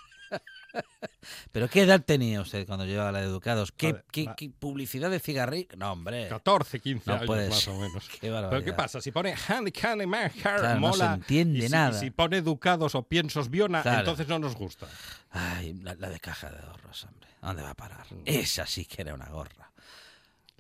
Pero 1.52 1.70
¿qué 1.70 1.82
edad 1.84 2.02
tenía 2.04 2.42
usted 2.42 2.66
cuando 2.66 2.86
llevaba 2.86 3.12
la 3.12 3.20
de 3.20 3.26
Educados? 3.26 3.72
¿Qué, 3.72 3.96
qué- 4.12 4.30
qué 4.38 4.50
publicidad 4.50 5.10
de 5.12 5.20
cigarrillo? 5.20 5.70
No, 5.78 5.92
hombre. 5.92 6.28
14, 6.30 6.80
15 6.80 7.04
No 7.10 7.14
años 7.18 7.28
más 7.50 7.68
o 7.68 7.80
menos. 7.80 8.10
Qué 8.22 8.30
Pero. 8.30 8.64
¿qué 8.64 8.74
pasa? 8.74 9.02
Si 9.02 9.12
pone 9.12 9.34
Handy 9.48 9.72
Candy 9.72 10.06
Claro, 10.42 10.74
no 10.76 10.80
mola. 10.80 11.08
se 11.10 11.14
entiende 11.16 11.60
y 11.60 11.62
si, 11.64 11.70
nada. 11.70 11.98
y 11.98 12.00
si 12.00 12.10
pone 12.12 12.42
Ducados 12.42 12.96
o 12.96 13.04
Piensos 13.04 13.50
Viona, 13.50 13.82
Claro. 13.82 14.00
entonces 14.00 14.28
no 14.28 14.40
nos 14.40 14.56
gusta. 14.56 14.88
Ay, 15.32 15.74
la, 15.82 15.94
la 15.96 16.10
de 16.10 16.20
Caja 16.20 16.50
de 16.50 16.60
Ahorros, 16.60 17.04
hombre. 17.06 17.30
¿A 17.42 17.48
dónde 17.48 17.64
va 17.64 17.72
a 17.72 17.76
parar? 17.76 18.06
Mm. 18.12 18.22
Esa 18.26 18.66
sí 18.66 18.86
que 18.86 19.02
era 19.02 19.14
una 19.14 19.26
gorra. 19.30 19.72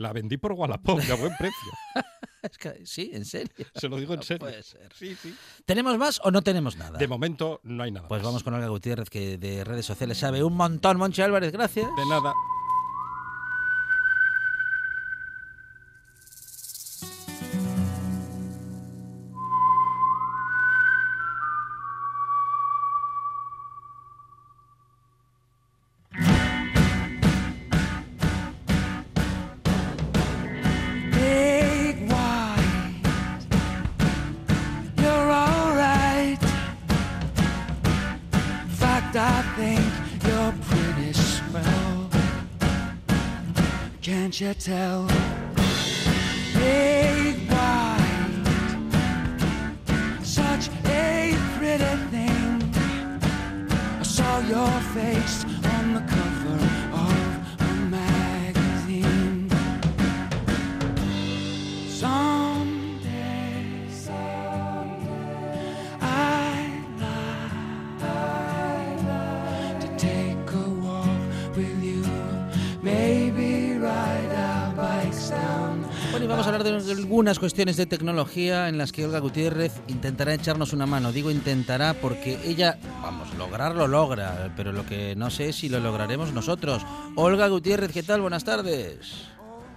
La 0.01 0.11
vendí 0.13 0.37
por 0.37 0.53
Wallapop 0.53 0.99
a 0.99 1.15
buen 1.15 1.35
precio. 1.37 1.71
Es 2.43 2.57
que, 2.57 2.83
sí, 2.87 3.11
en 3.13 3.23
serio. 3.23 3.53
Se 3.75 3.87
lo 3.87 3.97
digo 3.97 4.13
en 4.15 4.21
No 4.21 4.23
serio. 4.23 4.39
puede 4.39 4.63
ser. 4.63 4.89
Sí, 4.97 5.13
sí. 5.13 5.31
¿Tenemos 5.63 5.95
más 5.99 6.19
o 6.23 6.31
no 6.31 6.41
tenemos 6.41 6.75
nada? 6.75 6.97
De 6.97 7.07
momento 7.07 7.59
no 7.63 7.83
hay 7.83 7.91
nada. 7.91 8.07
Pues 8.07 8.21
más. 8.21 8.25
vamos 8.29 8.43
con 8.43 8.55
Olga 8.55 8.67
Gutiérrez, 8.67 9.11
que 9.11 9.37
de 9.37 9.63
redes 9.63 9.85
sociales 9.85 10.17
sabe 10.17 10.43
un 10.43 10.55
montón. 10.55 10.97
Monchi 10.97 11.21
Álvarez, 11.21 11.51
gracias. 11.51 11.85
De 11.95 12.05
nada. 12.07 12.33
Chateau. 44.41 45.20
Algunas 77.21 77.37
cuestiones 77.37 77.77
de 77.77 77.85
tecnología 77.85 78.67
en 78.67 78.79
las 78.79 78.91
que 78.91 79.05
Olga 79.05 79.19
Gutiérrez 79.19 79.79
intentará 79.87 80.33
echarnos 80.33 80.73
una 80.73 80.87
mano. 80.87 81.11
Digo 81.11 81.29
intentará 81.29 81.93
porque 81.93 82.39
ella, 82.43 82.79
vamos, 83.03 83.31
lograrlo 83.35 83.87
logra, 83.87 84.51
pero 84.57 84.71
lo 84.71 84.87
que 84.87 85.15
no 85.15 85.29
sé 85.29 85.49
es 85.49 85.57
si 85.57 85.69
lo 85.69 85.79
lograremos 85.79 86.33
nosotros. 86.33 86.83
Olga 87.15 87.47
Gutiérrez, 87.47 87.91
¿qué 87.91 88.01
tal? 88.01 88.21
Buenas 88.21 88.43
tardes. 88.43 89.27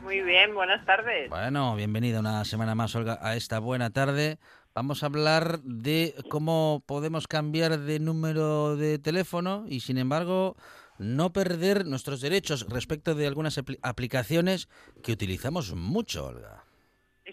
Muy 0.02 0.22
bien, 0.22 0.54
buenas 0.54 0.86
tardes. 0.86 1.28
Bueno, 1.28 1.76
bienvenida 1.76 2.20
una 2.20 2.46
semana 2.46 2.74
más, 2.74 2.94
Olga, 2.94 3.18
a 3.20 3.36
esta 3.36 3.58
buena 3.58 3.90
tarde. 3.90 4.38
Vamos 4.74 5.02
a 5.02 5.06
hablar 5.06 5.60
de 5.64 6.14
cómo 6.30 6.82
podemos 6.86 7.28
cambiar 7.28 7.78
de 7.78 8.00
número 8.00 8.74
de 8.76 8.98
teléfono 8.98 9.66
y, 9.68 9.80
sin 9.80 9.98
embargo, 9.98 10.56
no 10.96 11.34
perder 11.34 11.84
nuestros 11.84 12.22
derechos 12.22 12.64
respecto 12.70 13.14
de 13.14 13.26
algunas 13.26 13.58
apli- 13.58 13.78
aplicaciones 13.82 14.70
que 15.02 15.12
utilizamos 15.12 15.74
mucho, 15.74 16.24
Olga. 16.28 16.63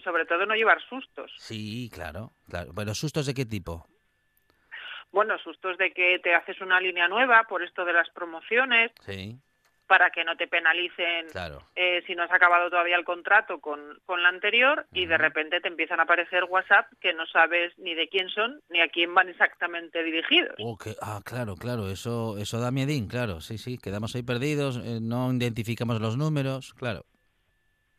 Sobre 0.02 0.24
todo 0.26 0.46
no 0.46 0.54
llevar 0.54 0.80
sustos. 0.88 1.30
Sí, 1.38 1.90
claro, 1.92 2.32
claro. 2.48 2.72
Pero 2.74 2.94
sustos 2.94 3.26
de 3.26 3.34
qué 3.34 3.44
tipo? 3.46 3.86
Bueno, 5.12 5.38
sustos 5.38 5.76
de 5.78 5.92
que 5.92 6.18
te 6.20 6.34
haces 6.34 6.60
una 6.60 6.80
línea 6.80 7.06
nueva 7.08 7.44
por 7.48 7.62
esto 7.62 7.84
de 7.84 7.92
las 7.92 8.08
promociones, 8.10 8.90
Sí. 9.04 9.38
para 9.86 10.08
que 10.10 10.24
no 10.24 10.36
te 10.38 10.48
penalicen 10.48 11.26
eh, 11.76 12.02
si 12.06 12.14
no 12.14 12.22
has 12.22 12.30
acabado 12.32 12.70
todavía 12.70 12.96
el 12.96 13.04
contrato 13.04 13.60
con, 13.60 13.78
con 14.06 14.22
la 14.22 14.30
anterior 14.30 14.86
y 14.94 15.04
de 15.04 15.18
repente 15.18 15.60
te 15.60 15.68
empiezan 15.68 16.00
a 16.00 16.04
aparecer 16.04 16.44
WhatsApp 16.44 16.86
que 16.98 17.12
no 17.12 17.26
sabes 17.26 17.76
ni 17.78 17.94
de 17.94 18.08
quién 18.08 18.30
son 18.30 18.62
ni 18.70 18.80
a 18.80 18.88
quién 18.88 19.12
van 19.14 19.28
exactamente 19.28 20.02
dirigidos. 20.02 20.56
Ah, 21.02 21.20
claro, 21.22 21.56
claro, 21.56 21.90
eso, 21.90 22.38
eso 22.38 22.58
da 22.58 22.70
miedín, 22.70 23.06
claro, 23.06 23.42
sí, 23.42 23.58
sí, 23.58 23.76
quedamos 23.76 24.14
ahí 24.14 24.22
perdidos, 24.22 24.78
eh, 24.78 24.98
no 25.02 25.30
identificamos 25.30 26.00
los 26.00 26.16
números, 26.16 26.72
claro. 26.72 27.04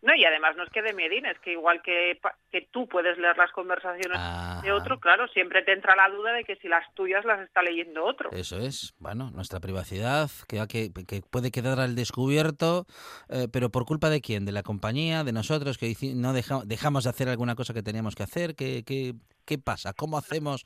No, 0.03 0.13
y 0.13 0.25
además 0.25 0.57
no 0.57 0.63
es 0.63 0.69
que 0.69 0.81
de 0.81 0.91
Medina, 0.91 1.31
es 1.31 1.39
que 1.39 1.53
igual 1.53 1.81
que, 1.81 2.19
que 2.51 2.67
tú 2.71 2.89
puedes 2.89 3.17
leer 3.17 3.37
las 3.37 3.53
conversaciones 3.53 4.19
de 4.61 4.71
otro, 4.73 4.99
claro, 4.99 5.29
siempre 5.29 5.63
te 5.63 5.71
entra 5.71 5.95
la 5.95 6.09
duda 6.09 6.33
de 6.33 6.43
que 6.43 6.57
si 6.57 6.67
las 6.67 6.83
tuyas 6.93 7.23
las 7.23 7.39
está 7.39 7.61
leyendo 7.61 8.03
otro. 8.03 8.29
Eso 8.33 8.57
es, 8.59 8.93
bueno, 8.99 9.31
nuestra 9.31 9.61
privacidad 9.61 10.29
que, 10.49 10.61
que, 10.67 10.91
que 11.05 11.21
puede 11.21 11.51
quedar 11.51 11.79
al 11.79 11.95
descubierto, 11.95 12.85
eh, 13.29 13.47
pero 13.49 13.69
por 13.69 13.85
culpa 13.85 14.09
de 14.09 14.19
quién, 14.19 14.43
de 14.43 14.51
la 14.51 14.61
compañía, 14.61 15.23
de 15.23 15.31
nosotros, 15.31 15.77
que 15.77 15.95
no 16.15 16.33
dejamos 16.33 17.05
de 17.05 17.09
hacer 17.09 17.29
alguna 17.29 17.55
cosa 17.55 17.73
que 17.73 17.81
teníamos 17.81 18.15
que 18.15 18.23
hacer, 18.23 18.55
¿qué, 18.55 18.83
qué, 18.85 19.13
qué 19.45 19.57
pasa? 19.57 19.93
¿Cómo 19.93 20.17
hacemos 20.17 20.65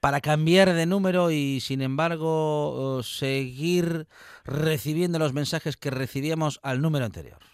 para 0.00 0.20
cambiar 0.20 0.74
de 0.74 0.84
número 0.84 1.30
y 1.30 1.60
sin 1.60 1.80
embargo 1.80 3.00
seguir 3.02 4.08
recibiendo 4.44 5.18
los 5.18 5.32
mensajes 5.32 5.78
que 5.78 5.88
recibíamos 5.88 6.60
al 6.62 6.82
número 6.82 7.06
anterior? 7.06 7.53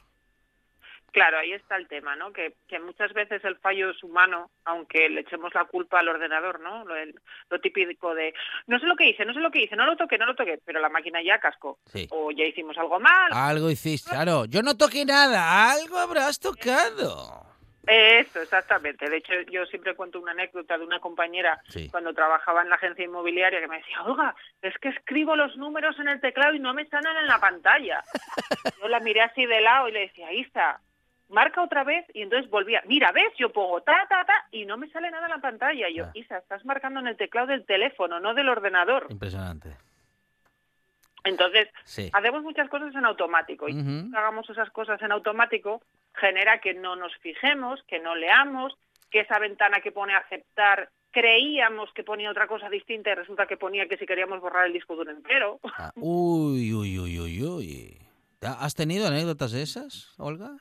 Claro, 1.12 1.38
ahí 1.38 1.52
está 1.52 1.76
el 1.76 1.88
tema, 1.88 2.14
¿no? 2.16 2.32
Que, 2.32 2.54
que, 2.68 2.78
muchas 2.78 3.12
veces 3.12 3.44
el 3.44 3.56
fallo 3.56 3.90
es 3.90 4.02
humano, 4.02 4.50
aunque 4.64 5.08
le 5.08 5.22
echemos 5.22 5.52
la 5.54 5.64
culpa 5.64 6.00
al 6.00 6.08
ordenador, 6.08 6.60
¿no? 6.60 6.84
Lo, 6.84 7.60
típico 7.60 8.14
de, 8.14 8.32
no 8.66 8.78
sé 8.78 8.86
lo 8.86 8.96
que 8.96 9.08
hice, 9.08 9.24
no 9.24 9.34
sé 9.34 9.40
lo 9.40 9.50
que 9.50 9.62
hice, 9.62 9.76
no 9.76 9.86
lo 9.86 9.96
toqué, 9.96 10.18
no 10.18 10.26
lo 10.26 10.34
toqué, 10.34 10.60
pero 10.64 10.80
la 10.80 10.88
máquina 10.88 11.22
ya 11.22 11.38
cascó. 11.38 11.78
O 12.10 12.30
ya 12.30 12.44
hicimos 12.44 12.78
algo 12.78 13.00
mal. 13.00 13.32
Algo 13.32 13.70
hiciste, 13.70 14.10
claro. 14.10 14.44
Yo 14.44 14.62
no 14.62 14.76
toqué 14.76 15.04
nada, 15.04 15.72
algo 15.72 15.98
habrás 15.98 16.38
tocado. 16.38 17.50
Eso, 17.86 18.40
exactamente. 18.42 19.08
De 19.08 19.16
hecho, 19.16 19.32
yo 19.50 19.64
siempre 19.66 19.94
cuento 19.94 20.20
una 20.20 20.32
anécdota 20.32 20.76
de 20.76 20.84
una 20.84 21.00
compañera 21.00 21.60
cuando 21.90 22.12
trabajaba 22.12 22.62
en 22.62 22.68
la 22.68 22.76
agencia 22.76 23.04
inmobiliaria 23.04 23.60
que 23.60 23.68
me 23.68 23.78
decía, 23.78 24.02
oiga, 24.04 24.34
es 24.62 24.74
que 24.78 24.90
escribo 24.90 25.34
los 25.34 25.56
números 25.56 25.98
en 25.98 26.08
el 26.08 26.20
teclado 26.20 26.54
y 26.54 26.60
no 26.60 26.74
me 26.74 26.86
salen 26.86 27.16
en 27.16 27.26
la 27.26 27.40
pantalla. 27.40 28.04
yo 28.80 28.88
la 28.88 29.00
miré 29.00 29.22
así 29.22 29.46
de 29.46 29.60
lado 29.60 29.88
y 29.88 29.92
le 29.92 30.00
decía, 30.00 30.32
Isa, 30.32 30.80
marca 31.30 31.62
otra 31.62 31.84
vez 31.84 32.04
y 32.14 32.22
entonces 32.22 32.50
volvía, 32.50 32.82
mira, 32.86 33.12
ves, 33.12 33.32
yo 33.38 33.52
pongo 33.52 33.80
ta, 33.82 34.06
ta, 34.08 34.24
ta 34.24 34.46
y 34.50 34.64
no 34.64 34.76
me 34.76 34.90
sale 34.90 35.10
nada 35.10 35.26
en 35.26 35.30
la 35.30 35.40
pantalla. 35.40 35.88
Y 35.88 35.94
yo, 35.94 36.06
Isa, 36.14 36.38
estás 36.38 36.64
marcando 36.64 37.00
en 37.00 37.06
el 37.06 37.16
teclado 37.16 37.48
del 37.48 37.64
teléfono, 37.64 38.20
no 38.20 38.34
del 38.34 38.48
ordenador. 38.48 39.06
Impresionante. 39.10 39.76
Entonces, 41.24 41.68
hacemos 42.12 42.42
muchas 42.42 42.68
cosas 42.68 42.94
en 42.94 43.04
automático 43.04 43.68
y 43.68 43.78
uh 43.78 44.10
hagamos 44.16 44.48
esas 44.48 44.70
cosas 44.70 45.00
en 45.02 45.12
automático 45.12 45.82
genera 46.14 46.60
que 46.60 46.74
no 46.74 46.96
nos 46.96 47.14
fijemos, 47.18 47.82
que 47.84 48.00
no 48.00 48.14
leamos, 48.14 48.76
que 49.10 49.20
esa 49.20 49.38
ventana 49.38 49.80
que 49.80 49.92
pone 49.92 50.14
aceptar 50.14 50.88
creíamos 51.10 51.92
que 51.92 52.04
ponía 52.04 52.30
otra 52.30 52.46
cosa 52.46 52.68
distinta 52.68 53.10
y 53.10 53.14
resulta 53.14 53.46
que 53.46 53.56
ponía 53.56 53.88
que 53.88 53.96
si 53.96 54.06
queríamos 54.06 54.40
borrar 54.40 54.66
el 54.66 54.72
disco 54.72 54.96
duro 54.96 55.10
entero. 55.10 55.60
Ah, 55.76 55.92
uy, 55.96 56.72
uy, 56.72 56.98
uy, 56.98 57.18
uy, 57.18 57.42
uy. 57.42 57.98
¿Has 58.42 58.74
tenido 58.74 59.06
anécdotas 59.06 59.52
de 59.52 59.62
esas, 59.62 60.14
Olga? 60.18 60.56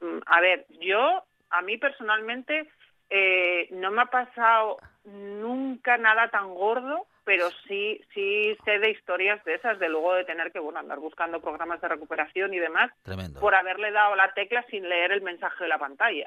Mm, 0.00 0.18
a 0.26 0.40
ver, 0.40 0.66
yo, 0.80 1.24
a 1.50 1.62
mí 1.62 1.78
personalmente, 1.78 2.68
eh, 3.10 3.68
no 3.70 3.90
me 3.90 4.02
ha 4.02 4.06
pasado 4.06 4.78
nunca 5.04 5.96
nada 5.96 6.28
tan 6.28 6.54
gordo, 6.54 7.06
pero 7.24 7.50
sí, 7.66 8.00
sí 8.14 8.56
sé 8.64 8.78
de 8.78 8.90
historias 8.90 9.42
de 9.44 9.54
esas, 9.54 9.78
de 9.78 9.88
luego 9.88 10.14
de 10.14 10.24
tener 10.24 10.50
que 10.50 10.58
bueno 10.58 10.78
andar 10.78 10.98
buscando 10.98 11.40
programas 11.40 11.80
de 11.80 11.88
recuperación 11.88 12.54
y 12.54 12.58
demás, 12.58 12.90
por 13.40 13.54
haberle 13.54 13.90
dado 13.92 14.16
la 14.16 14.32
tecla 14.32 14.64
sin 14.70 14.88
leer 14.88 15.12
el 15.12 15.22
mensaje 15.22 15.64
de 15.64 15.68
la 15.68 15.78
pantalla. 15.78 16.26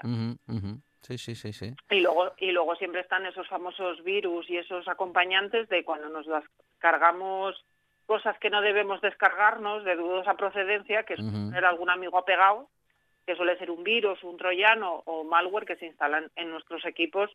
Sí, 1.02 1.18
sí, 1.18 1.34
sí, 1.34 1.52
sí. 1.52 1.74
Y 1.90 2.02
luego, 2.02 2.34
y 2.38 2.52
luego 2.52 2.76
siempre 2.76 3.02
están 3.02 3.26
esos 3.26 3.48
famosos 3.48 4.04
virus 4.04 4.48
y 4.50 4.58
esos 4.58 4.88
acompañantes 4.88 5.68
de 5.70 5.84
cuando 5.84 6.10
nos 6.10 6.28
descargamos 6.28 7.66
cosas 8.06 8.38
que 8.38 8.52
no 8.52 8.62
debemos 8.62 9.02
descargarnos 9.02 9.84
de 9.84 9.96
dudosa 9.96 10.36
procedencia, 10.36 11.04
que 11.04 11.16
es 11.16 11.20
tener 11.20 11.66
algún 11.66 11.90
amigo 11.90 12.20
apegado 12.20 12.70
que 13.26 13.36
suele 13.36 13.58
ser 13.58 13.72
un 13.72 13.84
virus, 13.84 14.24
un 14.24 14.38
troyano 14.38 15.04
o 15.06 15.24
malware 15.24 15.66
que 15.66 15.76
se 15.76 15.86
instalan 15.86 16.30
en 16.36 16.50
nuestros 16.50 16.86
equipos 16.86 17.30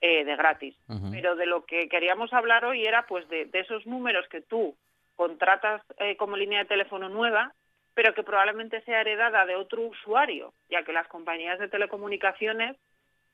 eh, 0.00 0.24
de 0.24 0.36
gratis. 0.36 0.76
Pero 1.10 1.36
de 1.36 1.46
lo 1.46 1.64
que 1.64 1.88
queríamos 1.88 2.32
hablar 2.32 2.64
hoy 2.64 2.84
era 2.84 3.06
pues 3.06 3.28
de, 3.28 3.48
esos 3.52 3.86
números 3.86 4.26
que 4.28 4.40
tú 4.40 4.76
contratas 5.14 5.82
eh, 5.98 6.16
como 6.16 6.36
línea 6.36 6.60
de 6.60 6.66
teléfono 6.66 7.08
nueva, 7.08 7.54
pero 7.94 8.12
que 8.12 8.22
probablemente 8.22 8.82
sea 8.82 9.00
heredada 9.00 9.46
de 9.46 9.56
otro 9.56 9.82
usuario, 9.82 10.52
ya 10.68 10.82
que 10.82 10.92
las 10.92 11.08
compañías 11.08 11.58
de 11.58 11.68
telecomunicaciones 11.68 12.76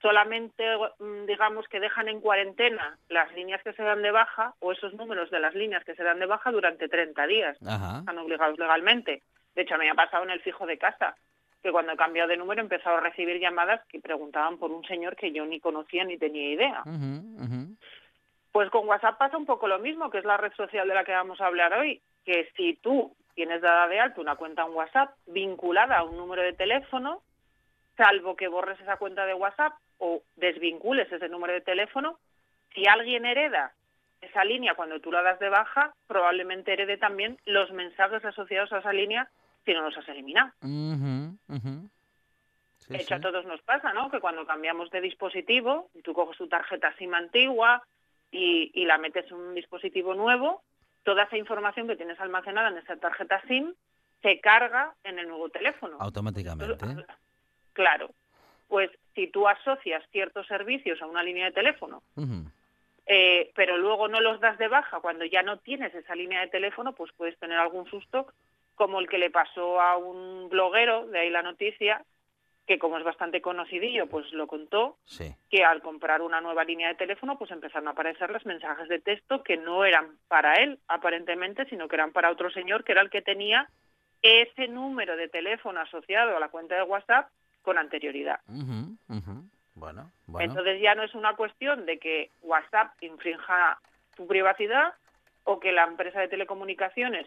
solamente, 0.00 0.64
mm, 0.98 1.26
digamos, 1.26 1.66
que 1.68 1.80
dejan 1.80 2.08
en 2.08 2.20
cuarentena 2.20 2.98
las 3.08 3.32
líneas 3.32 3.62
que 3.62 3.72
se 3.72 3.82
dan 3.82 4.02
de 4.02 4.10
baja 4.10 4.54
o 4.60 4.72
esos 4.72 4.94
números 4.94 5.30
de 5.30 5.40
las 5.40 5.54
líneas 5.54 5.84
que 5.84 5.94
se 5.94 6.02
dan 6.02 6.18
de 6.18 6.26
baja 6.26 6.50
durante 6.50 6.88
30 6.88 7.26
días. 7.26 7.56
Están 7.56 8.18
obligados 8.18 8.58
legalmente. 8.58 9.22
De 9.54 9.62
hecho, 9.62 9.78
me 9.78 9.88
ha 9.88 9.94
pasado 9.94 10.24
en 10.24 10.30
el 10.30 10.40
fijo 10.40 10.66
de 10.66 10.78
casa 10.78 11.16
que 11.62 11.70
cuando 11.70 11.92
he 11.92 11.96
cambiado 11.96 12.28
de 12.28 12.36
número 12.36 12.60
he 12.60 12.64
empezado 12.64 12.96
a 12.96 13.00
recibir 13.00 13.38
llamadas 13.38 13.80
que 13.86 14.00
preguntaban 14.00 14.58
por 14.58 14.70
un 14.72 14.84
señor 14.84 15.16
que 15.16 15.32
yo 15.32 15.46
ni 15.46 15.60
conocía 15.60 16.04
ni 16.04 16.18
tenía 16.18 16.50
idea. 16.50 16.82
Pues 18.50 18.68
con 18.70 18.86
WhatsApp 18.88 19.18
pasa 19.18 19.36
un 19.36 19.46
poco 19.46 19.68
lo 19.68 19.78
mismo, 19.78 20.10
que 20.10 20.18
es 20.18 20.24
la 20.24 20.36
red 20.36 20.52
social 20.54 20.88
de 20.88 20.94
la 20.94 21.04
que 21.04 21.12
vamos 21.12 21.40
a 21.40 21.46
hablar 21.46 21.72
hoy, 21.72 22.02
que 22.24 22.50
si 22.56 22.74
tú 22.74 23.14
tienes 23.34 23.62
dada 23.62 23.86
de 23.88 24.00
alto 24.00 24.20
una 24.20 24.36
cuenta 24.36 24.64
en 24.64 24.74
WhatsApp 24.74 25.14
vinculada 25.26 25.98
a 25.98 26.04
un 26.04 26.16
número 26.16 26.42
de 26.42 26.52
teléfono, 26.52 27.22
salvo 27.96 28.36
que 28.36 28.48
borres 28.48 28.80
esa 28.80 28.96
cuenta 28.96 29.24
de 29.24 29.34
WhatsApp 29.34 29.72
o 29.98 30.22
desvincules 30.36 31.10
ese 31.10 31.28
número 31.28 31.52
de 31.52 31.60
teléfono, 31.60 32.18
si 32.74 32.86
alguien 32.86 33.24
hereda 33.24 33.72
esa 34.20 34.44
línea 34.44 34.74
cuando 34.74 35.00
tú 35.00 35.10
la 35.10 35.22
das 35.22 35.38
de 35.38 35.48
baja, 35.48 35.94
probablemente 36.06 36.72
herede 36.72 36.96
también 36.96 37.38
los 37.44 37.70
mensajes 37.72 38.24
asociados 38.24 38.72
a 38.72 38.78
esa 38.78 38.92
línea 38.92 39.28
si 39.64 39.72
no 39.72 39.82
los 39.82 39.96
has 39.96 40.08
eliminado. 40.08 40.52
de 42.88 42.98
hecho, 42.98 43.14
a 43.14 43.20
todos 43.20 43.44
nos 43.46 43.62
pasa, 43.62 43.92
¿no? 43.92 44.10
Que 44.10 44.20
cuando 44.20 44.46
cambiamos 44.46 44.90
de 44.90 45.00
dispositivo, 45.00 45.90
tú 46.02 46.12
coges 46.12 46.36
tu 46.36 46.48
tarjeta 46.48 46.94
SIM 46.96 47.14
antigua 47.14 47.82
y, 48.30 48.70
y 48.74 48.84
la 48.86 48.98
metes 48.98 49.30
en 49.30 49.36
un 49.36 49.54
dispositivo 49.54 50.14
nuevo, 50.14 50.62
toda 51.04 51.24
esa 51.24 51.36
información 51.36 51.86
que 51.86 51.96
tienes 51.96 52.18
almacenada 52.20 52.68
en 52.68 52.78
esa 52.78 52.96
tarjeta 52.96 53.42
SIM 53.46 53.74
se 54.22 54.40
carga 54.40 54.94
en 55.04 55.18
el 55.18 55.28
nuevo 55.28 55.48
teléfono. 55.48 55.96
Automáticamente. 56.00 57.04
claro. 57.72 58.10
Pues 58.68 58.90
si 59.14 59.26
tú 59.26 59.46
asocias 59.48 60.02
ciertos 60.10 60.46
servicios 60.46 61.02
a 61.02 61.06
una 61.06 61.22
línea 61.22 61.46
de 61.46 61.52
teléfono, 61.52 62.02
eh, 63.04 63.52
pero 63.54 63.76
luego 63.76 64.08
no 64.08 64.20
los 64.20 64.40
das 64.40 64.56
de 64.56 64.68
baja 64.68 65.00
cuando 65.00 65.26
ya 65.26 65.42
no 65.42 65.58
tienes 65.58 65.94
esa 65.94 66.14
línea 66.14 66.40
de 66.40 66.46
teléfono, 66.46 66.94
pues 66.94 67.12
puedes 67.12 67.38
tener 67.38 67.58
algún 67.58 67.84
susto 67.86 68.28
como 68.74 69.00
el 69.00 69.08
que 69.08 69.18
le 69.18 69.30
pasó 69.30 69.80
a 69.80 69.96
un 69.96 70.48
bloguero, 70.48 71.06
de 71.06 71.20
ahí 71.20 71.30
la 71.30 71.42
noticia, 71.42 72.04
que 72.66 72.78
como 72.78 72.96
es 72.98 73.04
bastante 73.04 73.40
conocidillo, 73.40 74.06
pues 74.06 74.32
lo 74.32 74.46
contó, 74.46 74.96
que 75.50 75.64
al 75.64 75.82
comprar 75.82 76.22
una 76.22 76.40
nueva 76.40 76.64
línea 76.64 76.88
de 76.88 76.94
teléfono, 76.94 77.38
pues 77.38 77.50
empezaron 77.50 77.88
a 77.88 77.92
aparecer 77.92 78.30
los 78.30 78.46
mensajes 78.46 78.88
de 78.88 79.00
texto 79.00 79.42
que 79.42 79.56
no 79.56 79.84
eran 79.84 80.16
para 80.28 80.54
él, 80.54 80.78
aparentemente, 80.88 81.64
sino 81.66 81.88
que 81.88 81.96
eran 81.96 82.12
para 82.12 82.30
otro 82.30 82.50
señor, 82.50 82.84
que 82.84 82.92
era 82.92 83.02
el 83.02 83.10
que 83.10 83.22
tenía 83.22 83.68
ese 84.22 84.68
número 84.68 85.16
de 85.16 85.28
teléfono 85.28 85.80
asociado 85.80 86.36
a 86.36 86.40
la 86.40 86.48
cuenta 86.48 86.76
de 86.76 86.84
WhatsApp 86.84 87.28
con 87.62 87.78
anterioridad. 87.78 88.40
Bueno, 90.26 90.50
Entonces 90.50 90.80
ya 90.80 90.94
no 90.94 91.02
es 91.02 91.14
una 91.14 91.34
cuestión 91.34 91.86
de 91.86 91.98
que 91.98 92.30
WhatsApp 92.42 92.92
infrinja 93.00 93.80
tu 94.16 94.26
privacidad 94.26 94.94
o 95.44 95.58
que 95.58 95.72
la 95.72 95.84
empresa 95.84 96.20
de 96.20 96.28
telecomunicaciones 96.28 97.26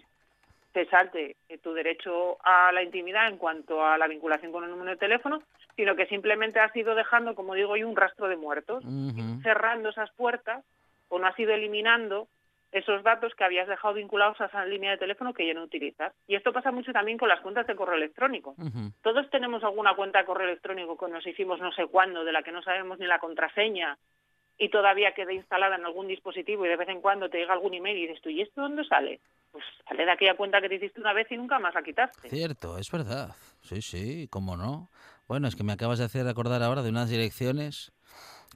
te 0.76 0.86
salte 0.88 1.38
tu 1.64 1.74
derecho 1.74 2.38
a 2.44 2.70
la 2.74 2.84
intimidad 2.84 3.30
en 3.30 3.38
cuanto 3.38 3.86
a 3.86 3.98
la 3.98 4.10
vinculación 4.10 4.52
con 4.52 4.66
el 4.66 4.70
número 4.70 4.92
de 4.92 4.98
teléfono, 4.98 5.42
sino 5.78 5.96
que 5.96 6.06
simplemente 6.08 6.60
has 6.60 6.76
ido 6.76 6.96
dejando, 6.96 7.34
como 7.34 7.54
digo 7.54 7.78
yo, 7.78 7.88
un 7.88 7.96
rastro 7.96 8.28
de 8.28 8.36
muertos, 8.36 8.84
cerrando 9.42 9.88
esas 9.88 10.12
puertas 10.16 10.66
o 11.08 11.18
no 11.18 11.28
has 11.28 11.40
ido 11.40 11.54
eliminando 11.54 12.28
esos 12.74 13.04
datos 13.04 13.34
que 13.36 13.46
habías 13.46 13.70
dejado 13.70 13.94
vinculados 13.94 14.42
a 14.42 14.48
esa 14.48 14.66
línea 14.66 14.92
de 14.92 14.98
teléfono 14.98 15.34
que 15.34 15.48
ya 15.48 15.54
no 15.54 15.64
utilizas. 15.64 16.12
Y 16.28 16.36
esto 16.36 16.52
pasa 16.52 16.74
mucho 16.74 16.92
también 16.92 17.18
con 17.18 17.30
las 17.30 17.40
cuentas 17.40 17.66
de 17.68 17.76
correo 17.78 17.96
electrónico. 17.96 18.54
Todos 19.02 19.30
tenemos 19.30 19.64
alguna 19.64 19.96
cuenta 19.96 20.20
de 20.20 20.26
correo 20.26 20.50
electrónico 20.50 20.98
que 20.98 21.10
nos 21.10 21.26
hicimos 21.26 21.62
no 21.62 21.72
sé 21.72 21.88
cuándo, 21.88 22.26
de 22.26 22.34
la 22.34 22.44
que 22.44 22.52
no 22.52 22.62
sabemos 22.62 23.00
ni 23.00 23.06
la 23.08 23.20
contraseña, 23.20 23.98
y 24.58 24.70
todavía 24.70 25.14
queda 25.14 25.34
instalada 25.34 25.76
en 25.76 25.86
algún 25.86 26.08
dispositivo 26.08 26.66
y 26.66 26.70
de 26.70 26.78
vez 26.78 26.90
en 26.90 27.02
cuando 27.02 27.30
te 27.30 27.38
llega 27.38 27.54
algún 27.54 27.74
email 27.74 27.98
y 27.98 28.08
dices 28.08 28.22
tú, 28.22 28.30
¿y 28.30 28.42
esto 28.42 28.62
dónde 28.62 28.86
sale? 28.86 29.20
Pues 29.52 29.64
sale 29.88 30.06
de 30.06 30.12
aquella 30.12 30.36
cuenta 30.36 30.62
que 30.62 30.70
te 30.70 30.76
hiciste 30.76 31.00
una 31.00 31.14
vez 31.14 31.32
y 31.32 31.38
nunca 31.38 31.60
más 31.60 31.74
la 31.74 31.84
quitaste. 31.84 32.30
Cierto, 32.30 32.78
es 32.78 32.92
verdad. 32.92 33.36
Sí, 33.62 33.82
sí, 33.82 34.28
cómo 34.30 34.58
no. 34.58 34.90
Bueno, 35.28 35.48
es 35.48 35.56
que 35.56 35.64
me 35.64 35.74
acabas 35.74 36.00
de 36.00 36.06
hacer 36.06 36.28
acordar 36.28 36.62
ahora 36.62 36.84
de 36.84 36.90
unas 36.90 37.10
direcciones 37.10 37.92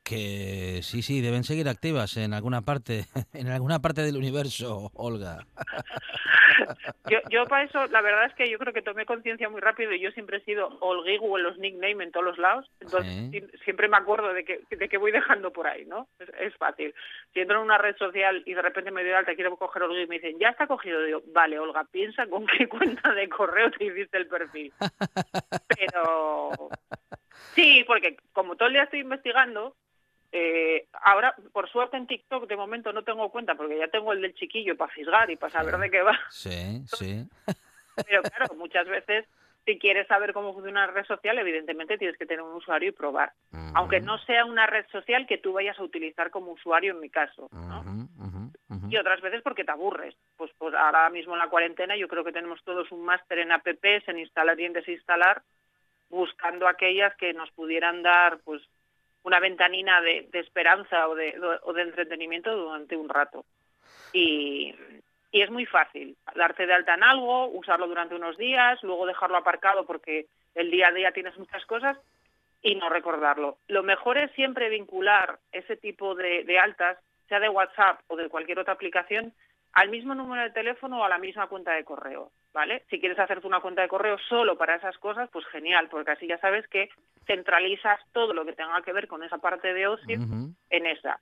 Que 0.04 0.80
sí, 0.84 1.02
sí, 1.02 1.22
deben 1.22 1.44
seguir 1.44 1.68
activas 1.68 2.18
en 2.18 2.34
alguna 2.34 2.62
parte, 2.62 3.06
en 3.34 3.48
alguna 3.48 3.80
parte 3.80 4.02
del 4.02 4.18
universo, 4.18 4.92
Olga. 4.94 5.46
yo, 7.10 7.20
yo 7.30 7.46
para 7.46 7.64
eso, 7.64 7.88
la 7.88 8.02
verdad 8.02 8.26
es 8.26 8.34
que 8.34 8.50
yo 8.50 8.58
creo 8.58 8.74
que 8.74 8.82
tomé 8.82 9.06
conciencia 9.06 9.50
muy 9.50 9.62
rápido 9.62 9.94
y 9.94 10.00
yo 10.00 10.12
siempre 10.12 10.38
he 10.38 10.42
sido 10.42 10.78
Olguigu 10.80 11.38
en 11.38 11.44
los 11.44 11.58
nicknames 11.58 12.08
en 12.08 12.12
todos 12.12 12.26
los 12.26 12.38
lados, 12.38 12.70
entonces 12.80 13.44
siempre 13.64 13.88
me 13.88 13.98
acuerdo 13.98 14.34
de 14.34 14.44
que, 14.44 14.62
de 14.70 14.90
que 14.90 14.98
voy 14.98 15.12
dejando 15.12 15.52
por 15.52 15.68
ahí, 15.68 15.86
¿no? 15.86 16.08
Es, 16.40 16.56
fácil. 16.58 16.94
Si 17.34 17.40
entro 17.40 17.58
en 17.58 17.66
una 17.66 17.78
red 17.78 17.96
social 17.98 18.44
y 18.46 18.54
de 18.54 18.62
repente 18.62 18.92
me 18.92 19.04
doy 19.04 19.14
alta, 19.14 19.36
quiero 19.36 19.56
coger 19.56 19.84
Olga 19.84 20.02
y 20.02 20.08
me 20.08 20.16
dicen, 20.16 20.38
ya 20.40 20.50
está 20.50 20.68
cogido, 20.68 21.02
digo, 21.04 21.22
vale, 21.34 21.60
Olga, 21.60 21.86
piensa 21.90 22.28
con 22.28 22.46
qué 22.48 22.68
cuenta 22.70 23.14
de 23.14 23.30
correo 23.30 23.72
te 23.72 23.86
hiciste 23.86 24.18
el 24.18 24.28
perfil. 24.28 24.74
Pero 25.68 26.52
sí, 27.56 27.84
porque 27.86 28.18
como 28.34 28.56
todo 28.56 28.68
el 28.68 28.74
día 28.74 28.84
estoy 28.84 29.00
investigando, 29.00 29.76
eh, 30.32 30.88
ahora, 31.04 31.36
por 31.52 31.70
suerte 31.70 31.98
en 31.98 32.08
TikTok 32.08 32.48
de 32.48 32.56
momento 32.56 32.94
no 32.94 33.04
tengo 33.04 33.30
cuenta 33.32 33.56
porque 33.56 33.78
ya 33.78 33.88
tengo 33.88 34.14
el 34.14 34.22
del 34.22 34.36
chiquillo 34.36 34.78
para 34.78 34.94
fisgar 34.94 35.30
y 35.32 35.36
para 35.36 35.52
saber 35.52 35.78
de 35.78 35.90
qué 35.90 36.02
va. 36.02 36.20
Sí, 36.30 36.84
sí. 36.86 37.28
Pero 38.08 38.22
claro, 38.24 38.54
muchas 38.56 38.88
veces 38.88 39.26
si 39.66 39.78
quieres 39.78 40.08
saber 40.08 40.34
cómo 40.34 40.54
funciona 40.54 40.86
una 40.86 40.92
red 40.92 41.06
social, 41.06 41.38
evidentemente 41.38 41.98
tienes 41.98 42.18
que 42.18 42.26
tener 42.26 42.42
un 42.42 42.56
usuario 42.56 42.90
y 42.90 42.92
probar. 42.92 43.34
Aunque 43.76 44.00
no 44.00 44.18
sea 44.20 44.46
una 44.46 44.66
red 44.66 44.86
social 44.92 45.28
que 45.28 45.38
tú 45.38 45.54
vayas 45.54 45.78
a 45.78 45.84
utilizar 45.84 46.32
como 46.32 46.54
usuario 46.54 46.94
en 46.94 47.00
mi 47.00 47.10
caso. 47.10 47.50
Y 48.90 48.98
otras 48.98 49.22
veces 49.22 49.42
porque 49.44 49.64
te 49.64 49.72
aburres. 49.72 50.16
Pues, 50.38 50.52
pues 50.58 50.74
ahora 50.74 51.10
mismo 51.10 51.34
en 51.34 51.40
la 51.40 51.50
cuarentena 51.50 51.96
yo 51.96 52.08
creo 52.08 52.24
que 52.24 52.32
tenemos 52.32 52.64
todos 52.64 52.92
un 52.92 53.04
máster 53.06 53.40
en 53.40 53.52
apps, 53.52 54.08
en 54.08 54.18
instalar 54.18 54.60
y 54.60 54.66
en 54.66 54.74
desinstalar, 54.74 55.44
buscando 56.10 56.68
aquellas 56.68 57.16
que 57.16 57.34
nos 57.34 57.52
pudieran 57.52 58.02
dar 58.04 58.40
pues 58.44 58.62
una 59.24 59.40
ventanina 59.40 60.02
de, 60.02 60.28
esperanza 60.34 61.08
o 61.08 61.16
de, 61.16 61.34
entretenimiento 61.78 62.56
durante 62.56 62.96
un 62.96 63.10
rato. 63.10 63.46
Y, 64.14 64.76
es 65.32 65.52
muy 65.52 65.68
fácil 65.68 66.18
darte 66.36 66.66
de 66.66 66.74
alta 66.74 66.96
en 66.96 67.04
algo, 67.04 67.50
usarlo 67.50 67.88
durante 67.88 68.16
unos 68.16 68.36
días, 68.36 68.82
luego 68.82 69.06
dejarlo 69.06 69.38
aparcado 69.38 69.86
porque 69.86 70.26
el 70.56 70.72
día 70.72 70.88
a 70.88 70.92
día 70.92 71.12
tienes 71.12 71.38
muchas 71.38 71.64
cosas 71.68 71.98
y 72.64 72.74
no 72.74 72.90
recordarlo. 72.90 73.60
Lo 73.68 73.84
mejor 73.84 74.18
es 74.18 74.32
siempre 74.32 74.70
vincular 74.70 75.38
ese 75.52 75.78
tipo 75.78 76.16
de 76.16 76.60
altas, 76.60 76.98
sea 77.28 77.40
de 77.40 77.48
WhatsApp 77.48 78.02
o 78.08 78.16
de 78.16 78.28
cualquier 78.28 78.58
otra 78.58 78.74
aplicación, 78.74 79.32
al 79.74 79.90
mismo 79.90 80.16
número 80.16 80.42
de 80.44 80.52
teléfono 80.52 81.00
o 81.00 81.04
a 81.04 81.10
la 81.10 81.18
misma 81.18 81.48
cuenta 81.48 81.74
de 81.74 81.84
correo, 81.84 82.32
¿vale? 82.54 82.84
Si 82.90 83.00
quieres 83.00 83.20
hacerte 83.20 83.48
una 83.48 83.62
cuenta 83.62 83.82
de 83.82 83.88
correo 83.88 84.18
solo 84.28 84.58
para 84.58 84.76
esas 84.76 84.98
cosas, 84.98 85.30
pues 85.32 85.46
genial, 85.48 85.88
porque 85.90 86.12
así 86.12 86.28
ya 86.28 86.38
sabes 86.40 86.68
que 86.68 86.90
centralizas 87.26 88.00
todo 88.12 88.34
lo 88.34 88.46
que 88.46 88.54
tenga 88.54 88.82
que 88.82 88.94
ver 88.94 89.08
con 89.08 89.24
esa 89.24 89.38
parte 89.38 89.74
de 89.74 89.88
ocio 89.88 90.20
en 90.70 90.86
esa. 90.86 91.20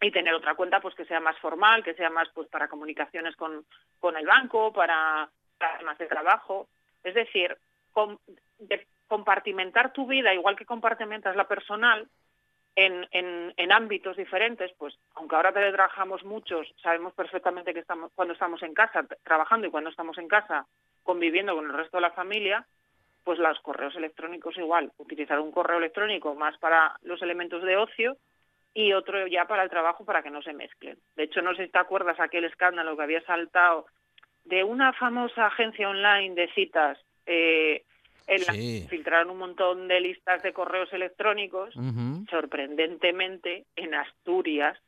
Y 0.00 0.10
tener 0.10 0.34
otra 0.34 0.54
cuenta 0.54 0.80
pues 0.80 0.94
que 0.94 1.06
sea 1.06 1.20
más 1.20 1.38
formal, 1.38 1.82
que 1.82 1.94
sea 1.94 2.10
más 2.10 2.28
pues 2.34 2.48
para 2.48 2.68
comunicaciones 2.68 3.34
con, 3.36 3.64
con 3.98 4.16
el 4.16 4.26
banco, 4.26 4.72
para, 4.72 5.30
temas 5.78 5.96
de 5.96 6.06
trabajo. 6.06 6.68
Es 7.02 7.14
decir, 7.14 7.56
compartimentar 9.08 9.92
tu 9.92 10.06
vida 10.06 10.34
igual 10.34 10.56
que 10.56 10.66
compartimentas 10.66 11.36
la 11.36 11.48
personal, 11.48 12.06
en, 12.76 13.06
en, 13.56 13.72
ámbitos 13.72 14.16
diferentes, 14.16 14.72
pues 14.78 14.94
aunque 15.14 15.36
ahora 15.36 15.52
trabajamos 15.52 16.24
muchos, 16.24 16.72
sabemos 16.82 17.12
perfectamente 17.14 17.72
que 17.72 17.80
estamos 17.80 18.10
cuando 18.14 18.34
estamos 18.34 18.62
en 18.62 18.74
casa 18.74 19.06
trabajando 19.22 19.66
y 19.66 19.70
cuando 19.70 19.90
estamos 19.90 20.18
en 20.18 20.28
casa 20.28 20.66
conviviendo 21.02 21.54
con 21.54 21.66
el 21.66 21.72
resto 21.72 21.98
de 21.98 22.02
la 22.02 22.10
familia, 22.10 22.66
pues 23.22 23.38
los 23.38 23.60
correos 23.60 23.94
electrónicos 23.96 24.56
igual, 24.58 24.92
utilizar 24.98 25.40
un 25.40 25.52
correo 25.52 25.78
electrónico 25.78 26.34
más 26.34 26.58
para 26.58 26.96
los 27.02 27.22
elementos 27.22 27.62
de 27.62 27.76
ocio 27.76 28.16
y 28.74 28.92
otro 28.92 29.26
ya 29.28 29.46
para 29.46 29.62
el 29.62 29.70
trabajo 29.70 30.04
para 30.04 30.22
que 30.22 30.30
no 30.30 30.42
se 30.42 30.52
mezclen. 30.52 30.98
De 31.16 31.24
hecho, 31.24 31.42
no 31.42 31.54
sé 31.54 31.66
si 31.66 31.70
te 31.70 31.78
acuerdas 31.78 32.18
aquel 32.18 32.44
escándalo 32.44 32.96
que 32.96 33.04
había 33.04 33.22
saltado 33.22 33.86
de 34.44 34.64
una 34.64 34.92
famosa 34.92 35.46
agencia 35.46 35.88
online 35.88 36.34
de 36.34 36.48
citas 36.52 36.98
eh, 37.26 37.84
en 38.26 38.88
filtraron 38.88 39.30
un 39.30 39.38
montón 39.38 39.88
de 39.88 40.00
listas 40.00 40.42
de 40.42 40.52
correos 40.52 40.92
electrónicos. 40.92 41.74
Sorprendentemente, 42.30 43.64
en 43.76 43.94
Asturias 43.94 44.78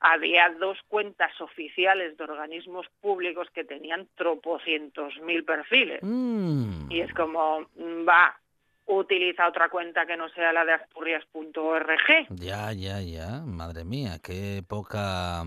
había 0.00 0.50
dos 0.60 0.76
cuentas 0.88 1.32
oficiales 1.40 2.16
de 2.18 2.24
organismos 2.24 2.86
públicos 3.00 3.48
que 3.54 3.64
tenían 3.64 4.06
tropocientos 4.16 5.14
mil 5.22 5.44
perfiles. 5.44 6.00
Mm. 6.02 6.90
Y 6.90 7.00
es 7.00 7.12
como, 7.14 7.60
mm, 7.60 8.06
va, 8.06 8.38
utiliza 8.86 9.48
otra 9.48 9.70
cuenta 9.70 10.04
que 10.04 10.18
no 10.18 10.28
sea 10.28 10.52
la 10.52 10.66
de 10.66 10.74
asturias.org. 10.74 12.28
Ya, 12.28 12.72
ya, 12.72 13.00
ya. 13.00 13.40
Madre 13.46 13.84
mía, 13.84 14.18
qué 14.22 14.62
poca... 14.68 15.42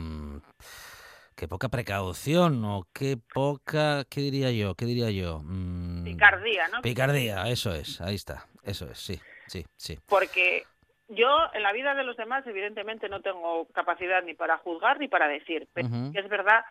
Qué 1.37 1.47
poca 1.47 1.69
precaución 1.69 2.65
o 2.65 2.87
qué 2.91 3.15
poca, 3.31 4.05
¿qué 4.09 4.21
diría 4.21 4.49
yo? 4.49 4.73
¿Qué 4.73 4.85
diría 4.85 5.11
yo? 5.11 5.41
Mm, 5.43 6.03
picardía, 6.03 6.67
¿no? 6.69 6.81
Picardía, 6.81 7.47
eso 7.47 7.75
es, 7.75 8.01
ahí 8.01 8.15
está, 8.15 8.47
eso 8.63 8.89
es, 8.89 8.97
sí, 8.97 9.21
sí, 9.45 9.63
sí. 9.75 9.99
Porque 10.09 10.65
yo 11.09 11.27
en 11.53 11.61
la 11.61 11.73
vida 11.73 11.93
de 11.93 12.03
los 12.03 12.17
demás 12.17 12.45
evidentemente 12.47 13.07
no 13.07 13.21
tengo 13.21 13.67
capacidad 13.67 14.23
ni 14.23 14.33
para 14.33 14.57
juzgar 14.57 14.99
ni 14.99 15.07
para 15.07 15.27
decir, 15.27 15.67
pero 15.73 15.87
es 16.11 16.27
verdad 16.27 16.65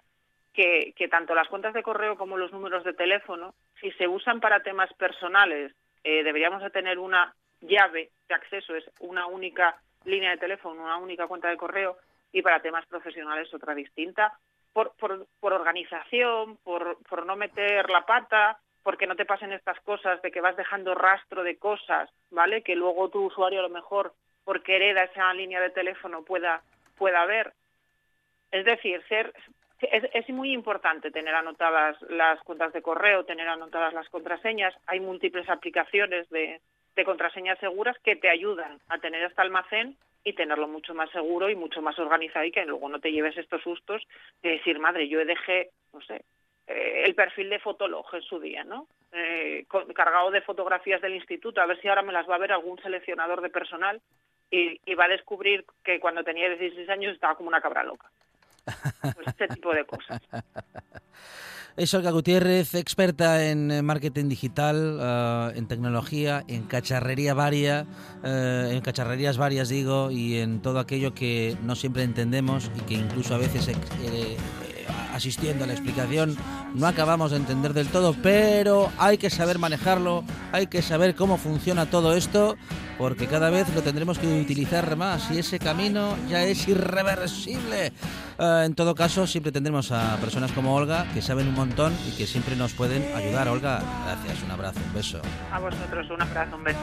que, 0.53 0.93
que 0.97 1.07
tanto 1.07 1.37
las 1.37 1.47
cuentas 1.47 1.73
de 1.73 1.85
correo 1.85 2.17
como 2.17 2.37
los 2.37 2.51
números 2.51 2.83
de 2.83 2.93
teléfono, 2.93 3.55
si 3.81 3.93
se 3.93 4.09
usan 4.09 4.41
para 4.41 4.65
temas 4.65 4.93
personales, 4.95 5.73
eh, 6.03 6.25
deberíamos 6.25 6.61
de 6.61 6.71
tener 6.71 6.99
una 6.99 7.33
llave 7.61 8.11
de 8.29 8.35
acceso, 8.35 8.75
es 8.75 8.85
una 8.99 9.29
única 9.29 9.77
línea 10.05 10.31
de 10.31 10.39
teléfono, 10.39 10.83
una 10.83 10.97
única 10.97 11.29
cuenta 11.29 11.49
de 11.49 11.57
correo, 11.57 11.99
y 12.33 12.43
para 12.43 12.61
temas 12.61 12.85
profesionales 12.87 13.55
otra 13.55 13.75
distinta, 13.75 14.39
por, 15.41 15.53
organización, 15.53 16.59
por, 16.59 17.27
no 17.27 17.37
meter 17.37 17.89
la 17.89 18.05
pata, 18.05 18.59
porque 18.83 19.07
no 19.07 19.17
te 19.17 19.25
pasen 19.25 19.53
estas 19.53 19.81
cosas 19.81 20.21
de 20.21 20.31
que 20.31 20.43
vas 20.43 20.57
dejando 20.57 20.95
rastro 20.95 21.43
de 21.43 21.57
cosas, 21.57 22.11
¿vale? 22.31 22.63
Que 22.63 22.77
luego 22.77 23.09
tu 23.09 23.25
usuario 23.25 23.61
a 23.61 23.63
lo 23.63 23.71
mejor, 23.71 24.13
porque 24.45 24.77
hereda 24.77 25.05
esa 25.05 25.33
línea 25.33 25.61
de 25.61 25.71
teléfono, 25.71 26.23
pueda, 26.23 26.61
pueda 26.99 27.25
ver. 27.25 27.55
Es 28.51 28.67
decir, 28.67 29.03
es, 29.81 30.29
muy 30.29 30.53
importante 30.53 31.11
tener 31.11 31.35
anotadas 31.35 31.97
las 32.11 32.39
cuentas 32.43 32.73
de 32.75 32.83
correo, 32.83 33.25
tener 33.25 33.49
anotadas 33.49 33.95
las 33.95 34.09
contraseñas. 34.11 34.75
Hay 34.87 35.01
múltiples 35.01 35.49
aplicaciones 35.49 36.29
de, 36.29 36.61
de 36.95 37.05
contraseñas 37.05 37.59
seguras 37.61 37.97
que 38.01 38.17
te 38.17 38.29
ayudan 38.29 38.79
a 38.89 38.99
tener 38.99 39.23
este 39.23 39.41
almacén 39.41 39.97
y 40.27 40.33
tenerlo 40.33 40.67
mucho 40.67 40.93
más 40.93 41.09
seguro 41.13 41.49
y 41.49 41.55
mucho 41.55 41.81
más 41.81 41.97
organizado 42.01 42.45
y 42.45 42.51
que 42.51 42.67
luego 42.67 42.89
no 42.89 42.99
te 42.99 43.13
lleves 43.13 43.39
estos 43.39 43.63
sustos 43.63 44.03
de 44.43 44.51
decir, 44.51 44.81
madre, 44.81 45.09
yo 45.09 45.25
dejé, 45.25 45.71
no 45.93 46.01
sé, 46.01 46.25
eh, 46.67 47.05
el 47.07 47.15
perfil 47.15 47.49
de 47.49 47.61
Fotolog 47.61 48.13
en 48.13 48.23
su 48.23 48.41
día, 48.41 48.65
¿no? 48.65 48.89
Eh, 49.13 49.67
cargado 49.95 50.33
de 50.33 50.41
fotografías 50.41 51.01
del 51.01 51.15
instituto, 51.15 51.61
a 51.61 51.67
ver 51.67 51.81
si 51.81 51.87
ahora 51.87 52.03
me 52.03 52.13
las 52.13 52.29
va 52.29 52.35
a 52.35 52.39
ver 52.39 52.51
algún 52.51 52.77
seleccionador 52.83 53.41
de 53.41 53.51
personal 53.51 54.03
y, 54.51 54.81
y 54.85 54.95
va 54.97 55.05
a 55.05 55.11
descubrir 55.11 55.65
que 55.85 56.01
cuando 56.01 56.25
tenía 56.25 56.49
16 56.49 56.89
años 56.89 57.15
estaba 57.15 57.37
como 57.37 57.49
una 57.49 57.61
cabra 57.61 57.85
loca. 57.85 58.11
Pues 59.15 59.29
este 59.29 59.47
tipo 59.47 59.73
de 59.73 59.85
cosas. 59.85 60.21
Es 61.77 61.93
Olga 61.93 62.11
Gutiérrez, 62.11 62.75
experta 62.75 63.51
en 63.51 63.71
eh, 63.71 63.83
marketing 63.83 64.31
digital, 64.31 64.99
eh, 64.99 65.59
en 65.59 65.67
tecnología, 65.69 66.43
en 66.49 66.63
cacharrería 66.63 67.35
varia, 67.35 67.87
eh, 68.25 68.71
en 68.73 68.81
cacharrerías 68.81 69.37
varias 69.37 69.69
digo, 69.69 70.11
y 70.11 70.39
en 70.39 70.63
todo 70.63 70.79
aquello 70.79 71.13
que 71.13 71.55
no 71.65 71.77
siempre 71.77 72.03
entendemos 72.03 72.71
y 72.79 72.81
que 72.81 72.95
incluso 72.95 73.35
a 73.35 73.39
veces 73.39 73.69
asistiendo 75.17 75.65
a 75.65 75.67
la 75.67 75.73
explicación 75.73 76.37
no 76.75 76.87
acabamos 76.87 77.31
de 77.31 77.39
entender 77.39 77.73
del 77.73 77.89
todo, 77.89 78.15
pero 78.23 78.91
hay 78.99 79.19
que 79.19 79.31
saber 79.31 79.59
manejarlo, 79.59 80.25
hay 80.53 80.67
que 80.67 80.83
saber 80.83 81.15
cómo 81.15 81.39
funciona 81.39 81.87
todo 81.87 82.15
esto, 82.15 82.57
porque 82.99 83.27
cada 83.27 83.51
vez 83.51 83.73
lo 83.75 83.83
tendremos 83.83 84.19
que 84.19 84.27
utilizar 84.41 84.97
más 84.97 85.31
y 85.31 85.39
ese 85.39 85.59
camino 85.59 86.17
ya 86.29 86.45
es 86.45 86.69
irreversible. 86.69 87.93
Eh, 88.39 88.63
en 88.67 88.75
todo 88.75 88.95
caso, 88.95 89.27
siempre 89.27 89.53
tendremos 89.53 89.91
a 89.93 90.17
personas 90.17 90.53
como 90.53 90.75
Olga 90.75 91.07
que 91.15 91.23
saben 91.23 91.49
un 91.49 91.55
montón 91.55 91.95
y 92.09 92.17
que 92.17 92.27
siempre 92.27 92.57
nos 92.57 92.73
pueden 92.75 93.03
ayudar. 93.15 93.49
Olga, 93.49 93.83
gracias, 94.05 94.43
un 94.45 94.51
abrazo, 94.51 94.81
un 94.87 94.95
beso. 94.95 95.21
A 95.51 95.59
vosotros, 95.59 96.07
un 96.11 96.23
abrazo, 96.23 96.57
un 96.57 96.65
beso. 96.65 96.79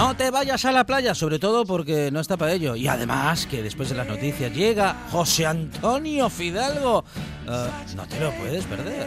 No 0.00 0.16
te 0.16 0.30
vayas 0.30 0.64
a 0.64 0.72
la 0.72 0.86
playa, 0.86 1.14
sobre 1.14 1.38
todo 1.38 1.66
porque 1.66 2.10
no 2.10 2.20
está 2.20 2.38
para 2.38 2.54
ello. 2.54 2.74
Y 2.74 2.88
además 2.88 3.44
que 3.44 3.62
después 3.62 3.90
de 3.90 3.96
las 3.96 4.08
noticias 4.08 4.50
llega 4.50 4.96
José 5.12 5.44
Antonio 5.44 6.30
Fidalgo. 6.30 7.04
Eh, 7.46 7.66
no 7.94 8.06
te 8.06 8.18
lo 8.18 8.32
puedes 8.32 8.64
perder. 8.64 9.06